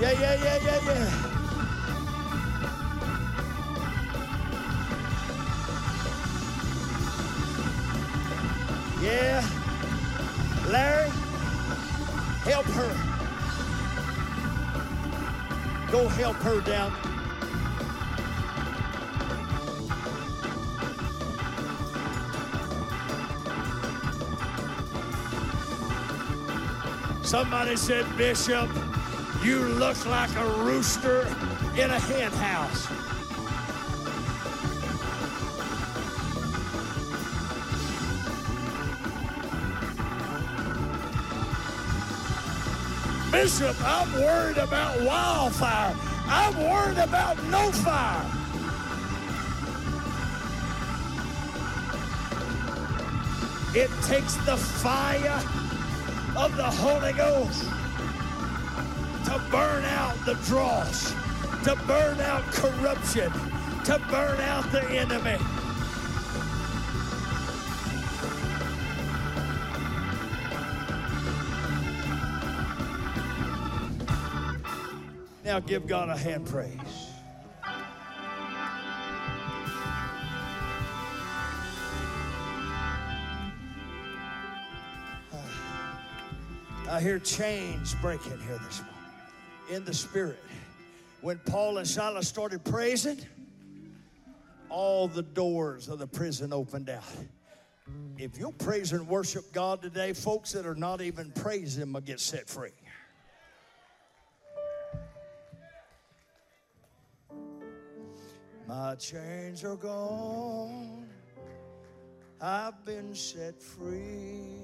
Yeah, 0.00 0.12
yeah, 0.12 0.34
yeah, 0.34 0.58
yeah, 0.64 0.80
yeah. 0.84 1.33
Her 16.44 16.60
down. 16.60 16.92
Somebody 27.24 27.76
said, 27.76 28.04
Bishop, 28.18 28.68
you 29.42 29.60
look 29.60 30.04
like 30.04 30.36
a 30.36 30.46
rooster 30.62 31.22
in 31.78 31.90
a 31.90 31.98
hen 31.98 32.30
house. 32.32 32.88
Bishop, 43.32 43.76
I'm 43.82 44.12
worried 44.12 44.58
about 44.58 45.00
wildfire. 45.00 46.13
I'm 46.36 46.56
worried 46.58 46.98
about 46.98 47.40
no 47.44 47.70
fire. 47.70 48.26
It 53.72 53.88
takes 54.02 54.34
the 54.44 54.56
fire 54.56 55.40
of 56.36 56.56
the 56.56 56.64
Holy 56.64 57.12
Ghost 57.12 57.62
to 59.26 59.40
burn 59.52 59.84
out 59.84 60.16
the 60.26 60.34
dross, 60.46 61.12
to 61.62 61.76
burn 61.86 62.20
out 62.20 62.42
corruption, 62.46 63.30
to 63.84 64.00
burn 64.10 64.40
out 64.40 64.72
the 64.72 64.84
enemy. 64.90 65.38
Now 75.54 75.60
give 75.60 75.86
God 75.86 76.08
a 76.08 76.16
hand 76.16 76.46
praise. 76.46 76.80
I 86.90 87.00
hear 87.00 87.20
chains 87.20 87.94
breaking 88.02 88.32
here 88.32 88.58
this 88.66 88.80
morning 88.80 88.96
in 89.70 89.84
the 89.84 89.94
spirit. 89.94 90.42
When 91.20 91.38
Paul 91.46 91.78
and 91.78 91.86
Silas 91.86 92.26
started 92.26 92.64
praising, 92.64 93.20
all 94.68 95.06
the 95.06 95.22
doors 95.22 95.86
of 95.86 96.00
the 96.00 96.08
prison 96.08 96.52
opened 96.52 96.90
out. 96.90 97.04
If 98.18 98.38
you'll 98.40 98.50
praise 98.50 98.92
and 98.92 99.06
worship 99.06 99.52
God 99.52 99.82
today, 99.82 100.14
folks 100.14 100.50
that 100.50 100.66
are 100.66 100.74
not 100.74 101.00
even 101.00 101.30
praising 101.30 101.82
Him 101.82 101.92
will 101.92 102.00
get 102.00 102.18
set 102.18 102.48
free. 102.48 102.72
My 108.76 108.96
chains 108.96 109.62
are 109.62 109.76
gone. 109.76 111.06
I've 112.40 112.84
been 112.84 113.14
set 113.14 113.62
free. 113.62 114.56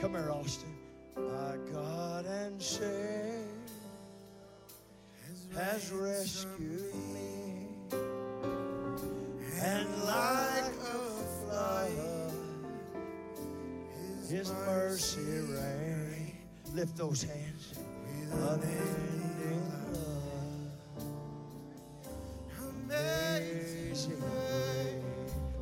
Come 0.00 0.12
here, 0.12 0.30
Austin. 0.30 0.74
My 1.16 1.56
God 1.70 2.24
and 2.24 2.62
Savior 2.62 3.44
has 5.54 5.92
rescued 5.92 6.94
me. 7.12 7.66
And 9.60 10.04
like 10.06 10.72
a 10.80 11.00
flood, 11.44 12.32
His 14.30 14.50
mercy 14.50 15.20
rain. 15.20 16.38
Lift 16.72 16.96
those 16.96 17.22
hands. 17.22 17.74
Grace. 24.06 24.18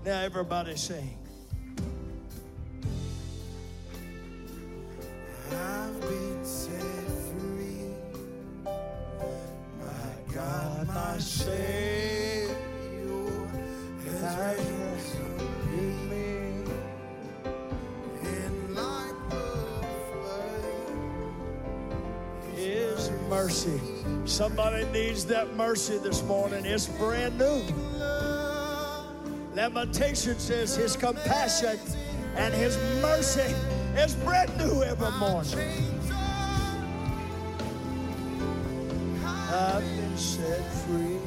Now 0.05 0.21
everybody 0.21 0.77
sing. 0.77 1.17
I've 5.51 6.01
been 6.01 6.45
set 6.45 6.81
free. 7.31 7.95
My 8.65 10.35
God, 10.35 10.89
my 10.89 11.19
Savior 11.19 12.55
has 14.21 14.59
rescued 14.59 15.99
me. 16.11 16.65
And 18.23 18.75
like 18.75 19.15
a 19.31 19.35
flood, 20.11 20.65
His 22.55 23.11
mercy. 23.29 23.81
Somebody 24.27 24.85
needs 24.93 25.25
that 25.27 25.55
mercy 25.57 25.99
this 25.99 26.23
morning. 26.23 26.65
It's 26.65 26.87
brand 26.87 27.39
new. 27.39 27.63
Lamentation 29.59 30.39
says 30.39 30.77
his 30.77 30.95
compassion 30.97 31.81
and 32.37 32.55
his 32.55 32.79
mercy 33.03 33.53
is 33.97 34.15
brand 34.15 34.57
new 34.57 34.85
every 34.85 35.11
morning. 35.19 35.59
I've 39.51 39.83
been 39.83 40.17
set 40.17 40.65
free. 40.85 41.18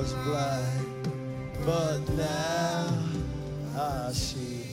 Was 0.00 0.14
blind, 0.24 1.12
but 1.66 1.98
now 2.16 2.88
I 3.76 4.10
see. 4.12 4.64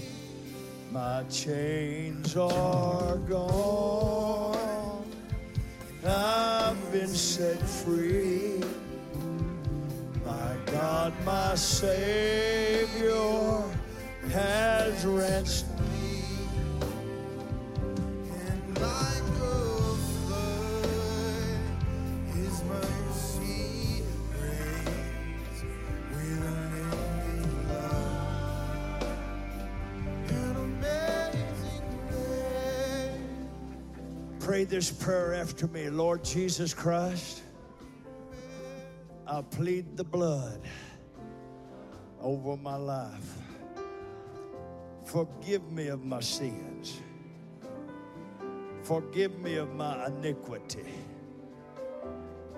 My 0.90 1.24
chains 1.24 2.38
are 2.38 3.18
gone. 3.28 5.04
I've 6.06 6.92
been 6.94 7.10
set 7.10 7.60
free. 7.60 8.64
My 10.26 10.56
God, 10.68 11.12
my 11.26 11.56
Savior 11.56 13.12
has 14.32 15.06
ransomed 15.06 15.67
this 34.70 34.92
prayer 34.92 35.34
after 35.34 35.68
me. 35.68 35.90
Lord 35.90 36.24
Jesus 36.24 36.74
Christ, 36.74 37.42
I 39.26 39.42
plead 39.42 39.96
the 39.96 40.04
blood 40.04 40.62
over 42.22 42.58
my 42.58 42.76
life. 42.76 43.38
Forgive 45.06 45.72
me 45.72 45.88
of 45.88 46.04
my 46.04 46.20
sins. 46.20 47.02
Forgive 48.84 49.38
me 49.40 49.56
of 49.56 49.74
my 49.74 50.08
iniquity. 50.08 50.86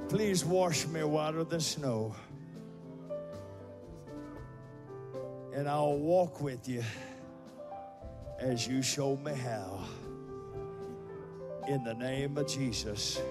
Please 0.08 0.44
wash 0.44 0.88
me 0.88 1.04
whiter 1.04 1.44
than 1.44 1.60
snow. 1.60 2.16
And 5.54 5.68
I'll 5.70 5.98
walk 5.98 6.42
with 6.42 6.68
you 6.68 6.84
as 8.40 8.68
you 8.68 8.82
show 8.82 9.16
me 9.18 9.34
how 9.34 9.86
in 11.70 11.84
the 11.84 11.94
name 11.94 12.36
of 12.36 12.48
Jesus. 12.48 13.22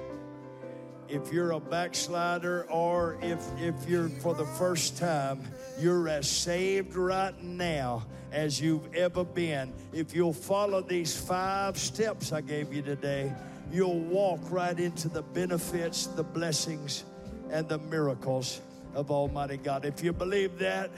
If 1.08 1.32
you're 1.32 1.50
a 1.52 1.60
backslider 1.60 2.70
or 2.70 3.18
if, 3.20 3.40
if 3.58 3.74
you're 3.88 4.08
for 4.08 4.32
the 4.32 4.44
first 4.44 4.96
time, 4.96 5.42
you're 5.80 6.08
as 6.08 6.30
saved 6.30 6.94
right 6.94 7.34
now 7.42 8.06
as 8.30 8.60
you've 8.60 8.94
ever 8.94 9.24
been. 9.24 9.72
If 9.92 10.14
you'll 10.14 10.32
follow 10.32 10.80
these 10.82 11.16
five 11.16 11.76
steps 11.78 12.30
I 12.30 12.40
gave 12.40 12.72
you 12.72 12.82
today, 12.82 13.32
you'll 13.72 14.00
walk 14.00 14.40
right 14.50 14.78
into 14.78 15.08
the 15.08 15.22
benefits, 15.22 16.06
the 16.06 16.22
blessings, 16.22 17.04
and 17.50 17.68
the 17.68 17.78
miracles 17.78 18.60
of 18.94 19.10
Almighty 19.10 19.56
God. 19.56 19.84
If 19.84 20.04
you 20.04 20.12
believe 20.12 20.58
that, 20.58 20.90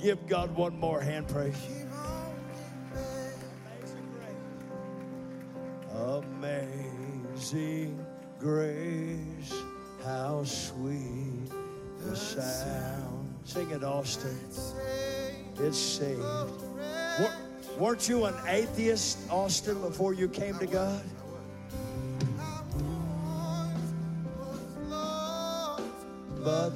give 0.00 0.26
God 0.26 0.52
one 0.56 0.76
more 0.80 1.00
hand 1.00 1.28
praise. 1.28 1.56
Amazing 6.02 7.94
grace, 8.40 9.54
how 10.04 10.42
sweet 10.42 11.48
the 12.00 12.16
sound. 12.16 13.32
Sing 13.44 13.70
it, 13.70 13.84
Austin. 13.84 14.36
It's 15.60 15.78
saved. 15.78 16.20
Wer- 16.20 17.36
Weren't 17.78 18.08
you 18.08 18.24
an 18.24 18.34
atheist, 18.48 19.18
Austin, 19.30 19.80
before 19.80 20.12
you 20.12 20.28
came 20.28 20.58
to 20.58 20.66
God? 20.66 21.02
But 26.44 26.72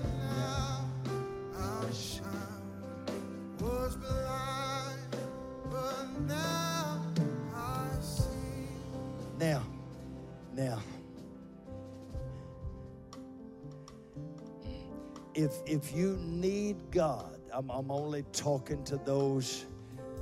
if 15.37 15.53
if 15.67 15.95
you 15.95 16.19
need 16.23 16.77
God, 16.91 17.39
I'm, 17.53 17.71
I'm 17.71 17.91
only 17.91 18.25
talking 18.33 18.83
to 18.85 18.97
those 18.97 19.67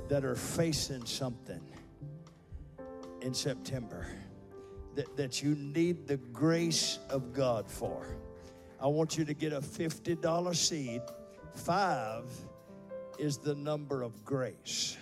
that 0.09 0.23
are 0.23 0.35
facing 0.35 1.05
something 1.05 1.61
in 3.21 3.33
September 3.33 4.05
that, 4.93 5.17
that 5.17 5.41
you 5.41 5.55
need 5.55 6.05
the 6.07 6.17
grace 6.17 6.99
of 7.09 7.33
God 7.33 7.69
for. 7.71 8.05
I 8.79 8.87
want 8.87 9.17
you 9.17 9.25
to 9.25 9.33
get 9.33 9.51
a 9.51 9.61
$50 9.61 10.55
seed. 10.55 11.01
Five 11.55 12.25
is 13.17 13.37
the 13.37 13.55
number 13.55 14.03
of 14.03 14.23
grace. 14.23 14.97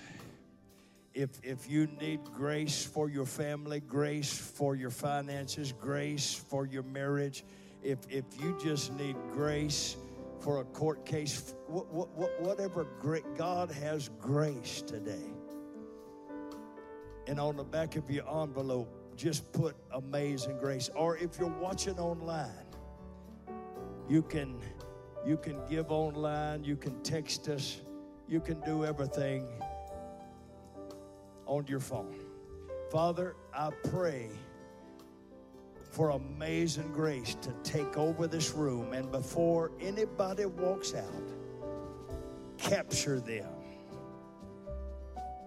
If, 1.14 1.30
if 1.44 1.70
you 1.70 1.88
need 2.00 2.24
grace 2.24 2.86
for 2.86 3.10
your 3.10 3.26
family, 3.26 3.82
grace 3.82 4.34
for 4.34 4.76
your 4.76 4.90
finances, 4.90 5.74
grace 5.74 6.34
for 6.34 6.66
your 6.66 6.84
marriage, 6.84 7.44
if, 7.84 8.00
if 8.10 8.24
you 8.40 8.58
just 8.64 8.94
need 8.94 9.16
grace 9.34 9.98
for 10.44 10.60
a 10.60 10.66
court 10.66 11.06
case, 11.06 11.56
wh- 11.74 11.88
wh- 11.96 12.12
wh- 12.20 12.42
whatever 12.42 12.86
great, 13.00 13.24
God 13.38 13.72
has 13.72 14.10
grace 14.20 14.82
today. 14.82 15.32
And 17.28 17.40
on 17.40 17.56
the 17.56 17.64
back 17.64 17.96
of 17.96 18.12
your 18.12 18.28
envelope, 18.42 18.90
just 19.16 19.50
put 19.54 19.76
amazing 19.92 20.58
grace. 20.58 20.90
Or 20.96 21.18
if 21.18 21.40
you're 21.40 21.48
watching 21.62 21.98
online, 21.98 22.50
you 24.10 24.22
can 24.22 24.60
you 25.26 25.38
can 25.38 25.58
give 25.70 25.90
online, 25.90 26.66
you 26.66 26.76
can 26.76 27.02
text 27.02 27.48
us, 27.48 27.80
you 28.28 28.42
can 28.42 28.60
do 28.62 28.84
everything 28.84 29.48
on 31.46 31.66
your 31.68 31.80
phone. 31.80 32.20
Father, 32.92 33.38
I 33.54 33.70
pray 33.86 34.30
for 35.94 36.10
amazing 36.10 36.92
grace 36.92 37.36
to 37.36 37.52
take 37.64 38.00
over 38.00 38.26
this 38.26 38.54
room 38.54 38.94
and 38.94 39.12
before 39.12 39.70
anybody 39.80 40.44
walks 40.44 40.96
out, 40.96 41.30
capture 42.58 43.20
them 43.20 43.46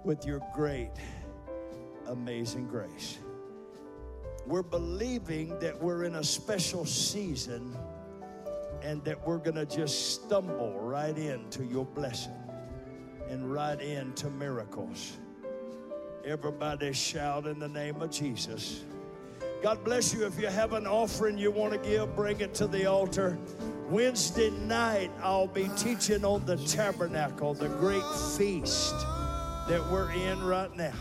with 0.05 0.25
your 0.25 0.41
great 0.55 0.93
amazing 2.07 2.69
grace. 2.69 3.19
We're 4.47 4.63
believing 4.63 5.59
that 5.59 5.83
we're 5.83 6.05
in 6.05 6.15
a 6.15 6.23
special 6.23 6.87
season 6.87 7.77
and 8.83 9.03
that 9.03 9.27
we're 9.27 9.39
going 9.39 9.57
to 9.57 9.67
just 9.67 10.15
stumble 10.15 10.79
right 10.79 11.19
into 11.19 11.65
your 11.65 11.87
blessing 11.87 12.41
and 13.29 13.53
right 13.53 13.81
into 13.81 14.31
miracles. 14.31 15.17
Everybody 16.25 16.93
shout 16.93 17.49
in 17.49 17.59
the 17.59 17.69
name 17.69 18.01
of 18.01 18.13
Jesus. 18.13 18.85
God 19.67 19.83
bless 19.83 20.15
you. 20.15 20.25
If 20.25 20.39
you 20.39 20.47
have 20.47 20.75
an 20.75 20.87
offering 20.87 21.37
you 21.37 21.51
want 21.51 21.73
to 21.73 21.79
give, 21.81 22.15
bring 22.15 22.41
it 22.41 22.55
to 22.55 22.69
the 22.69 22.87
altar. 22.87 23.37
Wednesday 23.91 24.51
night, 24.51 25.11
I'll 25.21 25.49
be 25.49 25.69
teaching 25.77 26.25
on 26.25 26.47
the 26.47 26.57
tabernacle, 26.57 27.53
the 27.53 27.67
great 27.67 28.07
feast 28.39 28.95
that 29.67 29.85
we're 29.91 30.13
in 30.13 30.41
right 30.45 30.73
now. 30.77 30.93